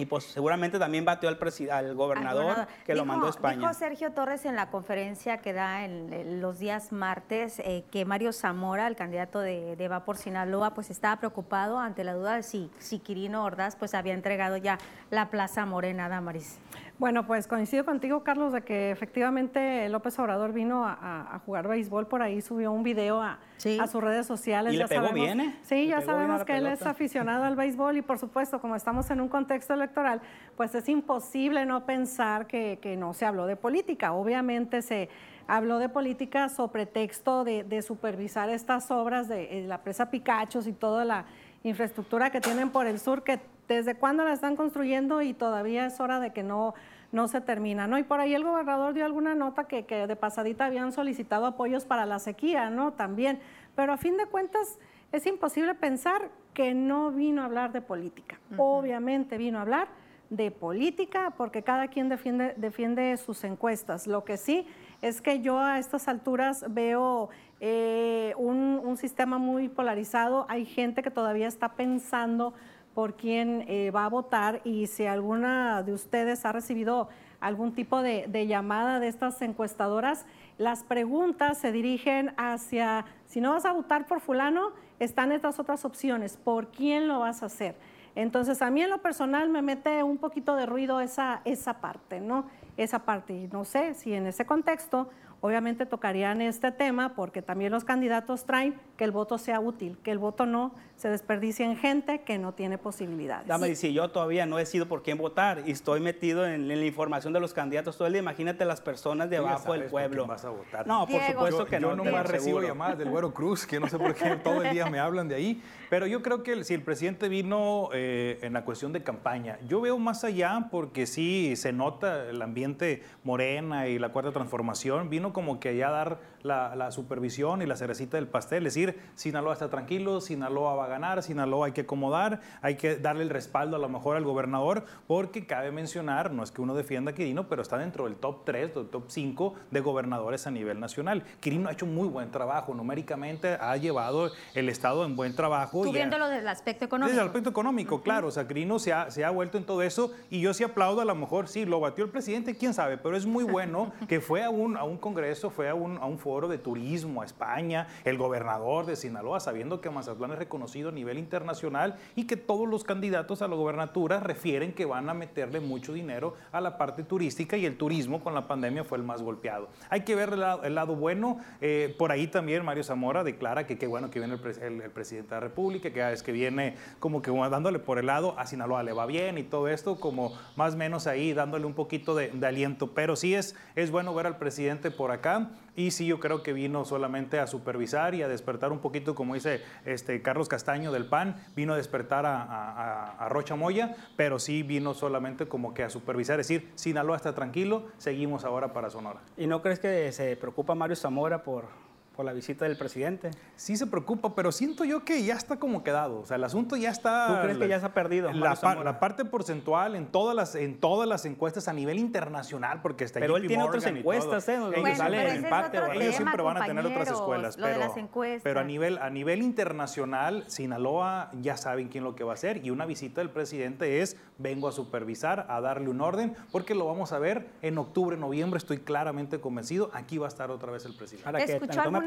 y 0.00 0.06
pues 0.06 0.24
seguramente 0.24 0.78
también 0.78 1.04
bateó 1.04 1.28
al, 1.28 1.38
al 1.70 1.94
gobernador 1.94 2.66
que 2.86 2.94
lo 2.94 3.04
mandó 3.04 3.26
a 3.26 3.30
España. 3.30 3.58
Dijo 3.58 3.74
Sergio 3.74 4.12
Torres 4.12 4.46
en 4.46 4.56
la 4.56 4.70
conferencia 4.70 5.38
que 5.38 5.52
da 5.52 5.84
en, 5.84 6.40
los 6.40 6.58
días 6.58 6.90
martes 6.90 7.58
eh, 7.58 7.84
que 7.90 8.06
Mario 8.06 8.32
Zamora, 8.32 8.86
el 8.86 8.96
candidato 8.96 9.40
de, 9.40 9.76
de 9.76 9.88
Va 9.88 10.04
por 10.04 10.16
Sinaloa, 10.16 10.72
pues 10.72 10.90
estaba 10.90 11.16
preocupado 11.16 11.78
ante 11.78 12.02
la 12.02 12.14
duda 12.14 12.36
de 12.36 12.42
si, 12.42 12.70
si 12.78 12.98
Quirino 12.98 13.44
Ordaz 13.44 13.76
pues 13.76 13.92
había 13.92 14.14
entregado 14.14 14.56
ya 14.56 14.78
la 15.10 15.28
Plaza 15.28 15.66
Morena, 15.66 16.08
Damaris. 16.08 16.58
Bueno, 17.00 17.26
pues 17.26 17.46
coincido 17.46 17.86
contigo, 17.86 18.22
Carlos, 18.22 18.52
de 18.52 18.60
que 18.60 18.90
efectivamente 18.90 19.88
López 19.88 20.18
Obrador 20.18 20.52
vino 20.52 20.84
a, 20.84 21.40
jugar 21.46 21.66
béisbol, 21.66 22.06
por 22.06 22.20
ahí 22.20 22.42
subió 22.42 22.72
un 22.72 22.82
video 22.82 23.22
a, 23.22 23.38
sus 23.56 24.02
redes 24.02 24.26
sociales. 24.26 24.74
¿Y 24.74 24.76
le 24.76 24.86
pegó 24.86 25.10
bien, 25.14 25.40
¿eh? 25.40 25.58
Sí, 25.62 25.86
ya 25.86 26.02
sabemos 26.02 26.44
que 26.44 26.58
él 26.58 26.66
es 26.66 26.84
aficionado 26.84 27.44
al 27.44 27.56
béisbol 27.56 27.96
y 27.96 28.02
por 28.02 28.18
supuesto, 28.18 28.60
como 28.60 28.76
estamos 28.76 29.10
en 29.10 29.22
un 29.22 29.30
contexto 29.30 29.72
electoral, 29.72 30.20
pues 30.58 30.74
es 30.74 30.90
imposible 30.90 31.64
no 31.64 31.86
pensar 31.86 32.46
que, 32.46 32.78
no 32.98 33.14
se 33.14 33.24
habló 33.24 33.46
de 33.46 33.56
política. 33.56 34.12
Obviamente 34.12 34.82
se 34.82 35.08
habló 35.46 35.78
de 35.78 35.88
política 35.88 36.50
sobre 36.50 36.84
pretexto 36.84 37.44
de, 37.44 37.80
supervisar 37.80 38.50
estas 38.50 38.90
obras 38.90 39.26
de, 39.26 39.64
la 39.66 39.82
presa 39.82 40.10
Picachos 40.10 40.66
y 40.66 40.74
toda 40.74 41.06
la 41.06 41.24
infraestructura 41.62 42.28
que 42.28 42.42
tienen 42.42 42.68
por 42.68 42.86
el 42.86 42.98
sur, 42.98 43.22
que 43.22 43.40
desde 43.74 43.94
cuándo 43.94 44.24
la 44.24 44.32
están 44.32 44.56
construyendo 44.56 45.22
y 45.22 45.32
todavía 45.32 45.86
es 45.86 46.00
hora 46.00 46.18
de 46.18 46.32
que 46.32 46.42
no, 46.42 46.74
no 47.12 47.28
se 47.28 47.40
termina, 47.40 47.86
¿no? 47.86 47.98
Y 47.98 48.02
por 48.02 48.20
ahí 48.20 48.34
el 48.34 48.42
gobernador 48.42 48.94
dio 48.94 49.04
alguna 49.04 49.34
nota 49.34 49.64
que, 49.64 49.82
de 49.84 50.16
pasadita 50.16 50.66
habían 50.66 50.92
solicitado 50.92 51.46
apoyos 51.46 51.84
para 51.84 52.04
la 52.04 52.18
sequía, 52.18 52.68
¿no? 52.70 52.92
También, 52.92 53.38
pero 53.76 53.92
a 53.92 53.96
fin 53.96 54.16
de 54.16 54.26
cuentas 54.26 54.78
es 55.12 55.26
imposible 55.26 55.74
pensar 55.74 56.30
que 56.52 56.74
no 56.74 57.12
vino 57.12 57.42
a 57.42 57.44
hablar 57.44 57.72
de 57.72 57.80
política. 57.80 58.40
Obviamente 58.56 59.38
vino 59.38 59.58
a 59.58 59.62
hablar 59.62 59.88
de 60.30 60.50
política 60.50 61.34
porque 61.36 61.62
cada 61.62 61.88
quien 61.88 62.08
defiende, 62.08 62.54
defiende 62.56 63.16
sus 63.16 63.42
encuestas. 63.44 64.06
Lo 64.06 64.24
que 64.24 64.36
sí 64.36 64.66
es 65.02 65.20
que 65.20 65.40
yo 65.40 65.58
a 65.58 65.78
estas 65.78 66.08
alturas 66.08 66.64
veo 66.68 67.30
eh, 67.60 68.34
un, 68.36 68.80
un 68.84 68.96
sistema 68.96 69.38
muy 69.38 69.68
polarizado. 69.68 70.46
Hay 70.48 70.64
gente 70.64 71.02
que 71.02 71.10
todavía 71.10 71.48
está 71.48 71.74
pensando 71.74 72.54
por 72.94 73.14
quién 73.14 73.64
eh, 73.68 73.90
va 73.90 74.04
a 74.04 74.08
votar 74.08 74.60
y 74.64 74.86
si 74.86 75.06
alguna 75.06 75.82
de 75.82 75.92
ustedes 75.92 76.44
ha 76.44 76.52
recibido 76.52 77.08
algún 77.40 77.72
tipo 77.72 78.02
de, 78.02 78.46
llamada 78.46 79.00
de 79.00 79.08
estas 79.08 79.40
encuestadoras, 79.42 80.26
las 80.58 80.82
preguntas 80.82 81.58
se 81.58 81.72
dirigen 81.72 82.34
hacia, 82.36 83.06
si 83.26 83.40
no 83.40 83.50
vas 83.50 83.64
a 83.64 83.72
votar 83.72 84.06
por 84.06 84.20
fulano, 84.20 84.72
están 84.98 85.32
estas 85.32 85.58
otras 85.58 85.84
opciones, 85.84 86.36
¿por 86.36 86.68
quién 86.68 87.08
lo 87.08 87.20
vas 87.20 87.42
a 87.42 87.46
hacer? 87.46 87.76
Entonces, 88.14 88.60
a 88.60 88.70
mí 88.70 88.82
en 88.82 88.90
lo 88.90 88.98
personal 88.98 89.48
me 89.48 89.62
mete 89.62 90.02
un 90.02 90.18
poquito 90.18 90.56
de 90.56 90.66
ruido 90.66 91.00
esa, 91.00 91.40
esa 91.44 91.80
parte, 91.80 92.20
¿no? 92.20 92.44
Esa 92.76 93.00
parte, 93.00 93.32
y 93.32 93.48
no 93.48 93.64
sé 93.64 93.94
si 93.94 94.12
en 94.12 94.26
ese 94.26 94.44
contexto 94.44 95.08
obviamente 95.40 95.86
tocarían 95.86 96.42
este 96.42 96.70
tema 96.70 97.14
porque 97.14 97.40
también 97.40 97.72
los 97.72 97.84
candidatos 97.84 98.44
traen 98.44 98.78
que 98.96 99.04
el 99.04 99.10
voto 99.10 99.38
sea 99.38 99.60
útil, 99.60 99.96
que 100.02 100.10
el 100.10 100.18
voto 100.18 100.44
no 100.44 100.72
se 101.00 101.08
desperdicie 101.08 101.64
en 101.64 101.78
gente 101.78 102.20
que 102.20 102.36
no 102.36 102.52
tiene 102.52 102.76
posibilidades. 102.76 103.46
Dame, 103.46 103.74
si 103.74 103.94
yo 103.94 104.10
todavía 104.10 104.44
no 104.44 104.58
he 104.58 104.60
decidido 104.60 104.86
por 104.86 105.02
quién 105.02 105.16
votar 105.16 105.62
y 105.66 105.70
estoy 105.70 105.98
metido 105.98 106.46
en, 106.46 106.68
la 106.68 106.74
información 106.84 107.32
de 107.32 107.40
los 107.40 107.54
candidatos 107.54 107.96
todo 107.96 108.06
el 108.06 108.12
día, 108.12 108.20
imagínate 108.20 108.66
las 108.66 108.82
personas 108.82 109.30
de 109.30 109.38
abajo 109.38 109.72
del 109.72 109.84
pueblo. 109.84 110.26
vas 110.26 110.44
a 110.44 110.50
votar. 110.50 110.86
No, 110.86 111.06
por 111.06 111.22
supuesto 111.22 111.64
que 111.64 111.80
no. 111.80 111.90
Yo 111.90 111.96
no 111.96 112.04
más 112.04 112.28
recibo 112.28 112.60
llamadas 112.60 112.98
del 112.98 113.08
Güero 113.08 113.32
Cruz, 113.32 113.66
que 113.66 113.80
no 113.80 113.88
sé 113.88 113.98
por 113.98 114.14
qué 114.14 114.36
todo 114.44 114.62
el 114.62 114.74
día 114.74 114.90
me 114.90 114.98
hablan 114.98 115.26
de 115.26 115.36
ahí, 115.36 115.62
pero 115.88 116.06
yo 116.06 116.20
creo 116.20 116.42
que 116.42 116.62
si 116.64 116.74
el 116.74 116.82
presidente 116.82 117.30
vino 117.30 117.88
eh, 117.94 118.38
en 118.42 118.52
la 118.52 118.66
cuestión 118.66 118.92
de 118.92 119.02
campaña, 119.02 119.58
yo 119.66 119.80
veo 119.80 119.98
más 119.98 120.22
allá 120.22 120.68
porque 120.70 121.06
sí 121.06 121.56
se 121.56 121.72
nota 121.72 122.28
el 122.28 122.42
ambiente 122.42 123.02
morena 123.24 123.88
y 123.88 123.98
la 123.98 124.10
cuarta 124.10 124.32
transformación, 124.32 125.08
vino 125.08 125.32
como 125.32 125.60
que 125.60 125.74
ya 125.78 125.90
dar 125.90 126.20
la, 126.42 126.90
supervisión 126.90 127.62
y 127.62 127.66
la 127.66 127.76
cerecita 127.76 128.16
del 128.16 128.26
pastel, 128.26 128.66
es 128.66 128.74
decir, 128.74 128.98
Sinaloa 129.14 129.52
está 129.52 129.68
tranquilo, 129.68 130.20
Sinaloa 130.20 130.74
va 130.74 130.84
a 130.86 130.88
ganar, 130.88 131.22
Sinaloa 131.22 131.66
hay 131.66 131.72
que 131.72 131.82
acomodar, 131.82 132.40
hay 132.62 132.76
que 132.76 132.96
darle 132.96 133.22
el 133.22 133.30
respaldo 133.30 133.76
a 133.76 133.78
lo 133.78 133.88
mejor 133.88 134.16
al 134.16 134.24
gobernador, 134.24 134.84
porque 135.06 135.46
cabe 135.46 135.70
mencionar, 135.70 136.32
no 136.32 136.42
es 136.42 136.50
que 136.50 136.62
uno 136.62 136.74
defienda 136.74 137.12
a 137.12 137.14
Quirino, 137.14 137.48
pero 137.48 137.62
está 137.62 137.78
dentro 137.78 138.04
del 138.04 138.16
top 138.16 138.44
3, 138.44 138.74
del 138.74 138.88
top 138.88 139.04
5 139.08 139.54
de 139.70 139.80
gobernadores 139.80 140.46
a 140.46 140.50
nivel 140.50 140.80
nacional. 140.80 141.22
Quirino 141.40 141.68
ha 141.68 141.72
hecho 141.72 141.86
muy 141.86 142.08
buen 142.08 142.30
trabajo, 142.30 142.74
numéricamente 142.74 143.54
ha 143.60 143.76
llevado 143.76 144.30
el 144.54 144.68
Estado 144.68 145.04
en 145.04 145.16
buen 145.16 145.34
trabajo. 145.34 145.82
Tú 145.82 145.92
viéndolo 145.92 146.28
desde 146.28 146.40
el 146.40 146.48
aspecto 146.48 146.84
económico. 146.86 147.10
Desde 147.10 147.22
el 147.22 147.28
aspecto 147.28 147.50
económico, 147.50 148.02
claro, 148.02 148.28
o 148.28 148.30
sea, 148.30 148.48
Quirino 148.48 148.78
se 148.78 148.92
ha, 148.92 149.10
se 149.10 149.24
ha 149.24 149.30
vuelto 149.30 149.58
en 149.58 149.64
todo 149.64 149.82
eso 149.82 150.12
y 150.30 150.40
yo 150.40 150.54
sí 150.54 150.64
aplaudo, 150.64 151.00
a 151.00 151.04
lo 151.04 151.14
mejor 151.14 151.48
sí, 151.48 151.64
lo 151.64 151.80
batió 151.80 152.04
el 152.04 152.10
presidente, 152.10 152.56
quién 152.56 152.74
sabe, 152.74 152.96
pero 152.96 153.16
es 153.16 153.26
muy 153.26 153.44
bueno 153.44 153.92
que 154.08 154.20
fue 154.20 154.42
a 154.42 154.50
un, 154.50 154.76
a 154.76 154.84
un 154.84 154.96
congreso, 154.96 155.50
fue 155.50 155.68
a 155.68 155.74
un, 155.74 155.98
a 155.98 156.06
un 156.06 156.18
foro 156.18 156.29
de 156.30 156.58
turismo 156.58 157.22
a 157.22 157.24
España, 157.24 157.88
el 158.04 158.16
gobernador 158.16 158.86
de 158.86 158.94
Sinaloa, 158.94 159.40
sabiendo 159.40 159.80
que 159.80 159.90
Mazatlán 159.90 160.30
es 160.32 160.38
reconocido 160.38 160.90
a 160.90 160.92
nivel 160.92 161.18
internacional 161.18 161.96
y 162.14 162.28
que 162.28 162.36
todos 162.36 162.68
los 162.68 162.84
candidatos 162.84 163.42
a 163.42 163.48
la 163.48 163.56
gobernatura 163.56 164.20
refieren 164.20 164.72
que 164.72 164.84
van 164.84 165.08
a 165.08 165.14
meterle 165.14 165.58
mucho 165.58 165.92
dinero 165.92 166.34
a 166.52 166.60
la 166.60 166.78
parte 166.78 167.02
turística 167.02 167.56
y 167.56 167.66
el 167.66 167.76
turismo 167.76 168.22
con 168.22 168.32
la 168.32 168.46
pandemia 168.46 168.84
fue 168.84 168.98
el 168.98 169.04
más 169.04 169.22
golpeado. 169.22 169.68
Hay 169.88 170.02
que 170.02 170.14
ver 170.14 170.34
el 170.62 170.74
lado, 170.74 170.94
bueno. 170.94 171.40
Eh, 171.60 171.96
por 171.98 172.12
ahí 172.12 172.28
también 172.28 172.64
Mario 172.64 172.84
Zamora 172.84 173.24
declara 173.24 173.66
que 173.66 173.76
qué 173.76 173.88
bueno 173.88 174.08
que 174.08 174.20
viene 174.20 174.34
el, 174.34 174.90
presidente 174.90 175.30
de 175.30 175.36
la 175.36 175.40
República, 175.40 175.92
que 175.92 176.12
es 176.12 176.22
que 176.22 176.30
viene 176.30 176.76
como 177.00 177.22
que 177.22 177.32
dándole 177.50 177.80
por 177.80 177.98
el 177.98 178.06
lado, 178.06 178.38
a 178.38 178.46
Sinaloa 178.46 178.84
le 178.84 178.92
va 178.92 179.06
bien 179.06 179.36
y 179.36 179.42
todo 179.42 179.66
esto, 179.66 179.98
como 179.98 180.32
más 180.54 180.74
o 180.74 180.76
menos 180.76 181.08
ahí 181.08 181.32
dándole 181.32 181.66
un 181.66 181.74
poquito 181.74 182.14
de, 182.14 182.28
de 182.28 182.46
aliento. 182.46 182.94
Pero 182.94 183.16
sí 183.16 183.34
es, 183.34 183.56
es 183.74 183.90
bueno 183.90 184.14
ver 184.14 184.26
al 184.26 184.38
presidente 184.38 184.90
por 184.90 185.10
acá 185.10 185.50
y 185.76 185.90
sí 185.90 186.06
yo 186.06 186.20
creo 186.20 186.42
que 186.42 186.52
vino 186.52 186.84
solamente 186.84 187.38
a 187.38 187.46
supervisar 187.46 188.14
y 188.14 188.22
a 188.22 188.28
despertar 188.28 188.72
un 188.72 188.80
poquito, 188.80 189.14
como 189.14 189.34
dice 189.34 189.62
este 189.84 190.22
Carlos 190.22 190.48
Castaño 190.48 190.92
del 190.92 191.06
PAN, 191.06 191.36
vino 191.56 191.74
a 191.74 191.76
despertar 191.76 192.24
a, 192.26 193.26
Rocha 193.30 193.54
Moya, 193.54 193.94
pero 194.16 194.38
sí 194.38 194.62
vino 194.62 194.94
solamente 194.94 195.46
como 195.46 195.72
que 195.72 195.84
a 195.84 195.90
supervisar, 195.90 196.40
es 196.40 196.48
decir, 196.48 196.70
Sinaloa 196.74 197.16
está 197.16 197.34
tranquilo, 197.34 197.88
seguimos 197.98 198.44
ahora 198.44 198.72
para 198.72 198.90
Sonora. 198.90 199.20
¿Y 199.36 199.46
no 199.46 199.62
crees 199.62 199.78
que 199.78 200.10
se 200.12 200.36
preocupa 200.36 200.74
Mario 200.74 200.96
Zamora 200.96 201.42
por 201.42 201.89
la 202.22 202.32
visita 202.32 202.64
del 202.64 202.76
presidente. 202.76 203.30
Sí 203.56 203.76
se 203.76 203.86
preocupa, 203.86 204.34
pero 204.34 204.52
siento 204.52 204.84
yo 204.84 205.04
que 205.04 205.24
ya 205.24 205.34
está 205.34 205.58
como 205.58 205.82
quedado. 205.82 206.20
O 206.20 206.26
sea, 206.26 206.36
el 206.36 206.44
asunto 206.44 206.76
ya 206.76 206.90
está... 206.90 207.26
¿Tú 207.28 207.42
crees 207.42 207.58
que 207.58 207.68
ya 207.68 207.80
se 207.80 207.86
ha 207.86 207.94
perdido? 207.94 208.32
La, 208.32 208.98
parte 209.00 209.24
porcentual 209.24 209.94
en 209.94 210.06
todas, 210.06 210.34
las, 210.34 210.54
en 210.54 210.78
todas 210.78 211.08
las 211.08 211.24
encuestas 211.24 211.68
a 211.68 211.72
nivel 211.72 211.98
internacional, 211.98 212.80
porque 212.82 213.04
está 213.04 213.20
Pero 213.20 213.36
él 213.36 213.46
tiene 213.46 213.62
otras 213.62 213.86
encuestas, 213.86 214.48
¿eh? 214.48 214.58
Ellos, 214.74 214.98
sale 214.98 215.34
empate, 215.34 215.78
ellos 215.94 216.16
siempre 216.16 216.42
van 216.42 216.56
a 216.56 216.66
tener 216.66 216.84
otras 216.84 217.10
escuelas. 217.10 217.56
Lo 217.56 217.64
pero, 217.64 217.78
de 217.78 217.86
las 217.86 217.96
encuestas. 217.96 218.42
pero 218.42 218.60
a 218.60 218.64
nivel, 218.64 218.98
a 218.98 219.10
nivel 219.10 219.42
internacional, 219.42 220.44
Sinaloa 220.48 221.30
ya 221.40 221.56
saben 221.56 221.88
quién 221.88 222.04
lo 222.04 222.14
que 222.14 222.24
va 222.24 222.32
a 222.32 222.34
hacer 222.34 222.64
y 222.64 222.70
una 222.70 222.86
visita 222.86 223.20
del 223.20 223.30
presidente 223.30 224.02
es 224.02 224.16
vengo 224.38 224.68
a 224.68 224.72
supervisar, 224.72 225.46
a 225.48 225.60
darle 225.60 225.88
un 225.88 226.00
orden, 226.00 226.34
porque 226.50 226.74
lo 226.74 226.86
vamos 226.86 227.12
a 227.12 227.18
ver 227.18 227.48
en 227.62 227.78
octubre, 227.78 228.16
noviembre, 228.16 228.58
estoy 228.58 228.78
claramente 228.78 229.40
convencido, 229.40 229.90
aquí 229.92 230.18
va 230.18 230.26
a 230.26 230.28
estar 230.28 230.50
otra 230.50 230.72
vez 230.72 230.84
el 230.86 230.94
presidente. 230.94 231.24
Para 231.24 231.44
que 231.44 231.60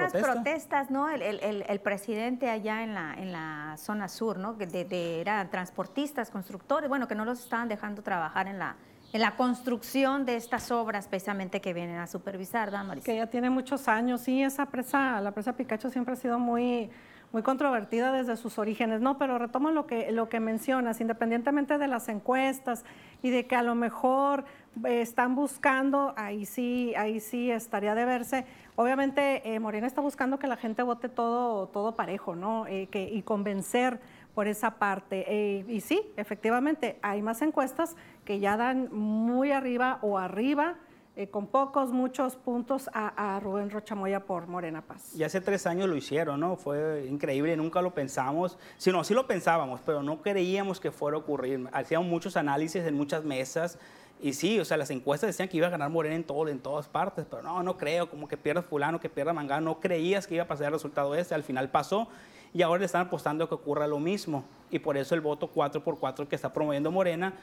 unas 0.10 0.14
protestas, 0.14 0.92
¿no? 0.92 1.10
El, 1.10 1.80
presidente 1.82 2.50
allá 2.50 2.84
en 2.84 2.94
la, 2.94 3.14
en 3.16 3.32
la 3.32 3.76
zona 3.78 4.08
sur, 4.08 4.38
¿no? 4.38 4.54
De, 4.54 5.22
eran 5.22 5.50
transportistas, 5.50 6.30
constructores, 6.30 6.90
bueno, 6.90 7.08
que 7.08 7.16
no 7.16 7.26
los 7.26 7.40
estaban 7.40 7.68
dejando 7.68 8.02
trabajar 8.02 8.48
en 8.48 8.60
la, 8.60 8.76
en 9.12 9.22
la 9.22 9.36
construcción 9.36 10.26
de 10.26 10.36
estas 10.36 10.72
obras 10.72 11.08
precisamente 11.08 11.62
que 11.62 11.74
vienen 11.74 11.98
a 11.98 12.08
supervisar, 12.08 12.72
Damaris. 12.72 13.04
Que 13.04 13.18
ya 13.18 13.28
tiene 13.28 13.50
muchos 13.50 13.88
años, 13.88 14.22
sí, 14.22 14.44
esa 14.44 14.66
presa, 14.66 15.20
la 15.22 15.32
presa 15.32 15.54
Picacho 15.54 15.90
siempre 15.90 16.14
ha 16.14 16.18
sido 16.18 16.40
muy 16.40 16.90
muy 17.34 17.42
controvertida 17.42 18.12
desde 18.12 18.38
sus 18.38 18.60
orígenes, 18.60 19.02
no, 19.02 19.18
pero 19.18 19.40
retomo 19.40 19.72
lo 19.72 19.88
que, 19.88 20.12
lo 20.12 20.30
que 20.30 20.40
mencionas, 20.40 21.02
independientemente 21.02 21.80
de 21.80 21.88
las 21.88 22.08
encuestas 22.08 22.86
y 23.24 23.32
de 23.32 23.48
que 23.48 23.56
a 23.56 23.64
lo 23.64 23.74
mejor 23.74 24.46
eh, 24.86 25.02
están 25.02 25.34
buscando, 25.34 26.14
ahí 26.16 26.46
sí, 26.46 26.94
ahí 26.96 27.20
sí 27.20 27.50
estaría 27.50 27.96
de 27.96 28.06
verse. 28.06 28.46
Obviamente 28.76 29.54
eh, 29.54 29.60
Morena 29.60 29.88
está 29.88 30.02
buscando 30.02 30.40
que 30.40 30.48
la 30.48 30.58
gente 30.58 30.84
vote 30.84 31.10
todo, 31.10 31.68
todo 31.68 31.96
parejo, 31.96 32.36
¿no? 32.36 32.66
Eh, 32.68 32.88
y 32.94 33.22
convencer 33.22 34.00
por 34.34 34.48
esa 34.48 34.72
parte. 34.80 35.64
y 35.68 35.82
sí, 35.82 36.02
efectivamente, 36.18 36.98
hay 37.04 37.22
más 37.22 37.42
encuestas 37.44 37.96
que 38.26 38.40
ya 38.40 38.58
dan 38.58 38.90
muy 38.92 39.52
arriba 39.52 40.00
o 40.02 40.18
arriba 40.18 40.78
eh, 41.16 41.28
con 41.28 41.46
pocos, 41.46 41.92
muchos 41.92 42.36
puntos 42.36 42.90
a, 42.92 43.40
Rubén 43.40 43.70
Rochamoya 43.70 44.22
por 44.22 44.48
Morena 44.48 44.82
Paz. 44.82 45.16
Y 45.16 45.24
hace 45.24 45.42
tres 45.42 45.68
años 45.68 45.88
lo 45.88 45.96
hicieron, 45.96 46.40
¿no? 46.40 46.56
Fue 46.56 47.06
increíble, 47.08 47.56
nunca 47.56 47.84
lo 47.84 47.94
pensamos, 47.94 48.58
sino 48.78 49.04
sí 49.04 49.14
lo 49.14 49.28
pensábamos, 49.28 49.80
pero 49.86 50.02
no 50.02 50.24
creíamos 50.24 50.80
que 50.80 50.90
fuera 50.90 51.18
a 51.18 51.20
ocurrir. 51.20 51.70
Hacíamos 51.72 52.08
muchos 52.08 52.36
análisis 52.36 52.84
en 52.84 52.96
muchas 52.96 53.24
mesas 53.24 53.78
y 54.24 54.34
sí, 54.34 54.60
o 54.60 54.66
sea, 54.66 54.78
las 54.78 54.90
encuestas 54.90 55.28
decían 55.28 55.50
que 55.50 55.58
iba 55.58 55.68
a 55.68 55.70
ganar 55.70 55.90
Morena 55.90 56.16
en, 56.16 56.24
todo, 56.24 56.48
en 56.48 56.60
todas 56.60 56.88
partes, 56.88 57.26
pero 57.30 57.44
no, 57.44 57.62
no 57.62 57.78
creo, 57.78 58.10
como 58.10 58.28
que 58.28 58.38
pierda 58.38 58.62
fulano, 58.62 59.00
que 59.00 59.10
pierda 59.10 59.34
mangano, 59.34 59.66
no 59.66 59.80
creías 59.80 60.26
que 60.26 60.36
iba 60.36 60.46
a 60.46 60.48
pasar 60.48 60.68
el 60.68 60.74
resultado 60.74 61.14
ese, 61.14 61.36
al 61.36 61.44
final 61.44 61.70
pasó 61.70 62.08
y 62.54 62.62
ahora 62.62 62.80
le 62.80 62.86
están 62.86 63.08
apostando 63.08 63.50
que 63.50 63.56
ocurra 63.56 63.86
lo 63.86 64.00
mismo. 64.00 64.46
Y 64.72 64.80
por 64.80 64.98
eso 64.98 65.14
el 65.14 65.22
voto 65.22 65.48
4 65.48 65.84
por 65.84 66.00
4 66.00 66.28
que 66.28 66.36
está 66.36 66.54
promoviendo 66.54 66.90
Morena 66.90 67.34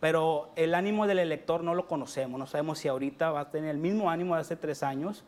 pero 0.00 0.50
el 0.56 0.74
ánimo 0.74 1.06
del 1.06 1.18
elector 1.18 1.62
no 1.62 1.74
lo 1.74 1.86
conocemos, 1.86 2.38
no 2.38 2.46
sabemos 2.46 2.78
si 2.78 2.88
ahorita 2.88 3.30
va 3.30 3.40
a 3.40 3.50
tener 3.50 3.70
el 3.70 3.78
mismo 3.78 4.10
ánimo 4.10 4.34
de 4.34 4.42
hace 4.42 4.54
tres 4.54 4.82
años 4.82 5.24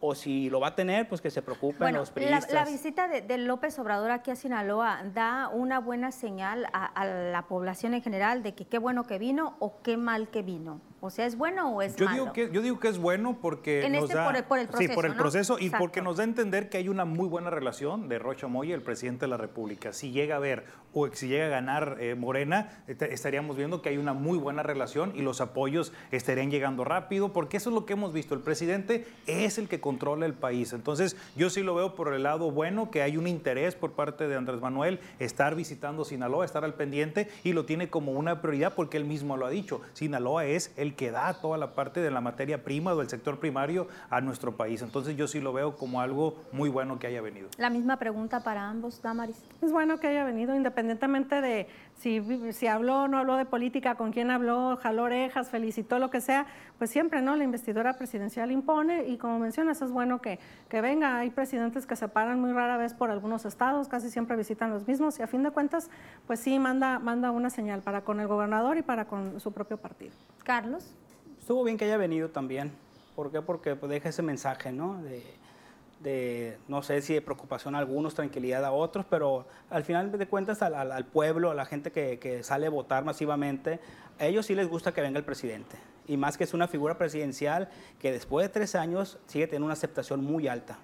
o 0.00 0.14
si 0.14 0.48
lo 0.48 0.60
va 0.60 0.68
a 0.68 0.74
tener, 0.74 1.08
pues 1.08 1.20
que 1.20 1.30
se 1.30 1.42
preocupen 1.42 1.94
los 1.94 2.10
periodistas. 2.10 2.52
La, 2.52 2.64
la 2.64 2.70
visita 2.70 3.08
de, 3.08 3.38
López 3.38 3.78
Obrador 3.78 4.10
aquí 4.10 4.30
a 4.30 4.36
Sinaloa 4.36 5.02
da 5.14 5.48
una 5.48 5.80
buena 5.80 6.12
señal 6.12 6.66
a, 6.72 7.04
la 7.04 7.42
población 7.48 7.94
en 7.94 8.02
general 8.02 8.42
de 8.42 8.54
que 8.54 8.66
qué 8.66 8.78
bueno 8.78 9.04
que 9.04 9.18
vino 9.18 9.56
o 9.58 9.80
qué 9.82 9.96
mal 9.96 10.28
que 10.28 10.42
vino. 10.42 10.80
O 11.00 11.10
sea, 11.10 11.26
¿es 11.26 11.36
bueno 11.36 11.70
o 11.74 11.82
es 11.82 11.94
yo 11.94 12.06
malo? 12.06 12.22
Digo 12.22 12.32
que, 12.32 12.50
yo 12.52 12.60
digo 12.60 12.80
que 12.80 12.88
es 12.88 12.98
bueno 12.98 13.38
porque 13.40 13.88
nos 13.88 14.04
este, 14.04 14.14
da... 14.14 14.26
Por 14.26 14.36
el, 14.36 14.44
proceso, 14.66 14.78
Sí, 14.78 14.88
por 14.88 15.06
el 15.06 15.14
proceso 15.14 15.58
y 15.58 15.70
porque 15.70 16.02
nos 16.02 16.16
da 16.16 16.24
a 16.24 16.26
entender 16.26 16.68
que 16.68 16.78
hay 16.78 16.88
una 16.88 17.04
muy 17.04 17.28
buena 17.28 17.50
relación 17.50 18.08
de 18.08 18.18
Rocha 18.18 18.48
Moya, 18.48 18.74
el 18.74 18.82
presidente 18.82 19.26
de 19.26 19.28
la 19.28 19.36
República. 19.36 19.92
Si 19.92 20.10
llega 20.10 20.36
a 20.36 20.38
ver 20.40 20.64
o 20.92 21.08
si 21.12 21.28
llega 21.28 21.46
a 21.46 21.48
ganar 21.48 21.98
eh, 22.00 22.14
Morena, 22.14 22.82
estaríamos 22.86 23.56
viendo 23.56 23.82
que 23.82 23.90
hay 23.90 23.98
una 23.98 24.12
muy 24.12 24.38
buena 24.38 24.62
relación 24.62 25.12
y 25.14 25.22
los 25.22 25.40
apoyos 25.40 25.92
estarían 26.10 26.50
llegando 26.50 26.84
rápido, 26.84 27.32
porque 27.32 27.58
eso 27.58 27.70
es 27.70 27.74
lo 27.74 27.86
que 27.86 27.92
hemos 27.92 28.12
visto. 28.12 28.34
El 28.34 28.40
presidente 28.40 29.06
es 29.26 29.58
el 29.58 29.68
que 29.68 29.80
controla 29.80 30.26
el 30.26 30.34
país. 30.34 30.72
Entonces, 30.72 31.16
yo 31.36 31.50
sí 31.50 31.62
lo 31.62 31.74
veo 31.74 31.94
por 31.94 32.12
el 32.12 32.24
lado 32.24 32.50
bueno, 32.50 32.90
que 32.90 33.02
hay 33.02 33.16
un 33.16 33.26
interés 33.26 33.76
por 33.76 33.92
parte 33.92 34.26
de 34.26 34.36
Andrés 34.36 34.60
Manuel 34.60 35.00
estar 35.18 35.54
visitando 35.54 36.04
Sinaloa, 36.04 36.44
estar 36.44 36.64
al 36.64 36.74
pendiente 36.74 37.28
y 37.44 37.52
lo 37.52 37.64
tiene 37.66 37.88
como 37.88 38.12
una 38.12 38.40
prioridad 38.40 38.74
porque 38.74 38.96
él 38.96 39.04
mismo 39.04 39.36
lo 39.36 39.46
ha 39.46 39.50
dicho. 39.50 39.80
Sinaloa 39.92 40.46
es 40.46 40.72
el 40.76 40.87
que 40.92 41.10
da 41.10 41.34
toda 41.34 41.58
la 41.58 41.74
parte 41.74 42.00
de 42.00 42.10
la 42.10 42.20
materia 42.20 42.62
prima 42.64 42.92
o 42.92 42.98
del 42.98 43.08
sector 43.08 43.38
primario 43.38 43.88
a 44.10 44.20
nuestro 44.20 44.56
país. 44.56 44.82
Entonces 44.82 45.16
yo 45.16 45.26
sí 45.28 45.40
lo 45.40 45.52
veo 45.52 45.76
como 45.76 46.00
algo 46.00 46.36
muy 46.52 46.68
bueno 46.68 46.98
que 46.98 47.06
haya 47.06 47.20
venido. 47.20 47.48
La 47.58 47.70
misma 47.70 47.98
pregunta 47.98 48.40
para 48.40 48.68
ambos, 48.68 49.02
Damaris. 49.02 49.42
Es 49.62 49.72
bueno 49.72 49.98
que 49.98 50.08
haya 50.08 50.24
venido, 50.24 50.54
independientemente 50.54 51.40
de 51.40 51.66
si, 51.98 52.52
si 52.52 52.66
habló 52.68 53.02
o 53.02 53.08
no 53.08 53.18
habló 53.18 53.36
de 53.36 53.44
política, 53.44 53.96
con 53.96 54.12
quién 54.12 54.30
habló, 54.30 54.76
jaló 54.76 55.04
orejas, 55.04 55.50
felicitó, 55.50 55.98
lo 55.98 56.10
que 56.10 56.20
sea, 56.20 56.46
pues 56.78 56.90
siempre, 56.90 57.22
¿no? 57.22 57.34
La 57.34 57.42
investidura 57.42 57.94
presidencial 57.94 58.52
impone 58.52 59.08
y 59.08 59.18
como 59.18 59.38
mencionas, 59.40 59.82
es 59.82 59.90
bueno 59.90 60.20
que, 60.20 60.38
que 60.68 60.80
venga. 60.80 61.18
Hay 61.18 61.30
presidentes 61.30 61.86
que 61.86 61.96
se 61.96 62.08
paran 62.08 62.40
muy 62.40 62.52
rara 62.52 62.76
vez 62.76 62.94
por 62.94 63.10
algunos 63.10 63.44
estados, 63.44 63.88
casi 63.88 64.10
siempre 64.10 64.36
visitan 64.36 64.70
los 64.70 64.86
mismos 64.86 65.18
y 65.18 65.22
a 65.22 65.26
fin 65.26 65.42
de 65.42 65.50
cuentas, 65.50 65.90
pues 66.26 66.38
sí, 66.38 66.58
manda, 66.58 67.00
manda 67.00 67.32
una 67.32 67.50
señal 67.50 67.82
para 67.82 68.02
con 68.02 68.20
el 68.20 68.28
gobernador 68.28 68.78
y 68.78 68.82
para 68.82 69.06
con 69.06 69.40
su 69.40 69.52
propio 69.52 69.76
partido. 69.76 70.12
Carlos. 70.44 70.94
Estuvo 71.40 71.64
bien 71.64 71.76
que 71.76 71.86
haya 71.86 71.96
venido 71.96 72.28
también. 72.28 72.72
¿Por 73.16 73.32
qué? 73.32 73.42
Porque 73.42 73.74
pues, 73.74 73.90
deja 73.90 74.10
ese 74.10 74.22
mensaje, 74.22 74.70
¿no? 74.70 75.02
De, 75.02 75.24
no 76.68 76.82
sé 76.82 77.02
si 77.02 77.14
de 77.14 77.22
preocupación 77.22 77.74
a 77.74 77.78
algunos, 77.78 78.14
tranquilidad 78.14 78.64
a 78.64 78.72
otros, 78.72 79.04
pero 79.08 79.46
al 79.70 79.84
final 79.84 80.12
de 80.12 80.26
cuentas 80.26 80.62
al, 80.62 81.06
pueblo, 81.06 81.50
a 81.50 81.54
la 81.54 81.64
gente 81.64 81.90
que, 81.90 82.18
que, 82.18 82.42
sale 82.42 82.66
a 82.66 82.70
votar 82.70 83.04
masivamente, 83.04 83.80
a 84.18 84.26
ellos 84.26 84.46
sí 84.46 84.54
les 84.54 84.68
gusta 84.68 84.92
que 84.92 85.00
venga 85.00 85.18
el 85.18 85.24
presidente. 85.24 85.76
Y 86.06 86.16
más 86.16 86.38
que 86.38 86.44
es 86.44 86.54
una 86.54 86.68
figura 86.68 86.96
presidencial 86.96 87.68
que 87.98 88.12
después 88.12 88.46
de 88.46 88.48
tres 88.48 88.74
años 88.74 89.18
sigue 89.26 89.46
teniendo 89.46 89.66
una 89.66 89.74
aceptación 89.74 90.24
muy 90.24 90.48
alta. 90.48 90.78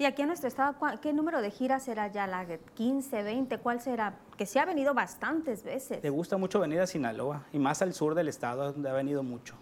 Y 0.00 0.06
aquí 0.06 0.22
en 0.22 0.28
nuestro 0.28 0.48
estado, 0.48 0.76
¿qué 1.02 1.12
número 1.12 1.42
de 1.42 1.50
giras 1.50 1.84
será 1.84 2.08
ya? 2.08 2.26
¿La 2.26 2.46
15, 2.46 3.22
20? 3.22 3.58
¿Cuál 3.58 3.82
será? 3.82 4.14
Que 4.38 4.46
se 4.46 4.58
ha 4.58 4.64
venido 4.64 4.94
bastantes 4.94 5.62
veces. 5.62 6.02
Le 6.02 6.08
gusta 6.08 6.38
mucho 6.38 6.58
venir 6.58 6.80
a 6.80 6.86
Sinaloa 6.86 7.44
y 7.52 7.58
más 7.58 7.82
al 7.82 7.92
sur 7.92 8.14
del 8.14 8.28
estado, 8.28 8.72
donde 8.72 8.88
ha 8.88 8.94
venido 8.94 9.22
mucho. 9.22 9.56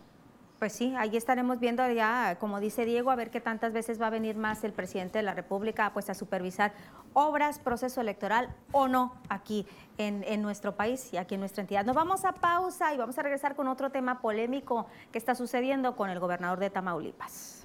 Pues 0.59 0.73
sí, 0.73 0.93
ahí 0.99 1.17
estaremos 1.17 1.61
viendo 1.61 1.89
ya, 1.89 2.37
como 2.41 2.59
dice 2.59 2.85
Diego, 2.85 3.13
a 3.13 3.15
ver 3.15 3.31
qué 3.31 3.41
tantas 3.41 3.73
veces 3.73 4.01
va 4.03 4.09
a 4.09 4.11
venir 4.11 4.37
más 4.37 4.65
el 4.65 4.73
presidente 4.73 5.19
de 5.19 5.23
la 5.23 5.33
República 5.33 5.93
pues, 5.93 6.11
a 6.11 6.15
supervisar 6.15 6.73
obras, 7.13 7.61
proceso 7.61 8.01
electoral 8.01 8.53
o 8.73 8.89
no 8.89 9.15
aquí 9.29 9.67
en, 9.99 10.25
en, 10.27 10.43
nuestro 10.43 10.75
país 10.75 11.13
y 11.13 11.17
aquí 11.17 11.37
en 11.37 11.41
nuestra 11.41 11.61
entidad. 11.61 11.85
Nos 11.85 11.95
vamos 11.95 12.25
a 12.25 12.33
pausa 12.33 12.93
y 12.93 12.97
vamos 12.97 13.17
a 13.19 13.23
regresar 13.23 13.55
con 13.55 13.69
otro 13.69 13.91
tema 13.91 14.21
polémico 14.21 14.89
que 15.13 15.19
está 15.19 15.37
sucediendo 15.37 15.95
con 15.95 16.11
el 16.11 16.19
gobernador 16.19 16.59
de 16.59 16.71
Tamaulipas. 16.71 17.58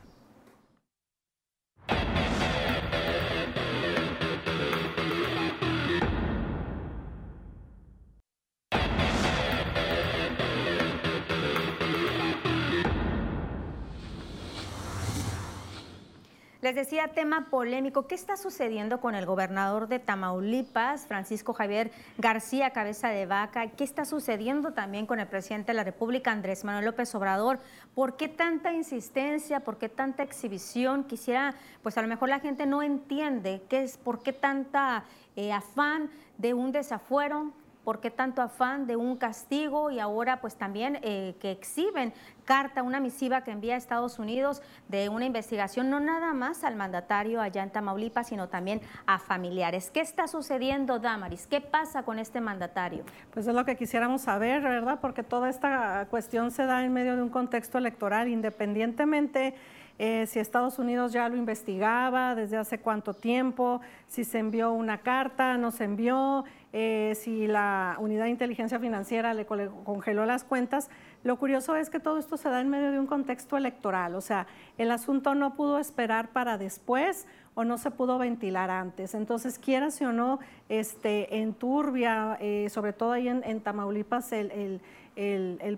Les 16.63 16.75
decía 16.75 17.09
tema 17.09 17.47
polémico. 17.49 18.07
¿Qué 18.07 18.15
está 18.15 18.37
sucediendo 18.37 19.01
con 19.01 19.15
el 19.15 19.25
gobernador 19.25 19.89
de 19.89 19.99
Tamaulipas, 19.99 21.05
Francisco 21.05 21.51
Javier 21.53 21.91
García 22.17 22.69
Cabeza 22.69 23.09
de 23.09 23.25
Vaca? 23.25 23.67
¿Qué 23.67 23.83
está 23.83 24.05
sucediendo 24.05 24.71
también 24.71 25.05
con 25.05 25.19
el 25.19 25.27
presidente 25.27 25.73
de 25.73 25.75
la 25.75 25.83
República, 25.83 26.31
Andrés 26.31 26.63
Manuel 26.63 26.85
López 26.85 27.13
Obrador? 27.15 27.59
¿Por 27.93 28.15
qué 28.15 28.29
tanta 28.29 28.71
insistencia? 28.71 29.59
¿Por 29.59 29.77
qué 29.77 29.89
tanta 29.89 30.23
exhibición? 30.23 31.03
Quisiera, 31.03 31.53
pues 31.81 31.97
a 31.97 32.01
lo 32.01 32.07
mejor 32.07 32.29
la 32.29 32.39
gente 32.39 32.65
no 32.65 32.81
entiende 32.81 33.61
qué 33.67 33.83
es, 33.83 33.97
por 33.97 34.23
qué 34.23 34.31
tanta 34.31 35.03
eh, 35.35 35.51
afán 35.51 36.09
de 36.37 36.53
un 36.53 36.71
desafuero, 36.71 37.51
¿Por 37.83 37.99
qué 37.99 38.11
tanto 38.11 38.41
afán 38.41 38.87
de 38.87 38.95
un 38.95 39.17
castigo 39.17 39.91
y 39.91 39.99
ahora 39.99 40.39
pues 40.39 40.55
también 40.55 40.99
eh, 41.01 41.35
que 41.39 41.51
exhiben 41.51 42.13
carta, 42.45 42.83
una 42.83 42.99
misiva 42.99 43.41
que 43.41 43.51
envía 43.51 43.75
a 43.75 43.77
Estados 43.77 44.19
Unidos 44.19 44.61
de 44.87 45.09
una 45.09 45.25
investigación 45.25 45.89
no 45.89 45.99
nada 45.99 46.33
más 46.33 46.63
al 46.63 46.75
mandatario 46.75 47.41
allá 47.41 47.63
en 47.63 47.71
Tamaulipas, 47.71 48.27
sino 48.27 48.47
también 48.47 48.81
a 49.05 49.19
familiares? 49.19 49.91
¿Qué 49.91 50.01
está 50.01 50.27
sucediendo, 50.27 50.99
Damaris? 50.99 51.47
¿Qué 51.47 51.61
pasa 51.61 52.03
con 52.03 52.19
este 52.19 52.41
mandatario? 52.41 53.03
Pues 53.31 53.47
es 53.47 53.53
lo 53.53 53.65
que 53.65 53.75
quisiéramos 53.75 54.21
saber, 54.21 54.61
¿verdad? 54.61 54.99
Porque 55.01 55.23
toda 55.23 55.49
esta 55.49 56.07
cuestión 56.09 56.51
se 56.51 56.65
da 56.65 56.83
en 56.83 56.93
medio 56.93 57.15
de 57.15 57.21
un 57.21 57.29
contexto 57.29 57.77
electoral, 57.77 58.27
independientemente 58.27 59.55
eh, 59.99 60.25
si 60.25 60.39
Estados 60.39 60.79
Unidos 60.79 61.13
ya 61.13 61.29
lo 61.29 61.37
investigaba, 61.37 62.33
desde 62.33 62.57
hace 62.57 62.79
cuánto 62.79 63.13
tiempo, 63.13 63.79
si 64.07 64.23
se 64.23 64.39
envió 64.39 64.71
una 64.71 64.99
carta, 64.99 65.57
no 65.57 65.69
se 65.69 65.83
envió, 65.83 66.45
eh, 66.73 67.13
si 67.15 67.47
la 67.47 67.97
unidad 67.99 68.25
de 68.25 68.31
inteligencia 68.31 68.79
financiera 68.79 69.33
le 69.33 69.45
congeló 69.45 70.25
las 70.25 70.43
cuentas. 70.43 70.89
Lo 71.23 71.37
curioso 71.37 71.75
es 71.75 71.89
que 71.89 71.99
todo 71.99 72.17
esto 72.17 72.35
se 72.35 72.49
da 72.49 72.59
en 72.59 72.69
medio 72.69 72.91
de 72.91 72.99
un 72.99 73.07
contexto 73.07 73.55
electoral, 73.55 74.15
o 74.15 74.21
sea, 74.21 74.47
el 74.77 74.91
asunto 74.91 75.35
no 75.35 75.55
pudo 75.55 75.79
esperar 75.79 76.33
para 76.33 76.57
después 76.57 77.27
o 77.55 77.63
no 77.63 77.77
se 77.77 77.91
pudo 77.91 78.17
ventilar 78.17 78.69
antes. 78.71 79.13
Entonces, 79.13 79.59
quieras 79.59 80.01
o 80.01 80.11
no, 80.11 80.39
este, 80.69 81.37
en 81.37 81.53
Turbia, 81.53 82.37
eh, 82.39 82.67
sobre 82.69 82.93
todo 82.93 83.11
ahí 83.11 83.27
en, 83.27 83.61
Tamaulipas, 83.61 84.31
el, 84.31 84.81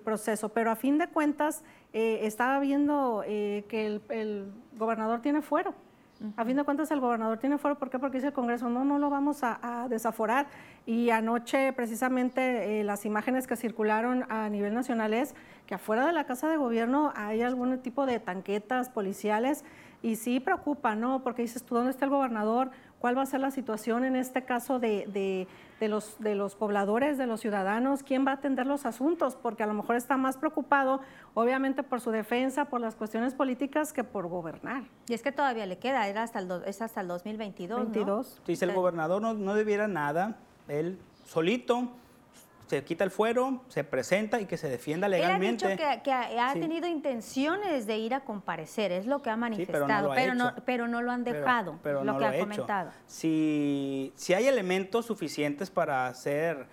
proceso. 0.03 0.49
Pero 0.49 0.71
a 0.71 0.75
fin 0.75 0.97
de 0.97 1.07
cuentas, 1.07 1.63
eh, 1.93 2.21
estaba 2.23 2.59
viendo 2.59 3.23
eh, 3.25 3.65
que 3.67 3.99
el, 4.09 4.51
gobernador 4.77 5.21
tiene 5.21 5.41
fuero. 5.41 5.73
A 6.37 6.45
fin 6.45 6.55
de 6.55 6.63
cuentas, 6.63 6.89
el 6.91 7.01
gobernador 7.01 7.37
tiene 7.39 7.57
fuero. 7.57 7.77
¿Por 7.77 7.89
qué? 7.89 7.99
Porque 7.99 8.17
dice 8.17 8.27
el 8.27 8.33
Congreso, 8.33 8.69
no, 8.69 8.85
no 8.85 8.99
lo 8.99 9.09
vamos 9.09 9.39
a, 9.41 9.87
desaforar. 9.89 10.47
Y 10.85 11.09
anoche, 11.09 11.73
precisamente, 11.73 12.83
las 12.83 13.05
imágenes 13.05 13.47
que 13.47 13.57
circularon 13.57 14.25
a 14.29 14.49
nivel 14.49 14.73
nacional 14.73 15.13
es 15.13 15.35
que 15.67 15.75
afuera 15.75 16.05
de 16.05 16.13
la 16.13 16.25
Casa 16.25 16.47
de 16.47 16.55
Gobierno 16.55 17.11
hay 17.15 17.41
algún 17.41 17.77
tipo 17.79 18.05
de 18.05 18.19
tanquetas 18.19 18.89
policiales 18.89 19.65
Y 20.01 20.15
sí 20.17 20.39
preocupa, 20.39 20.95
¿no? 20.95 21.23
Porque 21.23 21.41
dices 21.41 21.63
tú, 21.63 21.75
¿dónde 21.75 21.91
está 21.91 22.05
el 22.05 22.11
gobernador? 22.11 22.71
¿Cuál 23.05 23.19
va 23.19 23.21
a 23.21 23.27
ser 23.27 23.39
la 23.39 23.51
situación 23.51 24.03
en 24.03 24.15
este 24.15 24.45
caso 24.45 24.79
de, 24.79 25.47
los, 25.79 26.15
de 26.17 26.33
los 26.33 26.55
pobladores, 26.55 27.19
de 27.19 27.27
los 27.27 27.39
ciudadanos? 27.39 28.01
¿Quién 28.01 28.25
va 28.25 28.31
a 28.31 28.33
atender 28.33 28.65
los 28.65 28.87
asuntos? 28.87 29.35
Porque 29.35 29.61
a 29.61 29.67
lo 29.67 29.75
mejor 29.75 29.95
está 29.95 30.17
más 30.17 30.37
preocupado, 30.37 31.01
obviamente, 31.35 31.83
por 31.83 32.01
su 32.01 32.09
defensa, 32.09 32.65
por 32.65 32.81
las 32.81 32.95
cuestiones 32.95 33.35
políticas, 33.35 33.93
que 33.93 34.03
por 34.03 34.27
gobernar. 34.27 34.85
Y 35.07 35.13
es 35.13 35.21
que 35.21 35.31
todavía 35.31 35.67
le 35.67 35.77
queda, 35.77 36.07
era 36.07 36.23
hasta 36.23 36.39
el 36.39 36.49
es 36.65 36.81
hasta 36.81 37.01
el 37.01 37.07
2022. 37.07 37.77
22. 37.79 38.41
Dice, 38.47 38.65
el 38.65 38.73
gobernador 38.73 39.21
no, 39.21 39.35
no 39.35 39.53
debiera 39.53 39.87
nada, 39.87 40.37
él 40.67 40.97
solito 41.27 41.87
se 42.67 42.83
quita 42.83 43.03
el 43.03 43.11
fuero, 43.11 43.61
se 43.67 43.83
presenta 43.83 44.41
y 44.41 44.45
que 44.45 44.57
se 44.57 44.69
defienda 44.69 45.07
legalmente. 45.07 45.65
Él 45.65 45.71
ha 45.79 45.91
dicho 45.91 46.03
que, 46.03 46.11
ha 46.11 46.53
tenido 46.53 46.87
intenciones 46.87 47.85
de 47.85 47.97
ir 47.97 48.13
a 48.13 48.21
comparecer, 48.21 48.91
es 48.91 49.05
lo 49.05 49.21
que 49.21 49.29
ha 49.29 49.37
manifestado, 49.37 50.11
pero, 50.15 50.33
no 50.33 50.53
pero, 50.65 50.87
no, 50.87 51.01
lo 51.01 51.11
han 51.11 51.23
dejado, 51.23 51.79
pero, 51.83 52.03
lo 52.03 52.17
que 52.17 52.25
ha 52.25 52.39
comentado. 52.39 52.91
Si, 53.05 54.11
si 54.15 54.33
hay 54.33 54.47
elementos 54.47 55.05
suficientes 55.05 55.69
para 55.69 56.11
ser, 56.15 56.65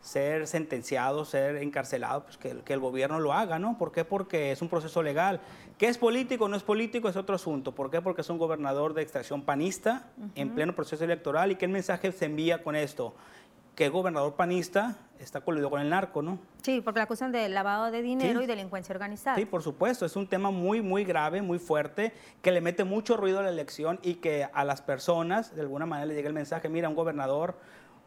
ser 0.00 0.46
sentenciado, 0.48 1.24
ser 1.24 1.56
encarcelado, 1.56 2.24
pues 2.24 2.36
que, 2.36 2.56
que, 2.64 2.72
el 2.72 2.80
gobierno 2.80 3.20
lo 3.20 3.32
haga, 3.32 3.58
¿no? 3.58 3.78
¿Por 3.78 3.92
qué? 3.92 4.04
Porque 4.04 4.50
es 4.50 4.62
un 4.62 4.68
proceso 4.68 5.02
legal. 5.02 5.40
¿Qué 5.78 5.88
es 5.88 5.98
político 5.98 6.46
o 6.46 6.48
no 6.48 6.56
es 6.56 6.62
político? 6.62 7.08
Es 7.08 7.16
otro 7.16 7.36
asunto. 7.36 7.72
¿Por 7.72 7.90
qué? 7.90 8.00
Porque 8.00 8.22
es 8.22 8.30
un 8.30 8.38
gobernador 8.38 8.94
de 8.94 9.02
extracción 9.02 9.42
panista 9.42 10.08
en 10.34 10.54
pleno 10.54 10.74
proceso 10.74 11.04
electoral. 11.04 11.52
¿Y 11.52 11.56
qué 11.56 11.68
mensaje 11.68 12.10
se 12.12 12.24
envía 12.24 12.62
con 12.62 12.74
esto? 12.74 13.14
Que 13.76 13.84
el 13.84 13.90
gobernador 13.90 14.34
panista 14.34 14.96
está 15.20 15.42
coludido 15.42 15.68
con 15.70 15.80
el 15.80 15.90
narco, 15.90 16.22
¿no? 16.22 16.38
Sí, 16.62 16.80
porque 16.80 16.98
la 16.98 17.04
acusan 17.04 17.30
de 17.30 17.48
lavado 17.50 17.90
de 17.90 18.00
dinero 18.02 18.42
y 18.42 18.46
delincuencia 18.46 18.94
organizada. 18.94 19.36
Sí, 19.36 19.44
por 19.44 19.62
supuesto, 19.62 20.06
es 20.06 20.16
un 20.16 20.26
tema 20.26 20.50
muy, 20.50 20.80
muy 20.80 21.04
grave, 21.04 21.42
muy 21.42 21.58
fuerte, 21.58 22.12
que 22.42 22.52
le 22.52 22.62
mete 22.62 22.84
mucho 22.84 23.18
ruido 23.18 23.38
a 23.38 23.42
la 23.42 23.50
elección 23.50 24.00
y 24.02 24.14
que 24.14 24.48
a 24.50 24.64
las 24.64 24.80
personas, 24.80 25.54
de 25.54 25.60
alguna 25.60 25.84
manera, 25.84 26.06
le 26.06 26.14
llega 26.14 26.28
el 26.28 26.34
mensaje, 26.34 26.70
mira, 26.70 26.88
un 26.88 26.94
gobernador, 26.94 27.54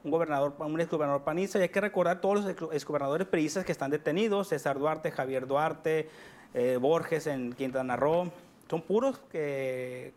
un 0.03 0.09
gobernador, 0.09 0.55
un 0.57 0.81
exgobernador 0.81 1.23
panista, 1.23 1.59
y 1.59 1.61
hay 1.61 1.69
que 1.69 1.81
recordar 1.81 2.19
todos 2.19 2.43
los 2.43 2.73
exgobernadores 2.73 3.27
priistas 3.27 3.63
que 3.63 3.71
están 3.71 3.91
detenidos, 3.91 4.49
César 4.49 4.79
Duarte, 4.79 5.11
Javier 5.11 5.45
Duarte, 5.45 6.09
eh, 6.55 6.77
Borges 6.81 7.27
en 7.27 7.53
Quintana 7.53 7.95
Roo, 7.95 8.31
son 8.69 8.83
puros 8.83 9.19
que, 9.31 10.13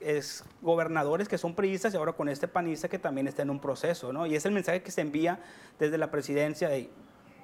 es, 0.00 0.44
gobernadores 0.60 1.28
que 1.28 1.38
son 1.38 1.54
priistas 1.54 1.92
y 1.92 1.96
ahora 1.96 2.12
con 2.12 2.28
este 2.28 2.46
panista 2.46 2.88
que 2.88 3.00
también 3.00 3.26
está 3.26 3.42
en 3.42 3.50
un 3.50 3.58
proceso, 3.58 4.12
¿no? 4.12 4.26
Y 4.26 4.36
es 4.36 4.46
el 4.46 4.52
mensaje 4.52 4.82
que 4.82 4.92
se 4.92 5.00
envía 5.00 5.40
desde 5.78 5.98
la 5.98 6.10
presidencia 6.12 6.68
de 6.68 6.88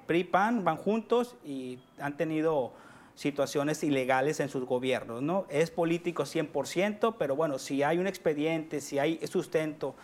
PRI, 0.07 0.23
PAN, 0.23 0.65
van 0.65 0.77
juntos 0.77 1.37
y 1.45 1.81
han 1.99 2.17
tenido 2.17 2.73
situaciones 3.17 3.83
ilegales 3.83 4.39
en 4.39 4.49
sus 4.49 4.65
gobiernos, 4.65 5.21
¿no? 5.21 5.47
Es 5.49 5.73
político 5.73 6.23
100%, 6.23 7.17
pero 7.19 7.35
bueno, 7.35 7.59
si 7.59 7.83
hay 7.83 7.99
un 7.99 8.07
expediente, 8.07 8.81
si 8.81 9.01
hay 9.01 9.19
sustento, 9.27 9.97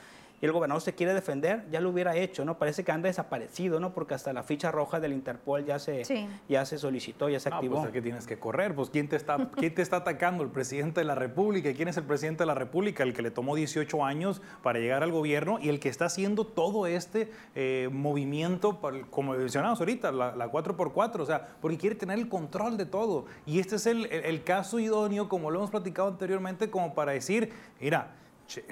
y 0.45 0.47
el 0.47 0.53
gobernador 0.53 0.83
se 0.83 0.95
quiere 0.95 1.15
defender, 1.15 1.65
ya 1.71 1.81
lo 1.81 1.89
hubiera 1.89 2.17
hecho, 2.17 2.45
¿no? 2.45 2.59
Parece 2.59 2.85
que 2.85 2.93
anda 2.93 3.07
desaparecido, 3.07 3.81
¿no? 3.81 3.95
Porque 3.95 4.13
hasta 4.13 4.31
la 4.35 4.43
ficha 4.43 4.71
roja 4.71 5.01
del 5.01 5.15
Interpol 5.15 5.65
ya 5.65 5.79
se, 5.79 6.03
ya 6.51 6.67
se 6.67 6.77
solicitó, 6.77 7.31
ya 7.31 7.41
se 7.41 7.49
no, 7.49 7.57
activó. 7.57 7.81
Pues 7.81 7.93
que 7.93 8.03
tienes 8.03 8.27
que 8.27 8.39
correr, 8.39 8.75
pues 8.75 8.91
¿quién 8.91 9.09
te, 9.09 9.17
está, 9.17 9.49
¿quién 9.57 9.75
te 9.75 9.81
está 9.81 9.97
atacando? 9.97 10.45
El 10.45 10.51
presidente 10.51 11.01
de 11.01 11.07
la 11.07 11.15
República. 11.15 11.73
¿Quién 11.73 11.89
es 11.89 11.97
el 11.97 12.05
presidente 12.05 12.43
de 12.43 12.47
la 12.49 12.55
República? 12.55 13.05
El 13.05 13.15
que 13.15 13.23
le 13.23 13.31
tomó 13.31 13.57
18 13.57 14.05
años 14.05 14.43
para 14.63 14.81
llegar 14.81 15.03
al 15.03 15.13
gobierno 15.13 15.59
y 15.63 15.71
el 15.71 15.81
que 15.81 15.89
está 15.89 16.05
haciendo 16.05 16.45
todo 16.47 16.87
este 16.87 17.33
eh, 17.55 17.89
movimiento, 17.91 18.83
como 19.09 19.33
mencionamos 19.33 19.81
ahorita, 19.81 20.13
la, 20.13 20.53
4x4, 20.53 21.21
o 21.21 21.25
sea, 21.25 21.57
porque 21.63 21.79
quiere 21.79 21.97
tener 21.97 22.19
el 22.19 22.29
control 22.29 22.77
de 22.77 22.85
todo. 22.85 23.25
Y 23.47 23.61
este 23.61 23.77
es 23.77 23.87
el, 23.87 24.13
el 24.13 24.45
caso 24.45 24.79
idóneo, 24.79 25.27
como 25.27 25.51
lo 25.51 25.61
hemos 25.61 25.71
platicado 25.71 26.09
anteriormente, 26.09 26.69
como 26.69 26.95
para 26.95 27.13
decir, 27.13 27.51
mira, 27.81 28.11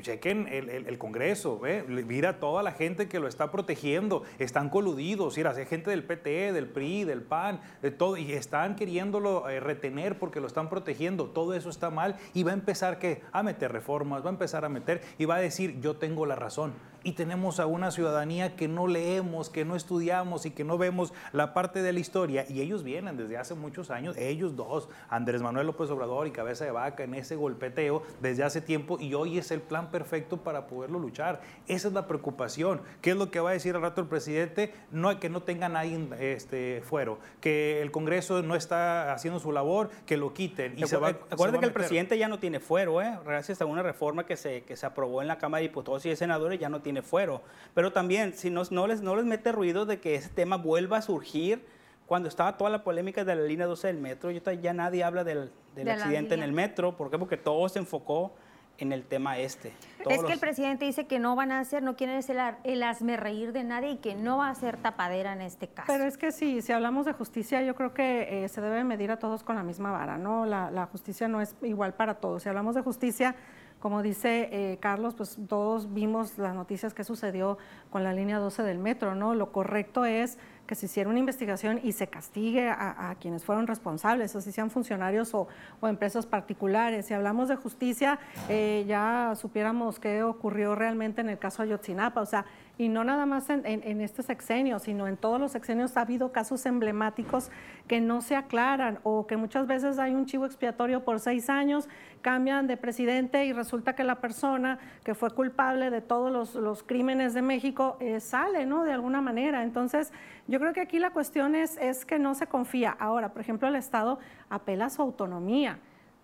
chequen 0.01 0.49
el, 0.49 0.99
Congreso, 0.99 1.61
mira 1.89 2.39
toda 2.39 2.63
la 2.63 2.73
gente 2.73 3.09
que 3.09 3.19
lo 3.19 3.29
está 3.29 3.51
protegiendo, 3.51 4.23
están 4.39 4.69
coludidos, 4.69 5.37
mira, 5.37 5.51
hay 5.51 5.67
gente 5.67 5.91
del 5.91 6.05
PT, 6.05 6.53
del 6.53 6.69
PRI, 6.69 7.05
del 7.05 7.23
PAN, 7.23 7.61
de 7.81 7.91
todo, 7.91 8.17
y 8.17 8.33
están 8.33 8.77
queriéndolo 8.77 9.49
eh, 9.49 9.61
retener 9.61 10.19
porque 10.19 10.41
lo 10.41 10.47
están 10.47 10.69
protegiendo, 10.69 11.31
todo 11.31 11.55
eso 11.55 11.71
está 11.71 11.91
mal 11.91 12.17
y 12.35 12.43
va 12.43 12.53
a 12.53 12.55
empezar 12.55 12.99
¿qué? 12.99 13.23
a 13.33 13.43
meter 13.43 13.73
reformas, 13.73 14.23
va 14.25 14.29
a 14.29 14.33
empezar 14.33 14.65
a 14.65 14.69
meter 14.69 15.03
y 15.19 15.25
va 15.25 15.37
a 15.37 15.41
decir 15.41 15.81
yo 15.81 15.97
tengo 15.97 16.27
la 16.27 16.37
razón 16.37 16.75
y 17.05 17.13
tenemos 17.13 17.61
a 17.61 17.67
una 17.67 17.91
ciudadanía 17.91 18.57
que 18.57 18.69
no 18.69 18.87
leemos, 18.87 19.51
que 19.51 19.65
no 19.65 19.77
estudiamos 19.77 20.47
y 20.47 20.51
que 20.51 20.65
no 20.65 20.79
vemos 20.79 21.13
la 21.33 21.55
parte 21.55 21.83
de 21.83 21.93
la 21.93 22.01
historia. 22.01 22.47
Y 22.49 22.61
ellos 22.61 22.83
vienen 22.83 23.17
desde 23.17 23.37
hace 23.37 23.55
muchos 23.55 23.91
años, 23.91 24.17
ellos 24.17 24.57
dos, 24.57 24.89
Andrés 25.09 25.43
Manuel 25.43 25.67
López 25.67 25.91
Obrador 25.91 26.27
y 26.27 26.31
Cabeza 26.31 26.65
de 26.65 26.71
Vaca, 26.71 27.05
en 27.05 27.15
ese 27.15 27.37
golpeteo 27.37 28.03
desde 28.21 28.45
hace 28.45 28.61
tiempo 28.61 28.99
y 29.01 29.15
hoy 29.15 29.39
es 29.39 29.51
el 29.51 29.61
plan 29.61 29.91
perfecto 29.91 30.39
para 30.39 30.67
poderlo 30.67 30.99
luchar. 30.99 31.41
Esa 31.69 31.89
es 31.89 31.95
la 31.95 32.07
preocupación. 32.07 32.83
¿Qué 33.01 33.11
es 33.11 33.17
lo 33.17 33.31
que 33.31 33.41
va 33.41 33.51
a 33.51 33.53
decir 33.53 33.75
al 33.75 33.83
rato 33.83 34.01
el 34.01 34.09
presidente? 34.09 34.75
No, 34.91 35.19
que 35.19 35.29
no 35.29 35.43
tenga 35.43 35.69
nadie 35.69 36.09
este, 36.21 36.83
fuero, 36.85 37.19
que 37.41 37.83
el 37.83 37.91
Congreso 37.91 38.43
no 38.43 38.55
está 38.55 39.13
haciendo 39.13 39.41
su 39.41 39.53
labor, 39.53 39.91
que 40.07 40.17
lo 40.17 40.33
quiten. 40.33 40.79
Y 40.79 40.87
se 40.87 40.97
va, 40.97 41.09
Acuérdate 41.09 41.61
que 41.61 41.67
el 41.67 41.73
presidente 41.73 42.19
ya 42.19 42.29
no 42.29 42.39
tiene 42.39 42.61
fuero, 42.61 43.03
¿eh? 43.03 43.19
gracias 43.25 43.61
a 43.61 43.67
una 43.67 43.83
reforma 43.83 44.27
que 44.27 44.37
se, 44.37 44.63
que 44.63 44.77
se 44.77 44.87
aprobó 44.87 45.23
en 45.23 45.29
la 45.29 45.39
Cámara 45.39 45.61
de 45.61 45.69
Diputados 45.69 46.05
y 46.07 46.11
de 46.11 46.17
Senadores, 46.17 46.59
ya 46.59 46.69
no 46.69 46.81
tiene 46.81 46.92
fuero. 47.01 47.41
Pero 47.73 47.93
también, 47.93 48.35
si 48.35 48.51
no, 48.51 48.63
no, 48.71 48.87
les, 48.87 49.01
no 49.01 49.17
les 49.17 49.25
mete 49.25 49.53
ruido 49.53 49.87
de 49.87 50.01
que 50.01 50.17
ese 50.17 50.29
tema 50.29 50.59
vuelva 50.59 50.99
a 50.99 51.03
surgir 51.03 51.65
cuando 52.05 52.29
estaba 52.29 52.59
toda 52.59 52.69
la 52.69 52.85
polémica 52.85 53.25
de 53.25 53.35
la 53.35 53.43
línea 53.43 53.65
12 53.65 53.87
del 53.87 53.97
metro, 53.97 54.31
ya 54.31 54.75
nadie 54.75 55.03
habla 55.03 55.25
del, 55.25 55.51
del 55.75 55.89
accidente 55.89 56.35
en 56.35 56.43
el 56.43 56.53
metro. 56.53 56.99
¿Por 56.99 57.11
qué? 57.11 57.19
Porque 57.19 57.39
todo 57.39 57.67
se 57.71 57.79
enfocó 57.79 58.35
en 58.79 58.93
el 58.93 59.05
tema 59.05 59.39
este. 59.39 59.73
es 60.09 60.25
que 60.25 60.33
el 60.33 60.41
presidente 60.41 60.85
dice 60.85 61.07
que 61.07 61.19
no 61.19 61.37
van 61.37 61.53
a 61.53 61.61
hacer, 61.61 61.83
no 61.83 61.97
quieren 61.97 62.23
ser 62.23 62.57
el, 62.65 62.83
asme 62.83 63.17
reír 63.17 63.53
de 63.53 63.65
nadie 63.65 63.93
y 63.93 63.97
que 63.99 64.15
no 64.15 64.39
va 64.39 64.49
a 64.49 64.55
ser 64.55 64.77
tapadera 64.77 65.33
en 65.33 65.41
este 65.41 65.69
caso. 65.69 65.87
Pero 65.87 66.05
es 66.05 66.19
que 66.19 66.33
sí, 66.33 66.63
si 66.63 66.73
hablamos 66.73 67.07
de 67.07 67.13
justicia, 67.13 67.63
yo 67.63 67.75
creo 67.75 67.95
que 67.95 68.45
eh, 68.45 68.49
se 68.49 68.61
debe 68.61 68.83
medir 68.83 69.11
a 69.11 69.19
todos 69.19 69.45
con 69.45 69.57
la 69.57 69.63
misma 69.63 69.93
vara, 69.93 70.19
¿no? 70.19 70.47
La, 70.47 70.71
la, 70.71 70.87
justicia 70.87 71.29
no 71.29 71.41
es 71.41 71.55
igual 71.63 71.95
para 71.95 72.15
todos. 72.15 72.43
Si 72.43 72.49
hablamos 72.49 72.75
de 72.75 72.83
justicia, 72.83 73.37
como 73.83 74.01
dice 74.01 74.49
eh, 74.53 74.79
Carlos, 74.79 75.17
pues 75.17 75.37
todos 75.49 75.93
vimos 75.93 76.39
las 76.39 76.55
noticias 76.55 76.95
que 76.95 77.03
sucedió 77.03 77.59
con 77.91 78.05
la 78.05 78.13
línea 78.13 78.39
12 78.39 78.63
del 78.63 78.79
metro, 78.79 79.17
¿no? 79.17 79.35
Lo 79.35 79.51
correcto 79.51 80.05
es 80.05 80.39
que 80.69 80.77
se 80.77 80.87
hiciera 80.87 81.11
una 81.11 81.19
investigación 81.19 81.81
y 81.83 81.91
se 81.91 82.07
castigue 82.07 82.69
a, 82.69 83.17
quienes 83.21 83.45
fueron 83.45 83.67
responsables, 83.67 84.37
así 84.37 84.53
sean 84.53 84.71
funcionarios 84.71 85.35
o, 85.35 85.49
empresas 85.83 86.27
particulares. 86.27 87.07
Si 87.07 87.15
hablamos 87.15 87.49
de 87.49 87.57
justicia, 87.57 88.21
eh, 88.49 88.85
ya 88.87 89.35
supiéramos 89.35 89.99
qué 89.99 90.23
ocurrió 90.23 90.77
realmente 90.77 91.21
en 91.21 91.29
el 91.29 91.41
caso 91.41 91.65
Ayotzinapa, 91.65 92.21
o 92.21 92.27
sea, 92.27 92.45
y 92.79 92.89
no 92.89 93.05
nada 93.05 93.27
más 93.27 93.51
en, 93.51 94.01
este 94.01 94.23
sexenio, 94.23 94.79
sino 94.79 95.07
en 95.07 95.17
todos 95.17 95.39
los 95.39 95.53
sexenios 95.53 95.97
ha 95.97 96.01
habido 96.01 96.33
casos 96.33 96.65
emblemáticos 96.65 97.51
que 97.87 98.01
no 98.01 98.23
se 98.23 98.35
aclaran 98.35 98.99
o 99.03 99.27
que 99.27 99.37
muchas 99.37 99.67
veces 99.67 99.99
hay 99.99 100.15
un 100.15 100.25
chivo 100.25 100.47
expiatorio 100.47 101.05
por 101.05 101.21
seis 101.21 101.51
años, 101.51 101.89
cambian 102.23 102.67
de 102.67 102.79
presidente 102.79 103.45
y 103.45 103.53
resulta 103.53 103.95
que 103.95 104.05
la 104.05 104.17
persona 104.17 104.79
que 105.05 105.15
fue 105.15 105.31
culpable 105.31 105.91
de 105.91 106.01
todos 106.01 106.55
los, 106.55 106.83
crímenes 106.83 107.35
de 107.35 107.43
México 107.43 107.97
eh, 108.01 108.21
sale, 108.21 108.65
¿no? 108.65 108.85
De 108.85 108.93
alguna 108.93 109.21
manera. 109.21 109.63
Entonces, 109.63 110.13
yo 110.49 110.59
creo 110.59 110.73
que 110.73 110.81
aquí 110.81 110.99
la 110.99 111.11
cuestión 111.11 111.55
es, 111.55 111.77
es 111.77 112.05
que 112.05 112.19
no 112.19 112.35
se 112.35 112.47
confía. 112.47 112.97
Ahora, 112.99 113.33
por 113.33 113.43
ejemplo, 113.43 113.69
el 113.69 113.77
Estado 113.77 114.19
apela 114.49 114.87
a 114.87 114.91
su 114.91 115.03
autonomía. 115.03 115.79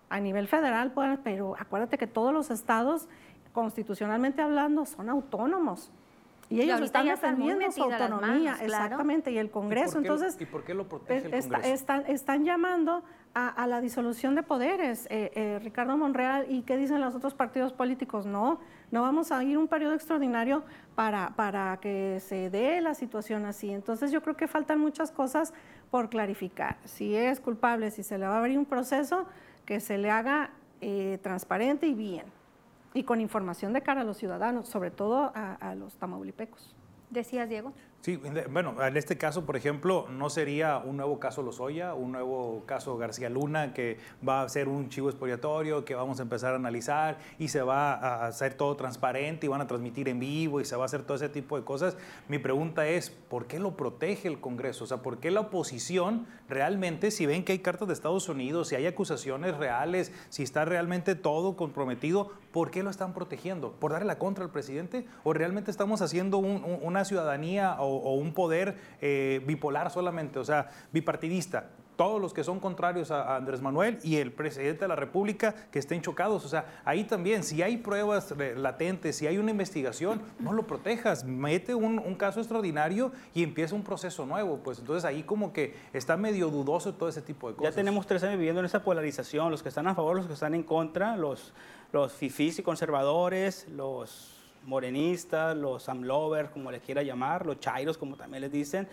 A 0.09 0.19
nivel 0.19 0.47
federal, 0.47 0.91
pero 1.23 1.55
acuérdate 1.59 1.99
que 1.99 2.07
todos 2.07 2.33
los 2.33 2.49
estados, 2.49 3.07
constitucionalmente 3.53 4.41
hablando, 4.41 4.87
son 4.87 5.07
autónomos. 5.07 5.91
Y 6.49 6.61
ellos 6.61 6.81
están 6.81 7.05
defendiendo 7.05 7.71
su 7.71 7.83
autonomía, 7.83 8.57
exactamente, 8.61 9.31
y 9.31 9.37
el 9.37 9.51
Congreso. 9.51 9.99
Entonces, 9.99 10.35
¿Y 10.39 10.45
por 10.45 10.63
qué 10.63 10.73
lo 10.73 10.89
protege 10.89 11.27
el 11.27 11.43
Congreso? 11.43 11.73
están, 11.73 12.05
están, 12.07 12.43
llamando 12.43 13.03
a, 13.35 13.67
la 13.67 13.81
disolución 13.81 14.33
de 14.33 14.41
poderes, 14.41 15.05
eh, 15.11 15.31
eh, 15.35 15.59
Ricardo 15.61 15.95
Monreal, 15.95 16.47
¿y 16.49 16.63
qué 16.63 16.75
dicen 16.75 17.01
los 17.01 17.13
otros 17.13 17.35
partidos 17.35 17.71
políticos? 17.71 18.25
No, 18.25 18.59
no 18.89 19.03
vamos 19.03 19.31
a 19.31 19.43
ir 19.43 19.59
un 19.59 19.67
periodo 19.67 19.93
extraordinario 19.93 20.63
para, 20.95 21.35
para 21.35 21.77
que 21.77 22.19
se 22.19 22.49
dé 22.49 22.81
la 22.81 22.95
situación 22.95 23.45
así. 23.45 23.69
Entonces 23.69 24.11
yo 24.11 24.23
creo 24.23 24.35
que 24.35 24.47
faltan 24.47 24.79
muchas 24.79 25.11
cosas 25.11 25.53
por 25.91 26.09
clarificar. 26.09 26.77
Si 26.83 27.15
es 27.15 27.39
culpable, 27.39 27.91
si 27.91 28.01
se 28.01 28.17
le 28.17 28.27
va 28.27 28.35
a 28.35 28.39
abrir 28.39 28.57
un 28.57 28.65
proceso, 28.65 29.27
que 29.65 29.79
se 29.79 29.99
le 29.99 30.09
haga 30.09 30.49
eh, 30.81 31.19
transparente 31.21 31.85
y 31.85 31.93
bien 31.93 32.38
y 32.93 33.03
con 33.03 33.21
información 33.21 33.73
de 33.73 33.81
cara 33.81 34.01
a 34.01 34.03
los 34.03 34.17
ciudadanos, 34.17 34.67
sobre 34.67 34.91
todo 34.91 35.31
a, 35.35 35.75
los 35.75 35.95
tamaulipecos. 35.95 36.75
Decías, 37.09 37.49
Diego. 37.49 37.73
Sí, 38.01 38.17
bueno, 38.49 38.81
en 38.81 38.95
este 38.95 39.17
caso, 39.17 39.45
por 39.45 39.57
ejemplo, 39.57 40.07
no 40.09 40.29
sería 40.29 40.77
un 40.77 40.95
nuevo 40.95 41.19
caso 41.19 41.43
Lozoya, 41.43 41.93
un 41.93 42.13
nuevo 42.13 42.63
caso 42.65 42.97
García 42.97 43.29
Luna, 43.29 43.73
que 43.73 43.97
va 44.25 44.41
a 44.41 44.47
ser 44.47 44.69
un 44.69 44.87
chivo 44.87 45.09
expiatorio, 45.09 45.83
que 45.83 45.95
vamos 45.95 46.19
a 46.19 46.23
empezar 46.23 46.53
a 46.53 46.55
analizar 46.55 47.17
y 47.37 47.49
se 47.49 47.61
va 47.61 47.93
a 47.95 48.27
hacer 48.27 48.53
todo 48.53 48.77
transparente 48.77 49.47
y 49.47 49.49
van 49.49 49.59
a 49.59 49.67
transmitir 49.67 50.07
en 50.07 50.17
vivo 50.17 50.61
y 50.61 50.65
se 50.65 50.77
va 50.77 50.83
a 50.83 50.85
hacer 50.85 51.03
todo 51.03 51.15
ese 51.15 51.27
tipo 51.27 51.57
de 51.57 51.65
cosas. 51.65 51.97
Mi 52.29 52.39
pregunta 52.39 52.87
es, 52.87 53.09
¿por 53.09 53.47
qué 53.47 53.59
lo 53.59 53.75
protege 53.75 54.29
el 54.29 54.39
Congreso? 54.39 54.85
O 54.85 54.87
sea, 54.87 55.01
¿por 55.01 55.17
qué 55.17 55.29
la 55.29 55.41
oposición 55.41 56.25
realmente, 56.47 57.11
si 57.11 57.25
ven 57.25 57.43
que 57.43 57.51
hay 57.51 57.59
cartas 57.59 57.89
de 57.89 57.95
Estados 57.95 58.29
Unidos, 58.29 58.69
si 58.69 58.75
hay 58.75 58.87
acusaciones 58.87 59.57
reales, 59.57 60.13
si 60.29 60.43
está 60.43 60.63
realmente 60.63 61.15
todo 61.15 61.57
comprometido, 61.57 62.31
¿por 62.51 62.71
qué 62.71 62.83
lo 62.83 62.89
están 62.89 63.13
protegiendo? 63.13 63.73
¿Por 63.73 63.91
darle 63.91 64.07
la 64.07 64.17
contra 64.17 64.43
al 64.43 64.51
presidente? 64.51 65.05
¿O 65.23 65.33
realmente 65.33 65.71
estamos 65.71 66.01
haciendo 66.01 66.37
una 66.37 67.05
ciudadanía 67.05 67.75
o, 67.79 68.15
un 68.15 68.33
poder 68.33 68.77
eh, 69.01 69.41
bipolar 69.45 69.91
solamente, 69.91 70.39
o 70.39 70.45
sea, 70.45 70.69
bipartidista? 70.91 71.69
todos 71.99 72.21
los 72.21 72.33
que 72.33 72.45
son 72.45 72.61
contrarios 72.61 73.11
a, 73.11 73.35
Andrés 73.35 73.59
Manuel 73.59 73.99
y 74.03 74.15
el 74.15 74.31
presidente 74.31 74.85
de 74.85 74.87
la 74.87 74.95
República 74.95 75.53
que 75.69 75.79
estén 75.79 76.01
chocados. 76.01 76.45
O 76.45 76.47
sea, 76.47 76.81
ahí 76.85 77.03
también, 77.03 77.43
si 77.43 77.61
hay 77.61 77.75
pruebas 77.75 78.33
latentes, 78.55 79.17
si 79.17 79.27
hay 79.27 79.37
una 79.37 79.51
investigación, 79.51 80.21
no 80.39 80.53
lo 80.53 80.65
protejas, 80.65 81.25
mete 81.25 81.75
un, 81.75 81.99
caso 82.15 82.39
extraordinario 82.39 83.11
y 83.33 83.43
empieza 83.43 83.75
un 83.75 83.83
proceso 83.83 84.25
nuevo. 84.25 84.59
Pues 84.63 84.79
entonces 84.79 85.03
ahí 85.03 85.23
como 85.23 85.51
que 85.51 85.75
está 85.91 86.15
medio 86.15 86.47
dudoso 86.47 86.93
todo 86.93 87.09
ese 87.09 87.21
tipo 87.21 87.49
de 87.49 87.57
cosas. 87.57 87.73
Ya 87.73 87.75
tenemos 87.75 88.07
tres 88.07 88.23
años 88.23 88.37
viviendo 88.37 88.61
en 88.61 88.65
esa 88.65 88.81
polarización, 88.81 89.51
los 89.51 89.61
que 89.61 89.67
están 89.67 89.85
a 89.87 89.93
favor, 89.93 90.15
los 90.15 90.27
que 90.27 90.33
están 90.33 90.55
en 90.55 90.63
contra, 90.63 91.17
los, 91.17 91.51
los 91.91 92.13
fifís 92.13 92.59
y 92.59 92.63
conservadores, 92.63 93.67
los 93.69 94.35
morenistas, 94.65 95.55
los 95.55 95.89
amlovers, 95.89 96.49
como 96.49 96.71
les 96.71 96.81
quiera 96.81 97.01
llamar, 97.03 97.45
los 97.45 97.59
chairos, 97.59 97.97
como 97.97 98.15
también 98.15 98.41
les 98.41 98.51
dicen. 98.51 98.87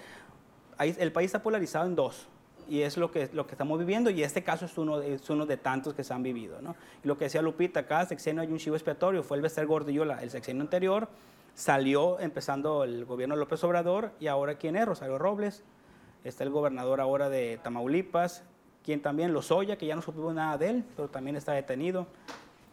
El 0.79 1.13
país 1.13 1.27
está 1.27 1.43
polarizado 1.43 1.87
en 1.87 1.95
dos 1.95 2.29
y 2.69 2.83
es 2.83 2.97
lo 2.97 3.11
que, 3.11 3.31
lo 3.33 3.47
que 3.47 3.53
estamos 3.53 3.79
viviendo 3.79 4.11
y 4.11 4.23
este 4.23 4.43
caso 4.43 4.67
es 4.67 4.77
uno, 4.77 4.99
de, 4.99 5.15
es 5.15 5.31
uno 5.31 5.47
de 5.47 5.57
tantos 5.57 5.95
que 5.95 6.05
se 6.05 6.13
han 6.13 6.23
vivido. 6.23 6.61
¿no? 6.61 6.75
Y 7.03 7.09
lo 7.09 7.17
que 7.17 7.25
decía 7.25 7.43
Lupita, 7.43 7.87
cada 7.87 8.07
sexenio 8.07 8.43
hay 8.43 8.51
un 8.51 8.59
chivo 8.59 8.77
expiatorio, 8.77 9.23
fue 9.23 9.37
el 9.37 9.43
Bester 9.43 9.67
Gordillo 9.67 10.03
el 10.03 10.31
sexenio 10.31 10.63
anterior, 10.63 11.09
salió 11.55 12.19
empezando 12.21 12.85
el 12.85 13.05
gobierno 13.05 13.35
de 13.35 13.41
López 13.41 13.63
Obrador 13.65 14.13
y 14.21 14.27
ahora 14.27 14.57
quién 14.57 14.77
es, 14.77 14.87
Rosario 14.87 15.19
Robles, 15.19 15.63
está 16.25 16.45
el 16.45 16.51
gobernador 16.51 17.01
ahora 17.01 17.29
de 17.29 17.59
Tamaulipas, 17.63 18.43
quien 18.85 19.01
también 19.01 19.33
Lozoya, 19.33 19.77
que 19.79 19.87
ya 19.87 19.97
no 19.97 20.03
supimos 20.03 20.35
nada 20.35 20.59
de 20.59 20.71
él, 20.71 20.85
pero 20.95 21.09
también 21.09 21.37
está 21.37 21.53
detenido. 21.53 22.07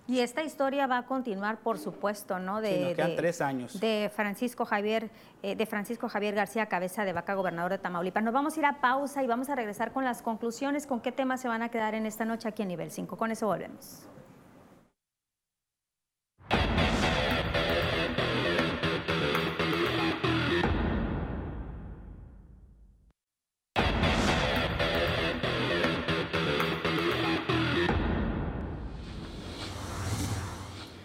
Y 0.05 0.19
esta 0.19 0.43
historia 0.43 0.85
va 0.85 0.97
a 0.97 1.05
continuar, 1.05 1.59
por 1.59 1.79
supuesto, 1.79 2.37
¿no? 2.37 2.59
De, 2.59 2.93
tres 3.15 3.39
años. 3.39 3.79
De 3.79 4.11
Francisco 4.13 4.65
Javier, 4.65 5.09
eh, 5.41 5.55
de 5.55 5.65
Francisco 5.65 6.09
Javier 6.09 6.35
García 6.35 6.65
Cabeza 6.65 7.05
de 7.05 7.13
Vaca, 7.13 7.35
gobernador 7.35 7.71
de 7.71 7.77
Tamaulipas. 7.77 8.21
Nos 8.21 8.33
vamos 8.33 8.57
a 8.57 8.59
ir 8.59 8.65
a 8.65 8.81
pausa 8.81 9.23
y 9.23 9.27
vamos 9.27 9.49
a 9.49 9.55
regresar 9.55 9.93
con 9.93 10.03
las 10.03 10.21
conclusiones, 10.21 10.87
con 10.87 10.99
qué 10.99 11.13
temas 11.13 11.39
se 11.41 11.47
van 11.47 11.61
a 11.61 11.69
quedar 11.69 11.95
en 11.95 12.05
esta 12.05 12.25
noche 12.25 12.49
aquí 12.49 12.63
en 12.63 12.67
nivel 12.67 12.91
5. 12.91 13.15
Con 13.15 13.31
eso 13.31 13.47
volvemos. 13.47 14.05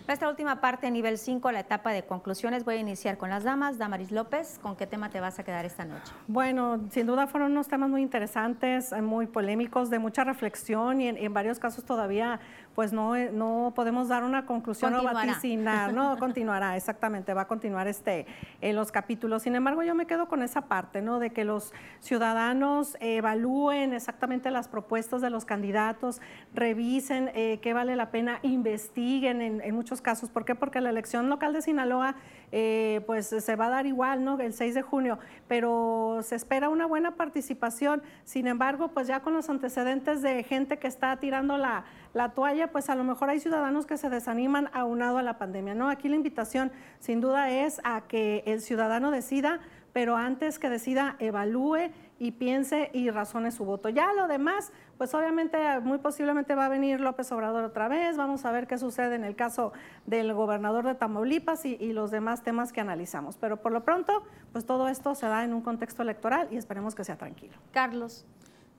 Nuestra 0.09 0.31
última 0.31 0.63
parte, 0.63 0.91
nivel 0.91 1.19
5, 1.19 1.53
la 1.53 1.61
etapa 1.61 1.93
de 1.93 2.03
conclusiones. 2.03 2.65
Voy 2.65 2.77
a 2.77 2.79
iniciar 2.79 3.19
con 3.19 3.29
las 3.29 3.45
damas. 3.45 3.77
Damaris 3.77 4.11
López, 4.11 4.59
¿con 4.63 4.75
qué 4.75 4.87
tema 4.87 5.11
te 5.11 5.21
vas 5.21 5.39
a 5.39 5.45
quedar 5.45 5.67
esta 5.67 5.85
noche? 5.85 6.11
Bueno, 6.27 6.81
sin 6.91 7.07
duda 7.07 7.27
fueron 7.27 7.53
unos 7.53 7.69
temas 7.69 7.91
muy 7.91 8.01
interesantes, 8.01 8.91
muy 9.03 9.27
polémicos, 9.27 9.91
de 9.91 9.99
mucha 9.99 10.25
reflexión 10.25 11.03
y 11.03 11.09
en, 11.09 11.35
varios 11.35 11.59
casos 11.59 11.85
todavía 11.85 12.41
pues 12.79 12.93
no, 12.93 13.17
no 13.33 13.73
podemos 13.75 14.07
dar 14.07 14.23
una 14.23 14.47
conclusión 14.47 14.95
o 14.95 15.03
vaticinar, 15.03 15.93
no 15.93 16.17
continuará, 16.21 16.77
exactamente, 16.77 17.35
va 17.35 17.41
a 17.41 17.49
continuar 17.49 17.89
este, 17.89 18.25
en 18.61 18.77
los 18.77 18.93
capítulos. 18.93 19.43
Sin 19.43 19.57
embargo, 19.57 19.83
yo 19.83 19.97
me 19.97 20.07
quedo 20.07 20.29
con 20.29 20.45
esa 20.45 20.69
parte, 20.69 21.03
¿no? 21.03 21.19
De 21.19 21.31
que 21.31 21.45
los 21.45 21.75
ciudadanos 21.99 22.97
evalúen 23.01 23.95
exactamente 23.95 24.53
las 24.53 24.69
propuestas 24.69 25.21
de 25.23 25.29
los 25.29 25.45
candidatos, 25.45 26.21
revisen 26.55 27.33
eh, 27.35 27.59
qué 27.61 27.75
vale 27.75 27.97
la 27.97 28.13
pena, 28.13 28.39
investiguen 28.43 29.43
en, 29.43 29.61
en 29.61 29.75
muchos 29.75 30.01
casos. 30.01 30.31
¿Por 30.31 30.45
qué? 30.45 30.55
Porque 30.55 30.81
la 30.81 30.91
elección 30.91 31.29
local 31.29 31.55
de 31.55 31.63
Sinaloa 31.63 32.15
eh, 32.53 33.03
pues 33.07 33.27
se 33.27 33.57
va 33.57 33.67
a 33.67 33.71
dar 33.71 33.87
igual, 33.87 34.25
¿no? 34.25 34.39
El 34.41 34.53
6 34.53 34.75
de 34.75 34.83
junio, 34.83 35.19
pero 35.47 36.21
se 36.23 36.35
espera 36.35 36.69
una 36.69 36.87
buena 36.87 37.17
participación. 37.17 38.03
Sin 38.25 38.47
embargo, 38.47 38.89
pues 38.89 39.07
ya 39.07 39.21
con 39.21 39.35
los 39.35 39.51
antecedentes 39.51 40.23
de 40.23 40.43
gente 40.43 40.79
que 40.79 40.87
está 40.87 41.17
tirando 41.17 41.59
la, 41.59 41.85
la 42.15 42.31
toalla, 42.31 42.71
pues 42.73 42.89
a 42.91 42.95
lo 42.95 43.05
mejor 43.05 43.31
hay 43.31 43.41
ciudadanos 43.41 43.87
que 43.87 43.97
se 43.97 44.11
desaniman 44.11 44.71
aunado 44.73 45.19
a 45.19 45.23
la 45.23 45.39
pandemia, 45.39 45.75
¿no? 45.75 45.89
Aquí 45.89 46.09
la 46.09 46.17
invitación 46.17 46.73
sin 46.99 47.21
duda 47.21 47.51
es 47.51 47.81
a 47.85 48.03
que 48.03 48.43
el 48.47 48.61
ciudadano 48.61 49.11
decida, 49.11 49.61
pero 49.93 50.17
antes 50.17 50.59
que 50.59 50.71
decida, 50.71 51.17
evalúe 51.19 51.91
y 52.19 52.33
piense 52.33 52.91
y 52.93 53.11
razone 53.11 53.51
su 53.51 53.65
voto. 53.65 53.89
Ya 53.89 54.13
lo 54.13 54.27
demás, 54.27 54.73
pues 54.97 55.15
obviamente 55.15 55.59
muy 55.81 55.99
posiblemente 55.99 56.55
va 56.55 56.67
a 56.67 56.69
venir 56.69 57.01
López 57.01 57.31
Obrador 57.33 57.65
otra 57.65 57.89
vez, 57.89 58.17
vamos 58.17 58.45
a 58.45 58.53
ver 58.53 58.67
qué 58.67 58.79
sucede 58.79 59.15
en 59.15 59.25
el 59.25 59.37
caso 59.37 59.73
del 60.07 60.33
gobernador 60.35 60.85
de 60.85 60.95
Tamaulipas 60.95 61.65
y, 61.65 61.77
y, 61.81 61.93
los 61.93 62.11
demás 62.11 62.43
temas 62.43 62.73
que 62.73 62.81
analizamos. 62.81 63.37
Pero 63.37 63.59
por 63.59 63.73
lo 63.73 63.85
pronto, 63.85 64.23
pues 64.53 64.67
todo 64.67 64.89
esto 64.89 65.15
se 65.15 65.27
da 65.27 65.45
en 65.45 65.55
un 65.55 65.63
contexto 65.63 66.03
electoral 66.03 66.49
y 66.51 66.57
esperemos 66.57 66.95
que 66.95 67.05
sea 67.05 67.17
tranquilo. 67.17 67.55
Carlos. 67.73 68.25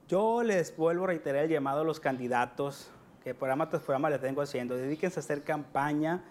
Yo 0.07 0.43
les 0.43 0.75
vuelvo 0.75 1.03
a 1.03 1.07
reiterar 1.07 1.45
el 1.45 1.51
llamado 1.51 1.81
a 1.81 1.83
los 1.83 1.99
candidatos, 1.99 2.91
que 3.23 3.35
programa 3.35 3.69
tras 3.69 3.83
programa 3.83 4.09
les 4.09 4.19
tengo 4.19 4.41
haciendo, 4.41 4.75
dedíquense 4.75 5.19
a 5.19 5.21
hacer 5.21 5.43
campaña 5.43 6.23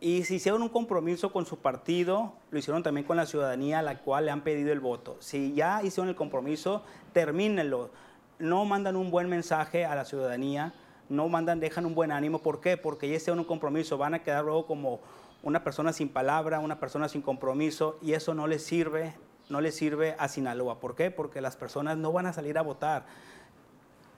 y 0.00 0.24
si 0.24 0.36
hicieron 0.36 0.62
un 0.62 0.70
compromiso 0.70 1.30
con 1.30 1.44
su 1.44 1.58
partido, 1.58 2.32
lo 2.50 2.58
hicieron 2.58 2.82
también 2.82 3.06
con 3.06 3.18
la 3.18 3.26
ciudadanía 3.26 3.80
a 3.80 3.82
la 3.82 3.98
cual 3.98 4.24
le 4.24 4.30
han 4.30 4.40
pedido 4.40 4.72
el 4.72 4.80
voto. 4.80 5.18
Si 5.20 5.52
ya 5.52 5.82
hicieron 5.82 6.08
el 6.08 6.16
compromiso, 6.16 6.82
termínenlo. 7.12 7.90
No 8.38 8.64
mandan 8.64 8.96
un 8.96 9.10
buen 9.10 9.28
mensaje 9.28 9.84
a 9.84 9.94
la 9.94 10.06
ciudadanía, 10.06 10.72
no 11.10 11.28
mandan, 11.28 11.60
dejan 11.60 11.84
un 11.84 11.94
buen 11.94 12.12
ánimo. 12.12 12.38
¿Por 12.38 12.62
qué? 12.62 12.78
Porque 12.78 13.10
ya 13.10 13.16
hicieron 13.16 13.40
un 13.40 13.44
compromiso, 13.44 13.98
van 13.98 14.14
a 14.14 14.22
quedar 14.22 14.44
luego 14.44 14.66
como 14.66 15.00
una 15.42 15.62
persona 15.64 15.92
sin 15.92 16.08
palabra, 16.08 16.60
una 16.60 16.80
persona 16.80 17.06
sin 17.10 17.20
compromiso, 17.20 17.98
y 18.00 18.14
eso 18.14 18.32
no 18.32 18.46
les 18.46 18.64
sirve, 18.64 19.14
no 19.50 19.60
les 19.60 19.74
sirve 19.74 20.16
a 20.18 20.28
Sinaloa. 20.28 20.80
¿Por 20.80 20.94
qué? 20.94 21.10
Porque 21.10 21.42
las 21.42 21.56
personas 21.56 21.98
no 21.98 22.10
van 22.10 22.24
a 22.24 22.32
salir 22.32 22.56
a 22.56 22.62
votar 22.62 23.04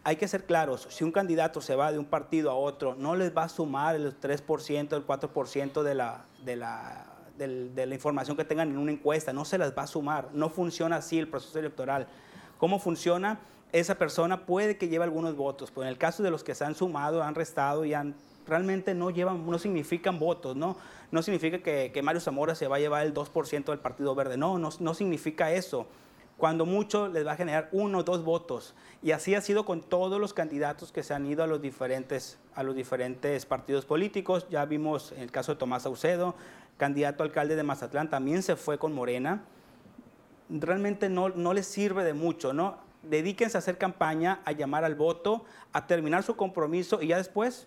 hay 0.05 0.16
que 0.16 0.26
ser 0.26 0.44
claros, 0.44 0.88
si 0.90 1.05
un 1.05 1.12
candidato 1.12 1.61
se 1.61 1.76
va 1.76 1.92
de 1.92 1.98
un 1.98 2.05
partido 2.05 2.50
a 2.50 2.55
otro, 2.55 2.96
no 2.96 3.14
les 3.14 3.36
va 3.36 3.44
a 3.44 3.48
sumar 3.48 3.94
el 3.94 4.18
3%, 4.18 4.96
el 4.96 5.07
4% 5.07 5.82
de 5.82 5.94
la, 5.94 6.24
de, 6.44 6.57
la, 6.57 7.07
de, 7.38 7.86
la 7.86 7.94
información 7.94 8.36
que 8.36 8.44
tengan 8.44 8.70
en 8.70 8.78
una 8.78 8.90
encuesta, 8.90 9.32
no 9.32 9.44
se 9.44 9.59
las 9.59 9.76
va 9.76 9.82
a 9.82 9.86
sumar, 9.86 10.28
no 10.32 10.48
funciona 10.48 10.96
así 10.96 11.18
el 11.18 11.28
proceso 11.28 11.59
electoral. 11.59 12.09
¿Cómo 12.59 12.80
funciona? 12.80 13.38
Esa 13.70 13.94
persona 13.94 14.44
puede 14.44 14.76
que 14.76 14.88
lleve 14.88 15.05
algunos 15.05 15.36
votos, 15.36 15.70
pero 15.70 15.82
en 15.82 15.88
el 15.88 15.98
caso 15.98 16.22
de 16.22 16.30
los 16.30 16.42
que 16.42 16.55
se 16.57 16.64
han 16.64 16.74
sumado, 16.74 17.22
han 17.22 17.36
restado 17.36 17.84
y 17.84 17.94
han, 17.94 18.16
realmente 18.44 18.94
no 18.94 19.11
llevan, 19.11 19.48
no 19.48 19.59
significan 19.59 20.18
votos, 20.18 20.57
¿no? 20.57 20.76
No 21.12 21.22
significa 21.22 21.59
que, 21.59 21.92
que 21.94 22.03
Mario 22.03 22.20
Zamora 22.20 22.57
se 22.57 22.66
va 22.66 22.76
a 22.76 22.80
llevar 22.80 23.07
el 23.07 23.14
2% 23.14 23.64
del 23.66 23.78
Partido 23.78 24.16
Verde, 24.16 24.36
no, 24.36 24.59
no, 24.59 24.70
no 24.80 24.94
significa 24.94 25.53
eso 25.53 25.86
cuando 26.37 26.66
mucho 26.66 27.09
les 27.09 27.26
va 27.26 27.33
a 27.33 27.37
generar 27.37 27.68
uno 27.72 27.99
o 27.99 28.03
dos 28.03 28.24
votos. 28.24 28.74
Y 29.03 29.12
así 29.12 29.35
ha 29.35 29.41
sido 29.41 29.64
con 29.64 29.80
todos 29.80 30.20
los 30.20 30.35
candidatos 30.35 30.93
que 30.93 31.03
se 31.03 31.14
han 31.14 31.26
ido 31.26 31.43
a 31.43 31.47
los 31.47 31.62
diferentes, 31.62 32.39
a 32.55 32.62
los 32.62 32.74
diferentes 32.74 33.47
partidos 33.47 33.85
políticos. 33.85 34.47
Ya 34.51 34.64
vimos 34.64 35.12
el 35.12 35.30
caso 35.30 35.53
de 35.53 35.59
Tomás 35.59 35.83
Saucedo, 35.83 36.35
candidato 36.78 37.22
alcalde 37.22 37.57
de 37.57 37.62
Mazatlán, 37.62 38.11
también 38.11 38.43
se 38.43 38.57
fue 38.57 38.78
con 38.78 38.93
Morena. 38.93 39.45
Realmente 40.49 41.09
no, 41.09 41.28
no 41.28 41.55
les 41.55 41.66
sirve 41.66 42.05
de 42.05 42.12
mucho, 42.12 42.53
¿no? 42.53 42.78
Dedíquense 43.03 43.57
a 43.57 43.61
hacer 43.61 43.78
campaña, 43.78 44.41
a 44.45 44.53
llamar 44.53 44.85
al 44.85 44.95
voto, 44.95 45.45
a 45.72 45.87
terminar 45.87 46.22
su 46.22 46.37
compromiso 46.37 47.03
y 47.03 47.09
ya 47.09 47.16
después 47.16 47.66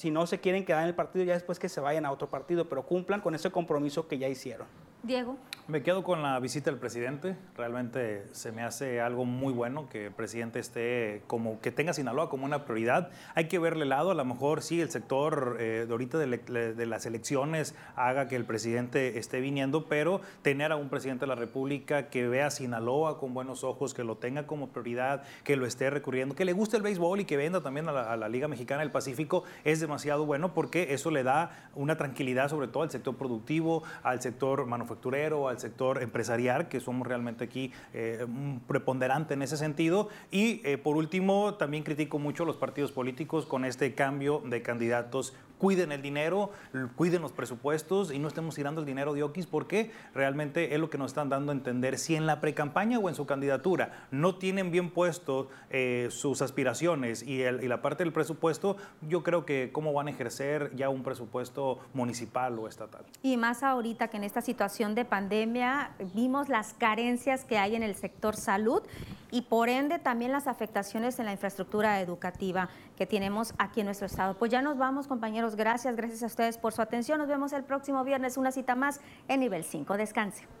si 0.00 0.10
no 0.10 0.26
se 0.26 0.40
quieren 0.40 0.64
quedar 0.64 0.80
en 0.82 0.88
el 0.88 0.94
partido, 0.94 1.26
ya 1.26 1.34
después 1.34 1.58
que 1.58 1.68
se 1.68 1.78
vayan 1.78 2.06
a 2.06 2.10
otro 2.10 2.26
partido, 2.26 2.66
pero 2.66 2.86
cumplan 2.86 3.20
con 3.20 3.34
ese 3.34 3.50
compromiso 3.50 4.08
que 4.08 4.16
ya 4.16 4.28
hicieron. 4.28 4.66
Diego. 5.02 5.36
Me 5.66 5.84
quedo 5.84 6.02
con 6.02 6.20
la 6.20 6.38
visita 6.40 6.70
del 6.70 6.80
presidente. 6.80 7.36
Realmente 7.56 8.26
se 8.32 8.50
me 8.50 8.62
hace 8.62 9.00
algo 9.00 9.24
muy 9.24 9.52
bueno 9.52 9.88
que 9.88 10.06
el 10.06 10.12
presidente 10.12 10.58
esté 10.58 11.22
como 11.28 11.60
que 11.60 11.70
tenga 11.70 11.92
Sinaloa 11.92 12.28
como 12.28 12.44
una 12.44 12.64
prioridad. 12.64 13.10
Hay 13.36 13.46
que 13.46 13.60
verle 13.60 13.84
lado. 13.84 14.10
A 14.10 14.14
lo 14.14 14.24
mejor 14.24 14.62
sí, 14.62 14.80
el 14.80 14.90
sector 14.90 15.58
eh, 15.60 15.84
de 15.86 15.92
ahorita 15.92 16.18
de, 16.18 16.86
las 16.86 17.06
elecciones 17.06 17.76
haga 17.94 18.26
que 18.26 18.34
el 18.34 18.44
presidente 18.44 19.16
esté 19.18 19.40
viniendo, 19.40 19.86
pero 19.86 20.20
tener 20.42 20.72
a 20.72 20.76
un 20.76 20.88
presidente 20.88 21.20
de 21.20 21.28
la 21.28 21.36
República 21.36 22.08
que 22.08 22.26
vea 22.26 22.50
Sinaloa 22.50 23.18
con 23.18 23.32
buenos 23.32 23.62
ojos, 23.62 23.94
que 23.94 24.02
lo 24.02 24.16
tenga 24.16 24.48
como 24.48 24.70
prioridad, 24.70 25.22
que 25.44 25.54
lo 25.54 25.66
esté 25.66 25.88
recurriendo, 25.88 26.34
que 26.34 26.44
le 26.44 26.52
guste 26.52 26.78
el 26.78 26.82
béisbol 26.82 27.20
y 27.20 27.26
que 27.26 27.36
venda 27.36 27.62
también 27.62 27.88
a 27.88 27.92
la, 27.92 28.12
a 28.12 28.16
la 28.16 28.28
Liga 28.28 28.48
Mexicana 28.48 28.80
del 28.80 28.90
Pacífico 28.90 29.44
es 29.62 29.78
demasiado 29.78 30.26
bueno 30.26 30.52
porque 30.52 30.94
eso 30.94 31.12
le 31.12 31.22
da 31.22 31.70
una 31.76 31.96
tranquilidad 31.96 32.48
sobre 32.48 32.66
todo 32.66 32.82
al 32.82 32.90
sector 32.90 33.16
productivo, 33.16 33.84
al 34.02 34.20
sector 34.20 34.66
manufacturero 34.66 34.89
manufacturero, 34.90 35.48
al 35.48 35.58
sector 35.58 36.02
empresarial, 36.02 36.68
que 36.68 36.80
somos 36.80 37.06
realmente 37.06 37.44
aquí 37.44 37.72
eh, 37.94 38.26
preponderante 38.66 39.34
en 39.34 39.42
ese 39.42 39.56
sentido. 39.56 40.08
Y 40.30 40.60
eh, 40.64 40.78
por 40.78 40.96
último, 40.96 41.54
también 41.54 41.84
critico 41.84 42.18
mucho 42.18 42.42
a 42.42 42.46
los 42.46 42.56
partidos 42.56 42.90
políticos 42.92 43.46
con 43.46 43.64
este 43.64 43.94
cambio 43.94 44.42
de 44.44 44.62
candidatos 44.62 45.34
cuiden 45.60 45.92
el 45.92 46.00
dinero, 46.00 46.50
cuiden 46.96 47.20
los 47.20 47.32
presupuestos 47.32 48.10
y 48.10 48.18
no 48.18 48.28
estemos 48.28 48.54
tirando 48.54 48.80
el 48.80 48.86
dinero 48.86 49.12
de 49.12 49.22
Oquis 49.22 49.46
porque 49.46 49.92
realmente 50.14 50.74
es 50.74 50.80
lo 50.80 50.88
que 50.88 50.96
nos 50.96 51.10
están 51.10 51.28
dando 51.28 51.52
a 51.52 51.54
entender. 51.54 51.98
Si 51.98 52.16
en 52.16 52.26
la 52.26 52.40
precampaña 52.40 52.98
o 52.98 53.10
en 53.10 53.14
su 53.14 53.26
candidatura 53.26 54.06
no 54.10 54.36
tienen 54.36 54.70
bien 54.70 54.90
puestos 54.90 55.48
eh, 55.68 56.08
sus 56.10 56.40
aspiraciones 56.40 57.22
y, 57.22 57.40
la 57.50 57.82
parte 57.82 58.04
del 58.04 58.12
presupuesto, 58.12 58.78
yo 59.06 59.22
creo 59.22 59.44
que 59.44 59.68
cómo 59.70 59.92
van 59.92 60.08
a 60.08 60.10
ejercer 60.10 60.74
ya 60.74 60.88
un 60.88 61.02
presupuesto 61.02 61.78
municipal 61.92 62.58
o 62.58 62.66
estatal. 62.66 63.04
Y 63.22 63.36
más 63.36 63.62
ahorita 63.62 64.08
que 64.08 64.16
en 64.16 64.24
esta 64.24 64.40
de 64.80 65.04
pandemia 65.04 65.90
vimos 66.14 66.48
las 66.48 66.72
carencias 66.72 67.44
que 67.44 67.58
hay 67.58 67.76
en 67.76 67.82
el 67.82 67.94
sector 67.94 68.34
salud 68.34 68.82
y 69.30 69.42
por 69.42 69.68
ende 69.68 69.98
también 69.98 70.32
las 70.32 70.46
afectaciones 70.46 71.18
en 71.18 71.26
la 71.26 71.32
infraestructura 71.32 72.00
educativa 72.00 72.70
que 72.96 73.06
tenemos 73.06 73.52
aquí 73.58 73.80
en 73.80 73.86
nuestro 73.86 74.06
estado. 74.06 74.34
Pues 74.38 74.50
ya 74.50 74.62
nos 74.62 74.78
vamos, 74.78 75.06
compañeros. 75.06 75.54
Gracias, 75.54 75.96
gracias 75.96 76.22
a 76.22 76.26
ustedes 76.26 76.56
por 76.56 76.72
su 76.72 76.80
atención. 76.80 77.18
Nos 77.18 77.28
vemos 77.28 77.52
el 77.52 77.62
próximo 77.62 78.02
viernes, 78.04 78.38
una 78.38 78.52
cita 78.52 78.74
más 78.74 79.00
en 79.28 79.40
nivel 79.40 79.64
5. 79.64 79.98
Descanse. 79.98 80.59